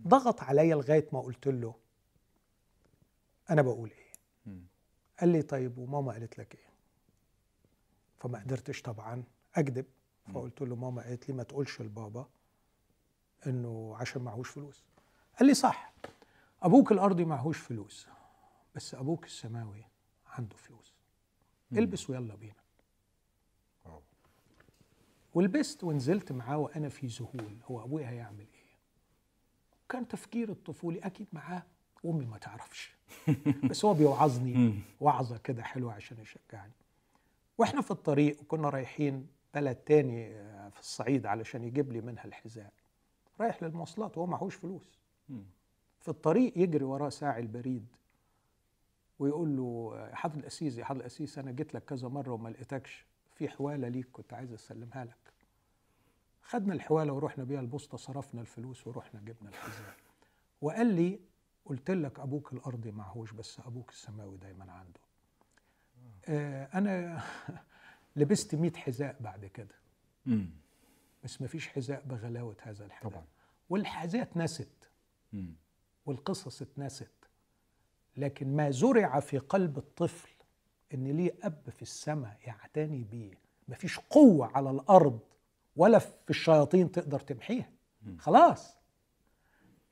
ضغط 0.07 0.41
عليا 0.41 0.75
لغاية 0.75 1.07
ما 1.13 1.21
قلت 1.21 1.47
له 1.47 1.75
أنا 3.49 3.61
بقول 3.61 3.91
إيه. 3.91 4.11
قال 5.19 5.29
لي 5.29 5.41
طيب 5.41 5.77
وماما 5.77 6.11
قالت 6.11 6.37
لك 6.39 6.55
إيه؟ 6.55 6.69
فما 8.19 8.39
قدرتش 8.39 8.81
طبعا 8.81 9.23
اكذب 9.55 9.85
فقلت 10.33 10.61
له 10.61 10.75
ماما 10.75 11.01
قالت 11.01 11.29
لي 11.29 11.35
ما 11.35 11.43
تقولش 11.43 11.81
لبابا. 11.81 12.29
إنه 13.47 13.95
عشان 13.99 14.21
معهوش 14.21 14.49
فلوس. 14.49 14.83
قال 15.39 15.47
لي 15.47 15.53
صح 15.53 15.93
أبوك 16.61 16.91
الأرضي 16.91 17.25
معهوش 17.25 17.57
فلوس 17.57 18.07
بس 18.75 18.95
أبوك 18.95 19.25
السماوي 19.25 19.85
عنده 20.27 20.55
فلوس. 20.55 20.93
إلبس 21.73 22.09
ويلا 22.09 22.35
بينا. 22.35 22.65
ولبست 25.33 25.83
ونزلت 25.83 26.31
معاه 26.31 26.57
وأنا 26.57 26.89
في 26.89 27.07
ذهول 27.07 27.57
هو 27.65 27.83
أبويا 27.83 28.09
هيعمل 28.09 28.39
إيه؟ 28.53 28.75
كان 29.89 30.07
تفكير 30.07 30.49
الطفولي 30.49 30.99
أكيد 30.99 31.27
معاه. 31.33 31.63
وامي 32.03 32.25
ما 32.25 32.37
تعرفش. 32.37 32.95
بس 33.69 33.85
هو 33.85 33.93
بيوعظني 33.93 34.79
وعظة 34.99 35.37
كده 35.37 35.63
حلوة 35.63 35.93
عشان 35.93 36.17
يشجعني. 36.19 36.71
وإحنا 37.57 37.81
في 37.81 37.91
الطريق 37.91 38.41
وكنا 38.41 38.69
رايحين 38.69 39.27
بلد 39.53 39.75
تاني 39.75 40.35
آه، 40.35 40.69
في 40.69 40.79
الصعيد 40.79 41.25
علشان 41.25 41.63
يجيب 41.63 41.91
لي 41.93 42.01
منها 42.01 42.25
الحذاء. 42.25 42.73
رايح 43.41 43.63
للمواصلات 43.63 44.17
وهو 44.17 44.25
معهوش 44.27 44.55
فلوس. 44.55 44.99
في 45.99 46.07
الطريق 46.09 46.57
يجري 46.57 46.83
وراه 46.83 47.09
ساعي 47.09 47.41
البريد 47.41 47.87
ويقول 49.19 49.57
له 49.57 49.91
يا 50.09 50.15
حضر 50.15 50.39
القسيس 50.39 50.77
يا 50.77 50.85
حضر 50.85 50.99
القسيس 50.99 51.37
أنا 51.39 51.51
جيت 51.51 51.73
لك 51.73 51.85
كذا 51.85 52.07
مرة 52.07 52.31
وما 52.31 52.49
لقيتكش 52.49 53.05
في 53.35 53.49
حوالة 53.49 53.87
ليك 53.87 54.07
كنت 54.11 54.33
عايز 54.33 54.53
أسلمها 54.53 55.05
لك. 55.05 55.33
خدنا 56.41 56.73
الحوالة 56.73 57.13
ورحنا 57.13 57.43
بيها 57.43 57.59
البوسطة 57.59 57.97
صرفنا 57.97 58.41
الفلوس 58.41 58.87
ورحنا 58.87 59.19
جبنا 59.21 59.49
الحذاء. 59.49 59.95
وقال 60.61 60.87
لي 60.87 61.19
قلت 61.65 61.91
لك 61.91 62.19
أبوك 62.19 62.53
الأرضي 62.53 62.91
معهوش 62.91 63.31
بس 63.31 63.59
أبوك 63.59 63.89
السماوي 63.89 64.37
دايما 64.37 64.71
عنده. 64.71 64.99
آه. 66.27 66.63
أنا 66.73 67.21
لبست 68.15 68.55
100 68.55 68.71
حذاء 68.73 69.15
بعد 69.19 69.45
كده. 69.45 69.75
بس 71.25 71.41
ما 71.41 71.47
فيش 71.47 71.67
حذاء 71.67 72.01
بغلاوة 72.05 72.55
هذا 72.61 72.85
الحذاء. 72.85 73.11
طبعا. 73.11 73.25
والحذاء 73.69 74.21
اتنست. 74.21 74.89
والقصص 76.05 76.61
اتنست. 76.61 77.11
لكن 78.17 78.55
ما 78.55 78.71
زرع 78.71 79.19
في 79.19 79.37
قلب 79.37 79.77
الطفل 79.77 80.29
إن 80.93 81.07
ليه 81.07 81.35
أب 81.43 81.69
في 81.69 81.81
السماء 81.81 82.39
يعتني 82.47 83.03
بيه. 83.03 83.33
مفيش 83.67 83.99
قوة 83.99 84.47
على 84.47 84.69
الأرض 84.69 85.19
ولا 85.75 85.99
في 85.99 86.29
الشياطين 86.29 86.91
تقدر 86.91 87.19
تمحيها. 87.19 87.69
خلاص. 88.19 88.75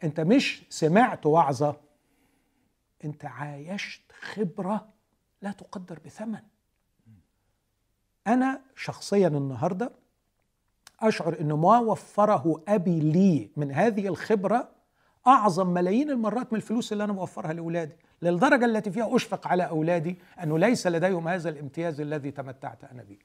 أنت 0.04 0.20
مش 0.20 0.64
سمعت 0.70 1.26
وعظة. 1.26 1.82
أنت 3.06 3.26
عايشت 3.26 4.12
خبرة 4.12 4.94
لا 5.42 5.52
تقدر 5.52 6.00
بثمن. 6.06 6.42
أنا 8.28 8.62
شخصيا 8.76 9.28
النهاردة 9.28 10.03
أشعر 11.00 11.40
أن 11.42 11.54
ما 11.54 11.80
وفره 11.80 12.64
أبي 12.68 13.00
لي 13.00 13.50
من 13.58 13.72
هذه 13.72 14.08
الخبرة 14.08 14.70
أعظم 15.28 15.74
ملايين 15.74 16.10
المرات 16.10 16.54
من 16.54 16.58
الفلوس 16.58 16.94
اللي 16.94 17.04
أنا 17.04 17.14
موفرها 17.14 17.54
لأولادي 17.54 17.94
للدرجة 18.22 18.66
التي 18.66 18.92
فيها 18.92 19.16
أشفق 19.16 19.48
على 19.48 19.64
أولادي 19.64 20.16
أنه 20.44 20.60
ليس 20.60 20.88
لديهم 20.88 21.28
هذا 21.28 21.50
الامتياز 21.50 22.02
الذي 22.02 22.32
تمتعت 22.32 22.84
أنا 22.84 23.04
به. 23.04 23.18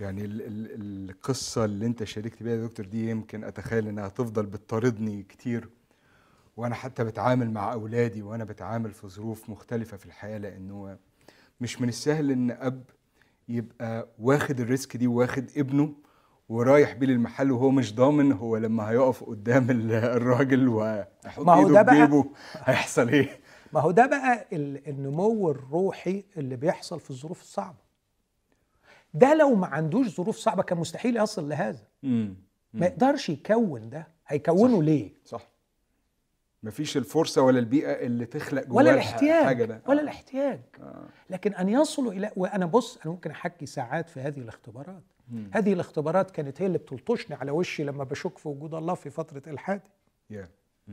يعني 0.00 0.24
ال 0.24 0.42
ال 0.42 1.10
القصة 1.10 1.64
اللي 1.64 1.86
أنت 1.86 2.04
شاركت 2.04 2.42
بيها 2.42 2.56
يا 2.56 2.66
دكتور 2.66 2.86
دي 2.86 3.10
يمكن 3.10 3.44
أتخيل 3.44 3.88
إنها 3.88 4.08
تفضل 4.08 4.46
بتطاردني 4.46 5.22
كتير 5.22 5.68
وأنا 6.56 6.74
حتى 6.74 7.04
بتعامل 7.04 7.50
مع 7.50 7.72
أولادي 7.72 8.22
وأنا 8.22 8.44
بتعامل 8.44 8.90
في 8.90 9.08
ظروف 9.08 9.50
مختلفة 9.50 9.96
في 9.96 10.06
الحياة 10.06 10.38
لأنه 10.38 10.96
مش 11.60 11.80
من 11.80 11.88
السهل 11.88 12.30
إن 12.30 12.50
أب 12.50 12.82
يبقى 13.48 14.08
واخد 14.18 14.60
الريسك 14.60 14.96
دي 14.96 15.06
واخد 15.06 15.46
ابنه 15.56 15.92
ورايح 16.52 16.92
بيه 16.92 17.06
للمحل 17.06 17.50
وهو 17.52 17.70
مش 17.70 17.94
ضامن 17.94 18.32
هو 18.32 18.56
لما 18.56 18.90
هيقف 18.90 19.24
قدام 19.24 19.70
ال- 19.70 19.92
الراجل 19.92 20.68
هو 20.68 21.06
ايده 21.38 21.82
ده 21.82 21.92
في 21.92 22.00
جيبه 22.00 22.24
هيحصل 22.54 23.08
إيه؟ 23.08 23.40
ما 23.72 23.80
هو 23.80 23.90
ده 23.90 24.06
بقى 24.06 24.46
ال- 24.52 24.88
النمو 24.88 25.50
الروحي 25.50 26.24
اللي 26.36 26.56
بيحصل 26.56 27.00
في 27.00 27.10
الظروف 27.10 27.40
الصعبة 27.40 27.78
ده 29.14 29.34
لو 29.34 29.54
ما 29.54 29.66
عندوش 29.66 30.16
ظروف 30.16 30.36
صعبة 30.36 30.62
كان 30.62 30.78
مستحيل 30.78 31.16
يصل 31.16 31.48
لهذا 31.48 31.86
مم. 32.02 32.34
ما 32.74 32.86
يقدرش 32.86 33.28
يكون 33.28 33.90
ده 33.90 34.06
هيكونه 34.26 34.76
صح. 34.78 34.84
ليه 34.84 35.10
صح 35.24 35.48
مفيش 36.62 36.96
الفرصة 36.96 37.42
ولا 37.42 37.58
البيئة 37.58 37.92
اللي 38.06 38.26
تخلق 38.26 38.62
جواه 38.66 38.76
ولا 38.76 38.94
الاحتياج 38.94 39.40
الحاجة 39.40 39.64
ده 39.64 39.82
ولا 39.86 40.00
آه. 40.00 40.02
الاحتياج 40.02 40.60
آه. 40.80 41.04
لكن 41.30 41.54
أن 41.54 41.68
يصلوا 41.68 42.12
إلى 42.12 42.30
وأنا 42.36 42.66
بص 42.66 42.96
أنا 43.04 43.12
ممكن 43.14 43.30
أحكي 43.30 43.66
ساعات 43.66 44.08
في 44.08 44.20
هذه 44.20 44.38
الاختبارات 44.38 45.02
مم. 45.32 45.50
هذه 45.52 45.72
الاختبارات 45.72 46.30
كانت 46.30 46.62
هي 46.62 46.66
اللي 46.66 46.78
بتلطشني 46.78 47.36
على 47.36 47.50
وشي 47.50 47.84
لما 47.84 48.04
بشك 48.04 48.38
في 48.38 48.48
وجود 48.48 48.74
الله 48.74 48.94
في 48.94 49.10
فترة 49.10 49.42
إلحادي 49.46 49.82
Yeah. 50.32 50.92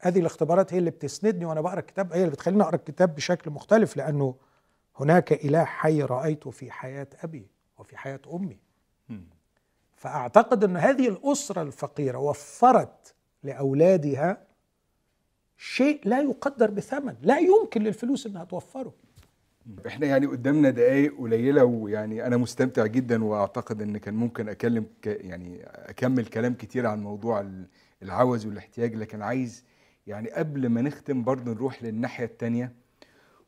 هذه 0.00 0.18
الاختبارات 0.20 0.74
هي 0.74 0.78
اللي 0.78 0.90
بتسندني 0.90 1.44
وأنا 1.44 1.60
بقرأ 1.60 1.78
الكتاب 1.80 2.12
هي 2.12 2.20
اللي 2.20 2.30
بتخليني 2.30 2.62
أقرأ 2.62 2.74
الكتاب 2.76 3.14
بشكل 3.14 3.50
مختلف 3.50 3.96
لأنه 3.96 4.34
هناك 4.96 5.32
إله 5.32 5.64
حي 5.64 6.02
رايته 6.02 6.50
في 6.50 6.70
حياة 6.70 7.06
أبي 7.22 7.46
وفي 7.78 7.96
حياة 7.96 8.20
أمي 8.32 8.58
مم. 9.08 9.24
فأعتقد 9.96 10.64
إن 10.64 10.76
هذه 10.76 11.08
الأسرة 11.08 11.62
الفقيرة 11.62 12.18
وفرت 12.18 13.14
لأولادها 13.42 14.42
شيء 15.56 16.00
لا 16.04 16.20
يقدر 16.20 16.70
بثمن 16.70 17.16
لا 17.22 17.38
يمكن 17.38 17.82
للفلوس 17.82 18.26
إنها 18.26 18.44
توفره 18.44 18.92
إحنا 19.86 20.06
يعني 20.06 20.26
قدامنا 20.26 20.70
دقايق 20.70 21.18
قليلة 21.18 21.64
ويعني 21.64 22.26
أنا 22.26 22.36
مستمتع 22.36 22.86
جدا 22.86 23.24
وأعتقد 23.24 23.82
إن 23.82 23.96
كان 23.98 24.14
ممكن 24.14 24.48
أكلم 24.48 24.86
ك 25.02 25.06
يعني 25.06 25.60
أكمل 25.64 26.26
كلام 26.26 26.54
كتير 26.54 26.86
عن 26.86 27.02
موضوع 27.02 27.40
ال- 27.40 27.66
العوز 28.02 28.46
والاحتياج 28.46 28.94
لكن 28.94 29.22
عايز 29.22 29.64
يعني 30.06 30.30
قبل 30.30 30.68
ما 30.68 30.82
نختم 30.82 31.24
برضه 31.24 31.52
نروح 31.52 31.82
للناحية 31.82 32.24
التانية. 32.24 32.72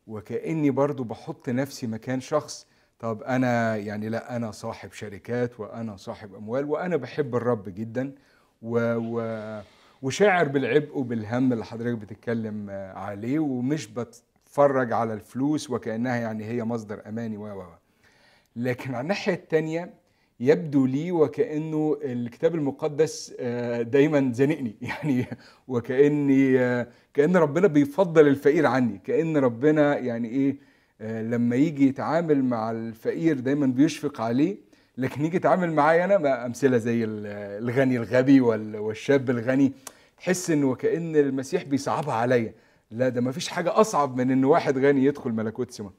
وكأني 0.06 0.70
برضه 0.70 1.04
بحط 1.04 1.48
نفسي 1.48 1.86
مكان 1.86 2.20
شخص 2.20 2.66
طب 2.98 3.22
أنا 3.22 3.76
يعني 3.76 4.08
لأ 4.08 4.36
أنا 4.36 4.50
صاحب 4.50 4.92
شركات 4.92 5.60
وأنا 5.60 5.96
صاحب 5.96 6.34
أموال 6.34 6.64
وأنا 6.64 6.96
بحب 6.96 7.36
الرب 7.36 7.68
جدا. 7.68 8.14
و, 8.62 8.94
و 8.96 9.60
وشاعر 10.02 10.48
بالعبء 10.48 10.98
وبالهم 10.98 11.52
اللي 11.52 11.64
حضرتك 11.64 11.98
بتتكلم 11.98 12.70
عليه 12.94 13.38
ومش 13.38 13.86
بتفرج 14.54 14.92
على 14.92 15.12
الفلوس 15.14 15.70
وكأنها 15.70 16.16
يعني 16.16 16.44
هي 16.44 16.64
مصدر 16.64 17.02
أماني 17.08 17.36
و 17.36 17.42
و. 17.46 17.62
لكن 18.56 18.94
على 18.94 19.02
الناحية 19.02 19.34
التانية 19.34 19.94
يبدو 20.40 20.86
لي 20.86 21.12
وكأنه 21.12 21.96
الكتاب 22.02 22.54
المقدس 22.54 23.34
آه، 23.40 23.82
دايما 23.82 24.32
زنقني 24.32 24.76
يعني 24.82 25.26
وكأني 25.68 26.58
آه، 26.60 26.86
كأن 27.14 27.36
ربنا 27.36 27.66
بيفضل 27.66 28.26
الفقير 28.28 28.66
عني. 28.66 29.00
كأن 29.04 29.36
ربنا 29.36 29.98
يعني 29.98 30.28
إيه 30.28 30.56
آه، 31.00 31.22
لما 31.22 31.56
يجي 31.56 31.88
يتعامل 31.88 32.44
مع 32.44 32.70
الفقير 32.70 33.40
دايما 33.40 33.66
بيشفق 33.66 34.20
عليه. 34.20 34.56
لكن 34.98 35.24
يجي 35.24 35.36
يتعامل 35.36 35.72
معايا 35.72 36.04
أنا 36.04 36.46
أمثلة 36.46 36.78
زي 36.78 37.04
ال- 37.04 37.26
الغني 37.64 37.96
الغبي 37.96 38.40
وال- 38.40 38.76
والشاب 38.76 39.30
الغني 39.30 39.72
تحس 40.18 40.50
إنه 40.50 40.66
وكأن 40.70 41.16
المسيح 41.16 41.64
بيصعبها 41.64 42.14
عليا. 42.14 42.52
لا 42.90 43.08
ده 43.08 43.20
ما 43.20 43.32
فيش 43.32 43.48
حاجة 43.48 43.80
أصعب 43.80 44.16
من 44.16 44.30
إن 44.30 44.44
واحد 44.44 44.78
غني 44.78 45.04
يدخل 45.04 45.32
ملكوت 45.32 45.70
سما 45.70 45.90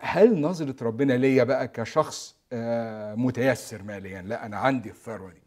هل 0.00 0.40
نظرة 0.40 0.84
ربنا 0.84 1.12
ليا 1.12 1.44
بقى 1.44 1.68
كشخص 1.68 2.36
آه، 2.52 3.14
متيسر 3.14 3.82
ماليا؟ 3.82 4.22
لا 4.22 4.46
أنا 4.46 4.56
عندي 4.56 4.90
الثروة 4.90 5.30
دي. 5.30 5.42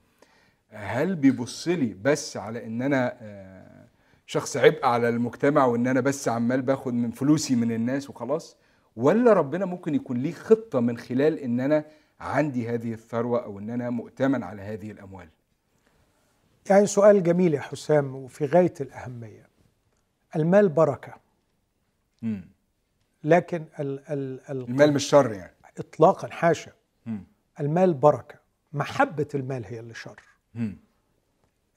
هل 0.72 1.16
بيبص 1.16 1.68
لي 1.68 1.96
بس 2.02 2.38
على 2.38 2.66
إن 2.66 2.82
أنا 2.82 3.18
آه، 3.22 3.88
شخص 4.26 4.58
عبء 4.58 4.86
على 4.86 5.10
المجتمع 5.10 5.66
وإن 5.66 5.88
أنا 5.88 6.02
بس 6.02 6.28
عمال 6.28 6.62
باخد 6.62 6.94
من 6.94 7.12
فلوسي 7.12 7.56
من 7.56 7.72
الناس 7.72 8.10
وخلاص؟ 8.10 8.58
ولا 8.96 9.34
ربنا 9.34 9.66
ممكن 9.66 9.96
يكون 9.96 10.18
ليه 10.18 10.34
خطة 10.34 10.80
من 10.80 10.98
خلال 10.98 11.40
إن 11.40 11.60
أنا 11.60 11.86
عندي 12.20 12.70
هذه 12.70 12.94
الثروة 12.94 13.44
أو 13.44 13.60
إن 13.60 13.70
أنا 13.70 13.90
مؤتمن 13.90 14.44
على 14.44 14.62
هذه 14.62 14.92
الأموال؟ 14.92 15.28
يعني 16.70 16.86
سؤال 16.88 17.24
جميل 17.24 17.54
يا 17.54 17.60
حسام 17.60 18.16
وفي 18.16 18.46
غاية 18.46 18.74
الأهمية. 18.82 19.49
المال 20.36 20.70
بركة 20.70 21.14
مم. 22.22 22.48
لكن 23.24 23.66
ال 23.80 24.00
ال 24.10 24.42
ال 24.50 24.70
المال 24.70 24.94
مش 24.94 25.04
شر 25.04 25.32
يعني 25.32 25.56
اطلاقا 25.78 26.28
حاشا 26.28 26.72
مم. 27.06 27.24
المال 27.60 27.94
بركة 27.94 28.40
محبة 28.74 29.28
المال 29.36 29.66
هي 29.66 29.80
اللي 29.80 29.94
شر 29.94 30.22
مم. 30.56 30.78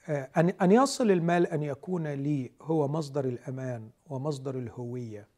آه، 0.08 0.30
أن 0.36 0.48
أن 0.48 0.72
يصل 0.72 1.10
المال 1.10 1.46
أن 1.46 1.62
يكون 1.62 2.06
لي 2.06 2.52
هو 2.62 2.88
مصدر 2.88 3.24
الأمان 3.24 3.90
ومصدر 4.06 4.58
الهوية 4.58 5.28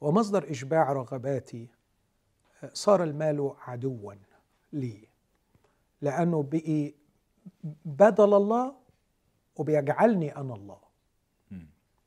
ومصدر 0.00 0.50
إشباع 0.50 0.92
رغباتي 0.92 1.68
آه، 2.64 2.70
صار 2.74 3.02
المال 3.04 3.54
عدوا 3.60 4.14
لي 4.72 5.08
لأنه 6.02 6.42
بقي 6.42 6.94
بدل 7.84 8.34
الله 8.34 8.74
وبيجعلني 9.56 10.36
أنا 10.36 10.54
الله. 10.54 10.78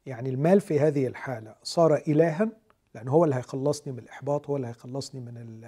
يعني 0.07 0.29
المال 0.29 0.61
في 0.61 0.79
هذه 0.79 1.07
الحالة 1.07 1.55
صار 1.63 1.95
إلها 1.95 2.49
لأنه 2.95 3.11
هو 3.11 3.23
اللي 3.23 3.35
هيخلصني 3.35 3.93
من 3.93 3.99
الإحباط 3.99 4.49
هو 4.49 4.55
اللي 4.55 4.67
هيخلصني 4.67 5.21
من 5.21 5.61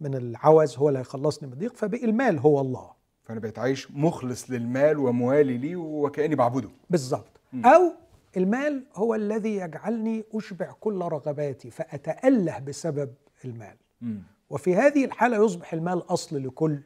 من 0.00 0.14
العوز 0.14 0.76
هو 0.76 0.88
اللي 0.88 0.98
هيخلصني 0.98 1.46
من 1.48 1.52
الضيق 1.54 1.74
فبقي 1.76 2.04
المال 2.04 2.38
هو 2.38 2.60
الله. 2.60 2.90
فأنا 3.24 3.40
بقيت 3.40 3.58
عايش 3.58 3.90
مخلص 3.90 4.50
للمال 4.50 4.98
وموالي 4.98 5.58
ليه 5.58 5.76
وكأني 5.76 6.34
بعبده. 6.34 6.70
بالضبط. 6.90 7.40
مم. 7.52 7.66
أو 7.66 7.92
المال 8.36 8.84
هو 8.94 9.14
الذي 9.14 9.56
يجعلني 9.56 10.24
أشبع 10.34 10.72
كل 10.80 10.98
رغباتي 10.98 11.70
فأتأله 11.70 12.58
بسبب 12.58 13.14
المال. 13.44 13.76
مم. 14.00 14.22
وفي 14.50 14.76
هذه 14.76 15.04
الحالة 15.04 15.44
يصبح 15.44 15.72
المال 15.72 16.12
أصل 16.12 16.46
لكل 16.46 16.78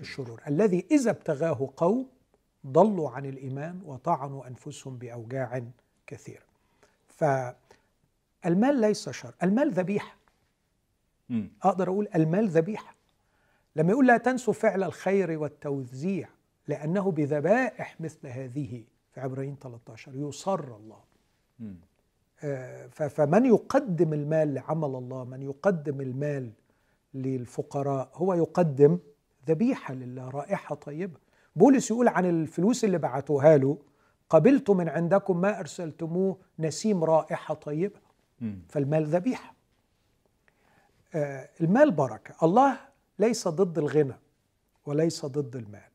الشرور. 0.00 0.42
الذي 0.48 0.86
إذا 0.90 1.10
ابتغاه 1.10 1.70
قوم 1.76 2.06
ضلوا 2.66 3.10
عن 3.10 3.26
الإيمان 3.26 3.80
وطعنوا 3.84 4.48
أنفسهم 4.48 4.98
بأوجاع 4.98 5.62
كثيرة 6.12 6.42
فالمال 7.08 8.80
ليس 8.80 9.08
شر. 9.08 9.34
المال 9.42 9.70
ذبيحة. 9.70 10.16
أقدر 11.62 11.88
أقول 11.88 12.08
المال 12.14 12.48
ذبيحة. 12.48 12.94
لما 13.76 13.90
يقول 13.92 14.06
لا 14.06 14.16
تنسوا 14.16 14.52
فعل 14.52 14.82
الخير 14.82 15.38
والتوزيع 15.38 16.28
لأنه 16.68 17.10
بذبائح 17.10 18.00
مثل 18.00 18.26
هذه 18.26 18.84
في 19.12 19.20
عبرين 19.20 19.56
13 19.62 20.14
يصر 20.14 20.76
الله. 20.76 21.00
آه، 22.42 22.86
فمن 22.86 23.46
يقدم 23.46 24.12
المال 24.12 24.54
لعمل 24.54 24.94
الله 24.94 25.24
من 25.24 25.42
يقدم 25.42 26.00
المال 26.00 26.52
للفقراء 27.14 28.10
هو 28.14 28.34
يقدم 28.34 28.98
ذبيحة 29.48 29.94
لله 29.94 30.30
رائحة 30.30 30.74
طيبة. 30.74 31.18
بولس 31.56 31.90
يقول 31.90 32.08
عن 32.08 32.24
الفلوس 32.26 32.84
اللي 32.84 32.98
بعتوها 32.98 33.56
له 33.56 33.78
قبلت 34.32 34.70
من 34.70 34.88
عندكم 34.88 35.40
ما 35.40 35.60
أرسلتموه 35.60 36.36
نسيم 36.58 37.04
رائحة 37.04 37.54
طيبة. 37.54 38.00
فالمال 38.68 39.06
ذبيحة. 39.06 39.54
آه، 41.14 41.48
المال 41.60 41.90
بركة. 41.90 42.34
الله 42.42 42.78
ليس 43.18 43.48
ضد 43.48 43.78
الغنى 43.78 44.14
وليس 44.86 45.26
ضد 45.26 45.56
المال. 45.56 45.88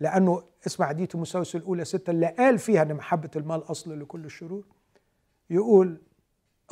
لأنه 0.00 0.42
اسمع 0.66 0.92
دي 0.92 1.06
تيموثاوس 1.06 1.56
الأولى 1.56 1.84
ستة 1.84 2.10
اللي 2.10 2.26
قال 2.26 2.58
فيها 2.58 2.82
أن 2.82 2.94
محبة 2.94 3.30
المال 3.36 3.70
أصل 3.70 4.00
لكل 4.00 4.24
الشرور. 4.24 4.64
يقول 5.50 6.00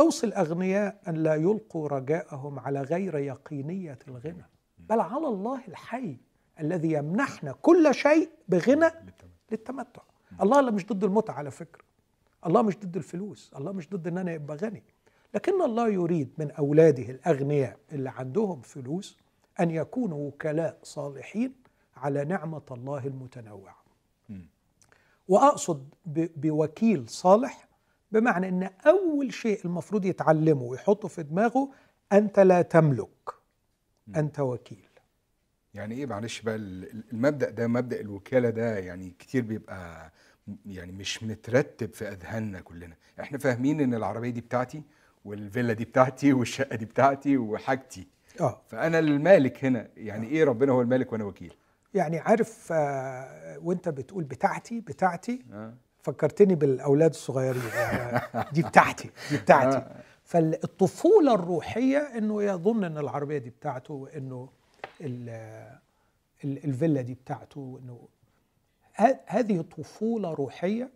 أوصي 0.01 0.27
الأغنياء 0.27 1.01
أن 1.09 1.15
لا 1.15 1.35
يلقوا 1.35 1.89
رجاءهم 1.89 2.59
على 2.59 2.83
غير 2.83 3.19
يقينية 3.19 3.99
الغنى. 4.09 4.45
بل 4.79 5.01
على 5.01 5.27
الله 5.27 5.61
الحي 5.69 6.17
الذي 6.61 6.93
يمنحنا 6.93 7.53
كل 7.53 7.95
شيء 7.95 8.31
بغنى 8.49 8.91
للتمتع. 9.51 10.03
الله 10.43 10.61
لا 10.61 10.71
مش 10.71 10.87
ضد 10.87 11.05
المتعة 11.05 11.35
على 11.35 11.51
فكرة. 11.51 11.85
الله 12.47 12.63
مش 12.63 12.79
ضد 12.79 12.97
الفلوس. 12.97 13.51
الله 13.57 13.73
مش 13.73 13.89
ضد 13.91 14.07
إن 14.07 14.19
أنا 14.19 14.35
ابقى 14.35 14.57
غني. 14.57 14.83
لكن 15.35 15.63
الله 15.63 15.89
يريد 15.89 16.31
من 16.39 16.51
أولاده 16.51 17.03
الأغنياء 17.03 17.79
اللي 17.93 18.11
عندهم 18.11 18.61
فلوس 18.61 19.19
أن 19.61 19.71
يكونوا 19.71 20.29
وكلاء 20.29 20.79
صالحين 20.83 21.55
على 21.97 22.25
نعمة 22.25 22.63
الله 22.71 23.07
المتنوعة. 23.07 23.85
وأقصد 25.29 25.89
بوكيل 26.37 27.09
صالح 27.09 27.69
بمعنى 28.13 28.49
إن 28.49 28.71
أول 28.87 29.33
شيء 29.33 29.65
المفروض 29.65 30.05
يتعلمه 30.05 30.63
ويحطه 30.63 31.09
في 31.09 31.23
دماغه 31.23 31.71
أنت 32.13 32.41
لا 32.41 32.63
تملك. 32.63 33.31
أنت 34.17 34.41
وكيل. 34.41 34.89
يعني 35.75 35.95
إيه 35.95 36.07
معلش 36.07 36.41
بقى 36.41 36.55
ال- 36.57 37.05
المبدأ 37.13 37.51
ده 37.51 37.67
مبدأ 37.67 38.01
الوكالة 38.01 38.51
ده 38.51 38.79
يعني 38.79 39.15
كتير 39.19 39.43
بيبقى 39.43 40.13
يعني 40.67 40.93
مش 40.93 41.23
مترتب 41.23 41.93
في 41.93 42.09
أذهاننا 42.09 42.61
كلنا. 42.61 42.95
إحنا 43.21 43.39
فاهمين 43.39 43.81
إن 43.81 43.95
العربية 43.95 44.31
دي 44.31 44.41
بتاعتي 44.41 44.83
والفيلا 45.25 45.73
دي 45.73 45.85
بتاعتي 45.85 46.33
والشقة 46.39 46.77
دي 46.77 46.85
بتاعتي 46.85 47.37
وحاجتي. 47.37 48.07
آه. 48.41 48.61
فأنا 48.69 48.99
المالك 48.99 49.65
هنا 49.65 49.89
يعني 49.97 50.27
إيه 50.29 50.45
ربنا 50.45 50.73
هو 50.73 50.81
المالك 50.83 51.13
وأنا 51.13 51.25
وكيل؟ 51.25 51.55
يعني 51.95 52.19
عارف 52.19 52.69
آه، 52.73 53.59
وأنت 53.63 53.89
بتقول 53.89 54.25
بتاعتي 54.25 54.81
بتاعتي. 54.81 55.43
آه. 55.53 55.75
فكرتني 56.03 56.55
بالأولاد 56.55 57.11
الصغيرين. 57.11 57.63
يعني 57.75 58.21
دي 58.53 58.63
بتاعتي 58.63 59.11
دي 59.31 59.37
بتاعتي. 59.37 59.87
فالطفولة 60.25 61.35
الروحية 61.35 61.99
إنه 61.99 62.43
يظن 62.43 62.85
إن 62.85 62.99
العربية 62.99 63.39
دي 63.39 63.51
بتاعته 63.51 63.95
وإنه 63.95 64.49
الفيلا 66.45 67.01
دي 67.01 67.15
بتاعته 67.15 67.61
وإنه 67.61 68.09
ه- 68.97 69.21
هذه 69.27 69.61
طفولة 69.61 70.35
روحية. 70.35 70.91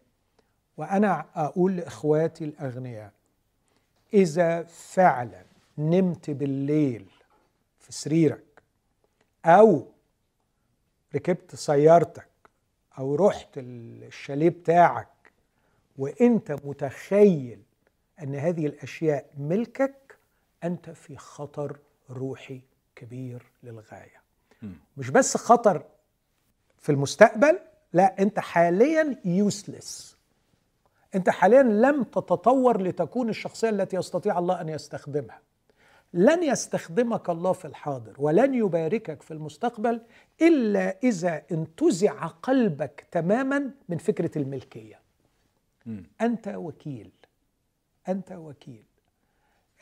وأنا 0.76 1.26
أقول 1.34 1.76
لإخواتي 1.76 2.44
الأغنياء 2.44 3.12
إذا 4.14 4.62
فعلا 4.62 5.44
نمت 5.78 6.30
بالليل 6.30 7.06
في 7.80 7.92
سريرك 7.92 8.62
أو 9.44 9.86
ركبت 11.14 11.54
سيارتك 11.54 12.28
أو 12.98 13.14
رحت 13.14 13.48
الشاليه 13.56 14.48
بتاعك 14.48 15.08
وإنت 15.98 16.52
متخيل 16.52 17.62
إن 18.22 18.34
هذه 18.34 18.66
الأشياء 18.66 19.30
ملكك 19.38 20.18
أنت 20.64 20.90
في 20.90 21.16
خطر 21.16 21.78
روحي. 22.10 22.60
كبير 22.98 23.42
للغاية. 23.62 24.22
مش 24.96 25.10
بس 25.10 25.36
خطر 25.36 25.82
في 26.78 26.92
المستقبل 26.92 27.58
لا 27.92 28.22
انت 28.22 28.38
حاليا 28.38 29.16
يوسلس 29.24 30.16
انت 31.14 31.30
حاليا 31.30 31.62
لم 31.62 32.02
تتطور 32.02 32.82
لتكون 32.82 33.28
الشخصية 33.28 33.68
التي 33.68 33.96
يستطيع 33.96 34.38
الله 34.38 34.60
أن 34.60 34.68
يستخدمها. 34.68 35.40
لن 36.14 36.42
يستخدمك 36.42 37.30
الله 37.30 37.52
في 37.52 37.64
الحاضر 37.64 38.14
ولن 38.18 38.54
يباركك 38.54 39.22
في 39.22 39.30
المستقبل 39.30 40.00
إلا 40.42 40.98
إذا 41.02 41.42
انتزع 41.52 42.26
قلبك 42.26 43.06
تماما 43.10 43.70
من 43.88 43.98
فكرة 43.98 44.38
الملكية. 44.38 45.00
مم. 45.86 46.06
أنت 46.20 46.48
وكيل. 46.48 47.10
أنت 48.08 48.32
وكيل. 48.32 48.84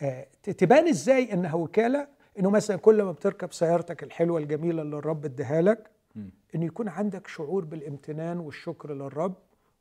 آه، 0.03 0.27
تبان 0.43 0.89
إزاي 0.89 1.33
إنها 1.33 1.55
وكالة؟ 1.55 2.09
إنه 2.39 2.51
مثلا 2.51 2.77
كل 2.77 3.03
ما 3.03 3.13
بتركب 3.13 3.53
سيارتك 3.53 4.03
الحلوة 4.03 4.39
الجميلة 4.41 4.83
اللي 4.83 4.97
الرب 4.99 5.25
اداها 5.25 5.63
لك 5.63 5.91
مم. 6.15 6.31
إن 6.55 6.63
يكون 6.63 6.89
عندك 6.89 7.27
شعور 7.27 7.65
بالامتنان 7.65 8.39
والشكر 8.41 8.93
للرب 8.95 9.35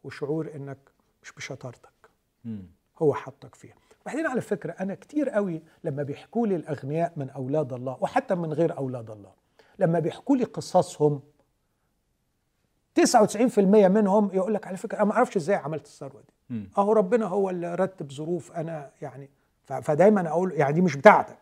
وشعور 0.03 0.51
إنك 0.55 0.77
مش 1.23 1.31
بشطارتك. 1.31 1.89
هو 3.01 3.13
حطك 3.13 3.55
فيها 3.55 3.75
وبعدين 4.01 4.27
على 4.27 4.41
فكرة 4.41 4.71
أنا 4.71 4.95
كتير 4.95 5.29
قوي 5.29 5.61
لما 5.83 6.03
بيحكوا 6.03 6.47
لي 6.47 6.55
الأغنياء 6.55 7.13
من 7.15 7.29
أولاد 7.29 7.73
الله 7.73 7.97
وحتى 8.01 8.35
من 8.35 8.53
غير 8.53 8.77
أولاد 8.77 9.09
الله 9.11 9.31
لما 9.79 9.99
بيحكوا 9.99 10.37
لي 10.37 10.43
قصصهم 10.43 11.21
99% 12.99 13.59
منهم 13.59 14.29
يقول 14.33 14.53
لك 14.53 14.67
على 14.67 14.77
فكرة 14.77 14.97
أنا 14.97 15.05
ما 15.05 15.13
أعرفش 15.13 15.37
إزاي 15.37 15.55
عملت 15.55 15.85
الثروة 15.85 16.21
دي. 16.21 16.69
أهو 16.77 16.93
ربنا 16.93 17.25
هو 17.25 17.49
اللي 17.49 17.75
رتب 17.75 18.11
ظروف 18.11 18.51
أنا 18.51 18.91
يعني 19.01 19.29
فدايما 19.81 20.29
أقول 20.29 20.51
يعني 20.51 20.73
دي 20.73 20.81
مش 20.81 20.95
بتاعتك 20.97 21.37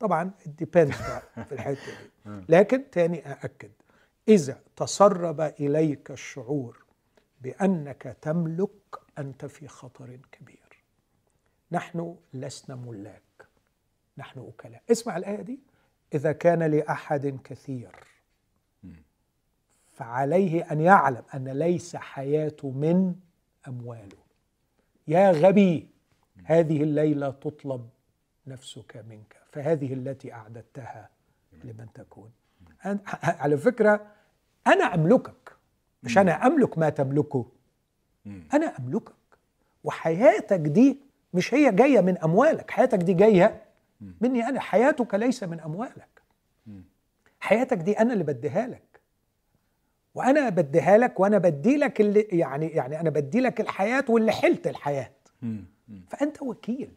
طبعا 0.00 0.30
الديبندز 0.46 0.96
في 1.48 1.52
الحتة 1.52 1.86
دي. 1.86 2.10
لكن 2.48 2.90
تاني 2.90 3.30
أأكد 3.32 3.70
إذا 4.28 4.60
تسرب 4.76 5.40
إليك 5.40 6.10
الشعور 6.10 6.84
بأنك 7.40 8.16
تملك 8.22 8.70
أنت 9.18 9.46
في 9.46 9.68
خطر 9.68 10.18
كبير. 10.32 10.84
نحن 11.72 12.16
لسنا 12.34 12.76
ملاك 12.76 13.22
نحن 14.18 14.40
وكلاء 14.40 14.82
اسمع 14.90 15.16
الآية 15.16 15.42
دي. 15.42 15.60
إذا 16.14 16.32
كان 16.32 16.62
لأحد 16.62 17.38
كثير 17.44 17.90
فعليه 19.92 20.72
أن 20.72 20.80
يعلم 20.80 21.22
أن 21.34 21.48
ليس 21.48 21.96
حياته 21.96 22.70
من 22.70 23.14
أمواله. 23.68 24.18
يا 25.08 25.30
غبي 25.30 25.88
هذه 26.44 26.82
الليلة 26.82 27.30
تطلب 27.30 27.88
نفسك 28.48 29.04
منك. 29.08 29.36
فهذه 29.52 29.92
التي 29.92 30.32
أعددتها 30.32 31.08
لمن 31.64 31.86
تكون. 31.94 32.30
أنا 32.84 32.98
على 33.22 33.58
فكرة 33.58 34.06
أنا 34.66 34.94
أملكك. 34.94 35.56
مش 36.02 36.18
أنا 36.18 36.46
أملك 36.46 36.78
ما 36.78 36.88
تملكه. 36.90 37.46
أنا 38.26 38.78
أملكك. 38.78 39.12
وحياتك 39.84 40.60
دي 40.60 41.00
مش 41.34 41.54
هي 41.54 41.72
جاية 41.72 42.00
من 42.00 42.18
أموالك. 42.18 42.70
حياتك 42.70 42.98
دي 42.98 43.14
جاية 43.14 43.62
مني 44.20 44.48
أنا. 44.48 44.60
حياتك 44.60 45.14
ليس 45.14 45.42
من 45.42 45.60
أموالك. 45.60 46.22
حياتك 47.40 47.76
دي 47.76 47.98
أنا 47.98 48.12
اللي 48.12 48.24
بديها 48.24 48.66
لك. 48.66 49.00
وأنا 50.14 50.48
بديها 50.48 50.98
لك 50.98 51.20
وأنا 51.20 51.38
بدي 51.38 51.76
لك 51.76 52.00
اللي 52.00 52.20
يعني 52.20 52.66
يعني 52.66 53.00
أنا 53.00 53.10
بدي 53.10 53.40
لك 53.40 53.60
الحياة 53.60 54.04
واللي 54.08 54.32
حلت 54.32 54.66
الحياة. 54.66 55.10
فأنت 56.08 56.42
وكيل. 56.42 56.92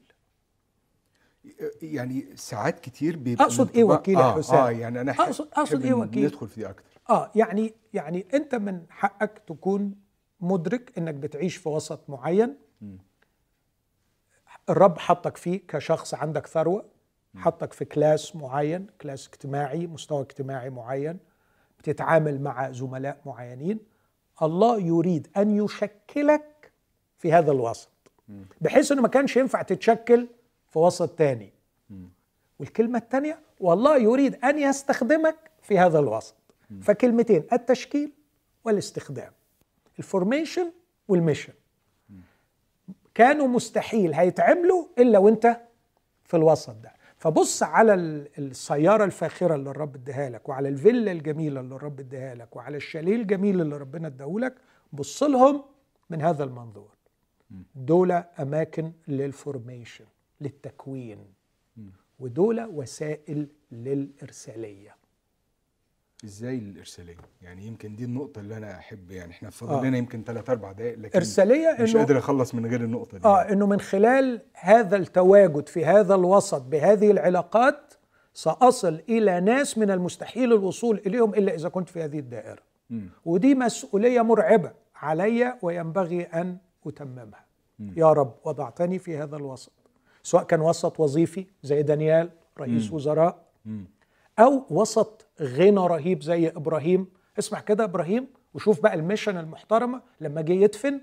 يعني 1.82 2.36
ساعات 2.36 2.80
كتير 2.80 3.18
بيبقى 3.18 3.46
إيه 3.46 3.52
الانطباع- 3.84 3.96
وكيل 4.00 4.16
يا 4.20 4.24
آه 4.24 4.32
حسام؟ 4.38 4.60
آه 4.60 4.70
يعني 4.72 5.02
أنا 5.02 5.12
أحب 5.12 5.82
إيه 5.82 5.88
إن 5.88 5.94
وكيل؟ 5.94 6.26
ندخل 6.26 6.48
في 6.48 6.60
دي 6.60 6.70
أكتر. 6.70 6.84
آه 7.10 7.32
يعني 7.36 7.74
يعني 7.94 8.26
أنت 8.34 8.56
من 8.56 8.86
حقك 8.90 9.42
تكون 9.48 9.96
مدرك 10.40 10.98
إنك 10.98 11.14
بتعيش 11.14 11.56
في 11.56 11.70
وسط 11.70 12.10
معين. 12.10 12.56
الرب 14.70 14.98
حطك 14.98 15.38
فيه 15.38 15.62
كشخص 15.68 16.14
عندك 16.14 16.48
ثروة 16.48 16.86
حطك 17.36 17.74
في 17.74 17.86
class 17.86 18.36
معين 18.36 18.88
class 19.02 19.28
اجتماعي 19.28 19.88
مستوى 19.88 20.22
اجتماعي 20.22 20.70
معين 20.70 21.20
بتتعامل 21.80 22.42
مع 22.42 22.72
زملاء 22.72 23.22
معينين. 23.26 23.80
الله 24.42 24.80
يريد 24.80 25.28
أن 25.38 25.64
يشكلك 25.66 26.72
في 27.18 27.34
هذا 27.34 27.52
الوسط. 27.52 27.90
بحيث 28.62 28.92
إنه 28.92 29.02
ما 29.02 29.08
كانش 29.08 29.38
ينفع 29.38 29.62
تتشكل 29.62 30.28
في 30.72 30.80
وسط 30.80 31.10
تاني. 31.10 31.54
والكلمة 32.60 32.98
الثانية 33.00 33.40
والله 33.60 33.98
يريد 33.98 34.36
أن 34.46 34.60
يستخدمك 34.60 35.36
في 35.62 35.80
هذا 35.80 36.00
الوسط. 36.00 36.36
فكلمتين 36.82 37.44
التشكيل 37.54 38.12
والاستخدام. 38.66 39.32
ال 40.00 40.07
formation 40.07 40.72
وال 41.08 41.18
mission 41.18 41.54
كانوا 43.14 43.48
مستحيل 43.48 44.14
هيتعملوا 44.14 44.86
إلا 44.98 45.20
وأنت 45.20 45.62
في 46.26 46.38
الوسط 46.38 46.76
ده. 46.76 46.92
فبص 47.18 47.64
على 47.64 47.94
ال- 47.94 48.28
السيارة 48.38 49.04
الفاخرة 49.06 49.56
اللي 49.56 49.70
الرب 49.70 49.96
اداها 49.96 50.30
لك 50.30 50.50
وعلى 50.50 50.70
الفيلا 50.70 51.12
الجميلة 51.12 51.60
اللي 51.62 51.76
الرب 51.76 52.00
اداها 52.00 52.36
لك 52.36 52.56
وعلى 52.56 52.78
الشاليه 52.78 53.16
الجميل 53.16 53.62
اللي 53.62 53.78
ربنا 53.78 54.08
اداهولك 54.08 54.56
بص 54.94 55.24
لهم 55.24 55.64
من 56.10 56.22
هذا 56.22 56.44
المنظور. 56.44 56.92
دول 57.76 58.12
أماكن 58.12 58.92
لل 59.08 59.25
formation 59.25 60.06
للتكوين. 60.42 61.20
ودول 62.20 62.66
وسائل 62.66 63.48
للإرسالية. 63.72 64.96
إزاي 66.26 66.58
الإرسالية؟ 66.58 67.18
يعني 67.42 67.68
يمكن 67.68 67.96
دي 67.96 68.04
النقطة 68.06 68.40
اللي 68.40 68.58
أنا 68.58 68.78
أحب 68.78 69.12
يعني 69.12 69.32
إحنا 69.32 69.50
فاضل 69.50 69.74
آه. 69.74 69.90
لنا 69.90 69.98
يمكن 69.98 70.24
3 70.24 70.52
4 70.52 70.72
دقائق 70.72 70.98
لكن 71.00 71.18
إرسالية 71.20 71.78
مش 71.80 71.92
إنه 71.92 72.00
قادر 72.00 72.18
أخلص 72.18 72.56
من 72.56 72.66
غير 72.66 72.82
النقطة 72.82 73.18
دي. 73.18 73.26
آه 73.28 73.42
إنه 73.42 73.68
من 73.68 73.80
خلال 73.80 74.42
هذا 74.54 74.98
التواجد 74.98 75.70
في 75.70 75.86
هذا 75.86 76.16
الوسط 76.16 76.62
بهذه 76.62 77.12
العلاقات 77.12 77.94
سأصل 78.34 79.02
إلى 79.10 79.40
ناس 79.40 79.78
من 79.78 79.92
المستحيل 79.92 80.54
الوصول 80.54 81.02
إليهم 81.06 81.34
إلا 81.34 81.56
إذا 81.56 81.70
كنت 81.70 81.90
في 81.90 82.04
هذه 82.04 82.20
الدائرة. 82.20 82.62
مم. 82.90 83.10
ودي 83.26 83.56
مسؤولية 83.56 84.22
مرعبة 84.22 84.72
علي 84.96 85.58
وينبغي 85.62 86.24
أن 86.24 86.58
أتممها. 86.88 87.46
يا 87.96 88.14
رب 88.14 88.36
وضعتني 88.44 89.00
في 89.00 89.18
هذا 89.18 89.36
الوسط. 89.36 89.72
سواء 90.24 90.44
كان 90.44 90.62
وسط 90.62 91.00
وظيفي 91.00 91.46
زي 91.64 91.82
دانيال 91.84 92.30
رئيس 92.60 92.90
مم. 92.90 92.96
وزراء 92.96 93.46
مم. 93.66 93.86
أو 94.40 94.66
وسط 94.70 95.28
غنى 95.42 95.88
رهيب 95.88 96.22
زي 96.24 96.48
إبراهيم. 96.48 97.08
اسمع 97.40 97.60
كده 97.60 97.84
إبراهيم 97.84 98.28
وشوف 98.54 98.82
بقى 98.82 98.94
الميشن 98.94 99.38
المحترمة 99.38 100.02
لما 100.22 100.42
جه 100.42 100.54
يدفن 100.54 101.02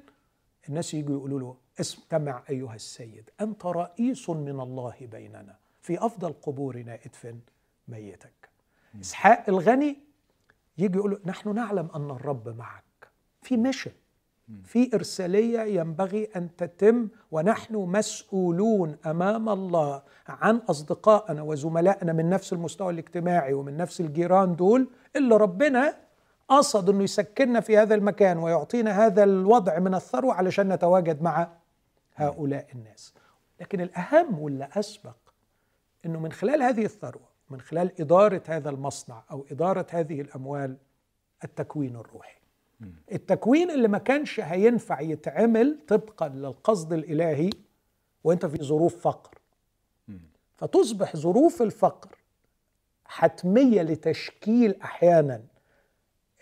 الناس 0.69 0.95
يجوا 0.95 1.17
يقولوا 1.17 1.41
له 1.41 1.57
استمع 1.81 2.43
أيها 2.51 2.75
السيد 2.75 3.31
أنت 3.41 3.67
رئيس 3.67 4.31
من 4.31 4.61
الله 4.61 4.95
بيننا 5.01 5.57
في 5.83 6.07
أفضل 6.07 6.33
قبورنا 6.33 6.95
ادفن 6.95 7.39
ميتك. 7.89 8.49
إسحاق 9.01 9.45
الغني 9.49 9.97
يجي 10.79 10.97
يقول 10.99 11.11
له 11.11 11.19
نحن 11.25 11.55
نعلم 11.55 11.89
أن 11.95 12.11
الرب 12.11 12.49
معك. 12.59 12.85
في 13.43 13.57
ميشن. 13.57 13.91
في 14.65 14.91
إرسالية 14.95 15.61
ينبغي 15.61 16.29
أن 16.37 16.57
تتم 16.57 17.09
ونحن 17.31 17.75
مسؤولون 17.77 18.97
أمام 19.07 19.49
الله 19.49 20.03
عن 20.29 20.57
أصدقائنا 20.57 21.43
وزملائنا 21.43 22.13
من 22.13 22.31
نفس 22.31 22.53
المستوى 22.53 22.93
الاجتماعي 22.93 23.53
ومن 23.53 23.77
نفس 23.77 24.01
الجيران 24.01 24.57
دول 24.57 24.89
اللي 25.17 25.37
ربنا 25.37 25.97
قصد 26.49 26.91
إنه 26.91 27.03
يسكننا 27.05 27.61
في 27.61 27.79
هذا 27.79 27.95
المكان 27.95 28.39
ويعطينا 28.39 29.07
هذا 29.07 29.25
الوضع 29.25 29.79
من 29.79 29.95
الثروة 29.95 30.35
علشان 30.35 30.73
نتواجد 30.73 31.23
مع 31.23 31.49
هؤلاء 32.17 32.67
الناس. 32.75 33.15
لكن 33.61 33.81
الأهم 33.81 34.39
واللي 34.39 34.69
أسبق 34.73 35.17
إنه 36.07 36.21
من 36.21 36.33
خلال 36.33 36.63
هذه 36.63 36.85
الثروة 36.85 37.29
من 37.51 37.61
خلال 37.61 38.01
إدارة 38.01 38.43
هذا 38.47 38.71
المصنع 38.71 39.23
أو 39.31 39.47
إدارة 39.51 39.87
هذه 39.91 40.21
الأموال 40.21 40.77
التكوين 41.45 41.97
الروحي. 41.97 42.38
التكوين 43.13 43.71
اللي 43.71 43.89
ما 43.89 43.99
كانش 43.99 44.41
هينفع 44.41 45.01
يتعمل 45.01 45.79
طبقا 45.89 46.29
للقصد 46.29 46.93
الإلهي 46.93 47.51
وأنت 48.25 48.47
في 48.47 48.65
ظروف 48.65 49.01
فقر. 49.01 49.39
فتصبح 50.57 51.17
ظروف 51.17 51.63
الفقر 51.63 52.09
حتمية 53.05 53.83
لتشكيل 53.83 54.81
أحيانا 54.83 55.43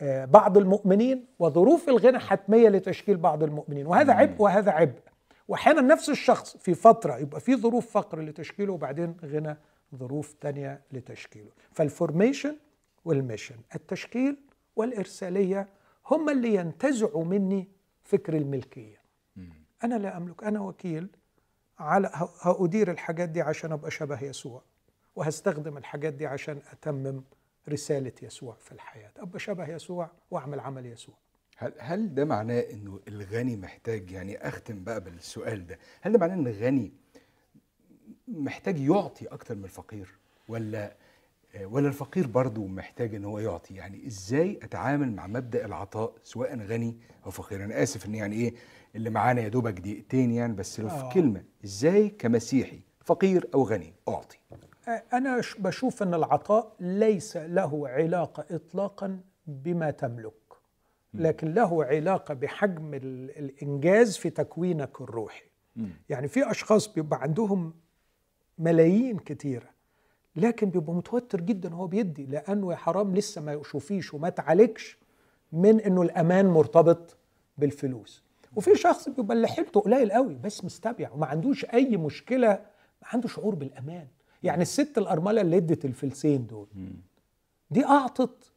آه، 0.00 0.24
بعض 0.24 0.58
المؤمنين 0.58 1.26
وظروف 1.38 1.88
الغنى 1.88 2.18
حتمية 2.18 2.68
لتشكيل 2.68 3.16
بعض 3.16 3.42
المؤمنين. 3.42 3.86
وهذا 3.86 4.12
عبء 4.12 4.42
وهذا 4.42 4.70
عبء. 4.70 5.00
واحيانا 5.48 5.80
نفس 5.80 6.10
الشخص 6.10 6.56
في 6.56 6.74
فترة 6.74 7.16
يبقى 7.18 7.40
في 7.40 7.56
ظروف 7.56 7.90
فقر 7.90 8.20
لتشكيله 8.20 8.72
وبعدين 8.72 9.16
غنى 9.24 9.56
ظروف 9.94 10.32
تانية 10.40 10.80
لتشكيله. 10.92 11.50
فالفورميشن 11.72 12.56
والميشن 13.04 13.54
التشكيل 13.74 14.36
والإرسالية 14.76 15.68
هم 16.10 16.30
اللي 16.30 16.54
ينتزعوا 16.54 17.24
مني 17.24 17.68
فكر 18.02 18.36
الملكية. 18.36 18.96
أنا 19.84 19.94
لا 19.94 20.16
أملك 20.16 20.44
أنا 20.44 20.60
وكيل 20.60 21.08
على 21.78 22.10
هأدير 22.40 22.90
الحاجات 22.90 23.28
دي 23.28 23.42
عشان 23.42 23.72
أبقى 23.72 23.90
شبه 23.90 24.22
يسوع 24.24 24.62
وهستخدم 25.16 25.76
الحاجات 25.76 26.14
دي 26.14 26.26
عشان 26.26 26.60
أتمم 26.72 27.22
رسالة 27.68 28.12
يسوع 28.22 28.56
في 28.60 28.72
الحياة 28.72 29.10
أبقى 29.16 29.38
شبه 29.38 29.68
يسوع 29.68 30.10
وأعمل 30.30 30.60
عمل 30.60 30.86
يسوع. 30.86 31.14
هل 31.56 31.72
هل 31.78 32.14
ده 32.14 32.24
معناه 32.24 32.60
إنه 32.60 33.00
الغني 33.08 33.56
محتاج 33.56 34.10
يعني 34.10 34.48
أختم 34.48 34.84
بقى 34.84 35.00
بالسؤال 35.00 35.66
ده 35.66 35.78
هل 36.00 36.12
ده 36.12 36.18
معناه 36.18 36.34
إن 36.34 36.46
الغني 36.46 36.92
محتاج 38.28 38.80
يعطي 38.80 39.26
أكتر 39.26 39.54
من 39.54 39.64
الفقير 39.64 40.14
ولا 40.48 40.96
ولا 41.64 41.88
الفقير 41.88 42.26
برضه 42.26 42.66
محتاج 42.66 43.14
إن 43.14 43.24
هو 43.24 43.38
يعطي؟ 43.38 43.74
يعني 43.74 44.06
إزاي 44.06 44.58
أتعامل 44.62 45.12
مع 45.12 45.26
مبدأ 45.26 45.64
العطاء 45.66 46.12
سواء 46.22 46.58
غني 46.58 46.96
أو 47.26 47.30
فقير؟ 47.30 47.64
أنا 47.64 47.82
آسف 47.82 48.06
إن 48.06 48.14
يعني 48.14 48.36
إيه 48.36 48.54
اللي 48.94 49.10
معانا 49.10 49.40
يا 49.40 49.48
دوبك 49.48 49.80
دقيقتين 49.80 50.30
يعني 50.30 50.52
بس 50.52 50.80
لو 50.80 50.88
في 50.88 50.94
آه. 50.94 51.12
كلمة 51.12 51.42
إزاي 51.64 52.08
كمسيحي 52.08 52.80
فقير 53.04 53.48
أو 53.54 53.62
غني 53.62 53.94
أعطي؟ 54.08 54.38
أنا 55.12 55.40
ش- 55.40 55.56
بشوف 55.58 56.02
إن 56.02 56.14
العطاء 56.14 56.76
ليس 56.80 57.36
له 57.36 57.88
علاقة 57.88 58.44
اطلاقا 58.50 59.20
بما 59.46 59.90
تملك 59.90 60.32
لكن 61.14 61.54
له 61.54 61.84
علاقة 61.84 62.34
بحجم 62.34 62.94
ال- 62.94 63.38
الإنجاز 63.38 64.16
في 64.16 64.30
تكوينك 64.30 65.00
الروحي. 65.00 65.44
يعني 66.08 66.28
في 66.28 66.50
أشخاص 66.50 66.86
بيبقى 66.94 67.22
عندهم 67.22 67.74
ملايين 68.58 69.18
كتيرة 69.18 69.75
لكن 70.36 70.70
بيبقى 70.70 70.92
متوتر 70.94 71.40
جدا 71.40 71.74
وهو 71.74 71.86
بيدي 71.86 72.26
لأنه 72.26 72.70
يا 72.72 72.76
حرام 72.76 73.14
لسه 73.14 73.40
ما 73.40 73.52
يشوفيش 73.52 74.14
وما 74.14 74.28
تعالجش 74.28 74.98
من 75.52 75.80
إنه 75.80 76.02
الأمان 76.02 76.46
مرتبط 76.46 77.16
بالفلوس. 77.58 78.22
وفي 78.56 78.74
شخص 78.74 79.08
بيبقى 79.08 79.36
اللي 79.36 79.48
حيلته 79.48 79.80
قليل 79.80 80.12
قوي 80.12 80.34
بس 80.34 80.64
مستبيع 80.64 81.10
وما 81.12 81.26
عندوش 81.26 81.64
أي 81.64 81.96
مشكلة 81.96 82.48
ما 83.02 83.08
عنده 83.12 83.28
شعور 83.28 83.54
بالأمان. 83.54 84.06
يعني 84.42 84.62
الست 84.62 84.98
الأرملة 84.98 85.40
اللي 85.40 85.56
ادت 85.56 85.84
الفلسين 85.84 86.46
دول 86.46 86.66
دي 87.70 87.84
أعطت 87.84 88.52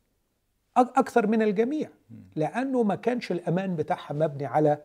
أكثر 0.78 1.28
من 1.28 1.42
الجميع 1.42 1.90
لأنه 2.36 2.84
ما 2.84 2.96
كانش 2.96 3.32
الأمان 3.32 3.76
بتاعها 3.76 4.14
مبني 4.14 4.46
على 4.46 4.78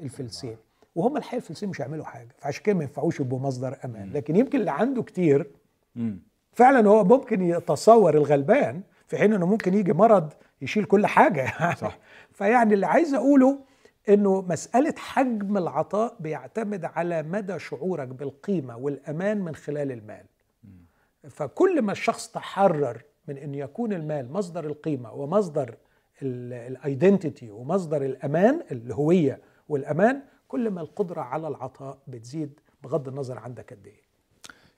الفلسين. 0.00 0.56
وهم 0.94 1.16
الحقيقة 1.16 1.36
الفلسين 1.42 1.68
مش 1.68 1.80
هيعملوا 1.80 2.04
حاجة 2.04 2.28
فعشان 2.38 2.62
كده 2.62 2.74
ما 2.76 2.82
ينفعوش 2.82 3.20
يبقوا 3.20 3.38
مصدر 3.40 3.78
أمان. 3.84 4.12
لكن 4.12 4.36
يمكن 4.36 4.60
اللي 4.60 4.70
عنده 4.70 5.02
كتير 5.02 5.50
فعلا 6.52 6.88
هو 6.88 7.04
ممكن 7.04 7.42
يتصور 7.42 8.14
الغلبان 8.14 8.82
في 9.06 9.18
حين 9.18 9.32
إنه 9.32 9.46
ممكن 9.46 9.74
يجي 9.74 9.92
مرض 9.92 10.32
يشيل 10.62 10.84
كل 10.84 11.06
حاجة. 11.06 11.74
صح. 11.74 11.98
فيعني 12.38 12.74
اللي 12.74 12.86
عايز 12.86 13.14
أقوله 13.14 13.58
إنه 14.08 14.42
مسألة 14.42 14.94
حجم 14.98 15.56
العطاء 15.56 16.16
بيعتمد 16.20 16.84
على 16.84 17.22
مدى 17.22 17.58
شعورك 17.58 18.08
بالقيمة 18.08 18.76
والأمان 18.76 19.40
من 19.40 19.54
خلال 19.54 19.92
المال. 19.92 20.24
فكل 21.28 21.82
ما 21.82 21.92
الشخص 21.92 22.28
تحرر 22.28 23.02
من 23.28 23.38
إن 23.38 23.54
يكون 23.54 23.92
المال 23.92 24.32
مصدر 24.32 24.64
القيمة 24.66 25.12
ومصدر 25.12 25.76
الايدنتيتي 26.22 27.50
ومصدر 27.50 28.02
الأمان 28.02 28.62
الهوية 28.72 29.40
والأمان 29.68 30.22
كل 30.48 30.70
ما 30.70 30.80
القدرة 30.80 31.20
على 31.20 31.48
العطاء 31.48 31.98
بتزيد 32.08 32.60
بغض 32.82 33.08
النظر 33.08 33.38
عندك 33.38 33.72
قد 33.72 33.86
إيه. 33.86 34.09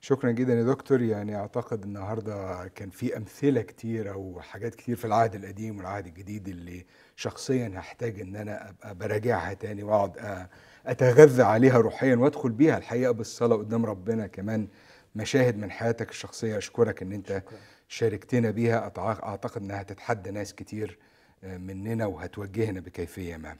شكرا 0.03 0.31
جدا 0.31 0.53
يا 0.53 0.63
دكتور. 0.63 1.01
يعني 1.01 1.35
أعتقد 1.35 1.83
النهارده 1.83 2.67
كان 2.67 2.89
في 2.89 3.17
أمثلة 3.17 3.61
كتير 3.61 4.11
أو 4.13 4.41
حاجات 4.41 4.75
كتير 4.75 4.95
في 4.95 5.05
العهد 5.05 5.35
القديم 5.35 5.77
والعهد 5.77 6.05
الجديد 6.07 6.47
اللي 6.47 6.85
شخصيا 7.15 7.71
هحتاج 7.75 8.19
إن 8.19 8.35
أنا 8.35 8.69
أبقى 8.69 8.95
براجعها 8.95 9.53
تاني 9.53 9.83
وأقعد 9.83 10.47
أتغذى 10.85 11.43
عليها 11.43 11.77
روحيا 11.77 12.15
وأدخل 12.15 12.49
بيها 12.49 12.77
الحقيقة 12.77 13.11
بالصلاة 13.11 13.55
قدام 13.55 13.85
ربنا. 13.85 14.27
كمان 14.27 14.67
مشاهد 15.15 15.57
من 15.57 15.71
حياتك 15.71 16.09
الشخصية 16.09 16.57
أشكرك 16.57 17.01
إن 17.01 17.11
أنت 17.11 17.27
شكرا. 17.45 17.57
شاركتنا 17.87 18.51
بيها. 18.51 18.91
أعتقد 18.97 19.61
إنها 19.61 19.81
هتتحدى 19.81 20.31
ناس 20.31 20.53
كتير 20.53 20.99
مننا 21.43 22.05
وهتوجهنا 22.05 22.79
بكيفية 22.79 23.37
ما. 23.37 23.57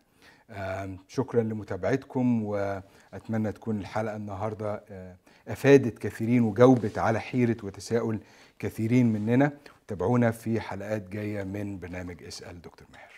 شكرا 1.07 1.41
لمتابعتكم 1.44 2.44
وأتمنى 2.44 3.52
تكون 3.52 3.80
الحلقة 3.80 4.15
النهارده 4.15 4.84
أفادت 5.48 5.99
كثيرين 5.99 6.41
وجاوبت 6.41 6.98
على 6.98 7.20
حيرة 7.20 7.57
وتساؤل 7.64 8.20
كثيرين 8.60 9.14
مننا. 9.14 9.52
تابعونا 9.88 10.32
في 10.32 10.61
حلقات 10.61 11.10
جاية 11.10 11.44
من 11.44 11.80
برنامج 11.80 12.24
اسأل 12.24 12.61
دكتور 12.61 12.88
ماهر. 12.94 13.14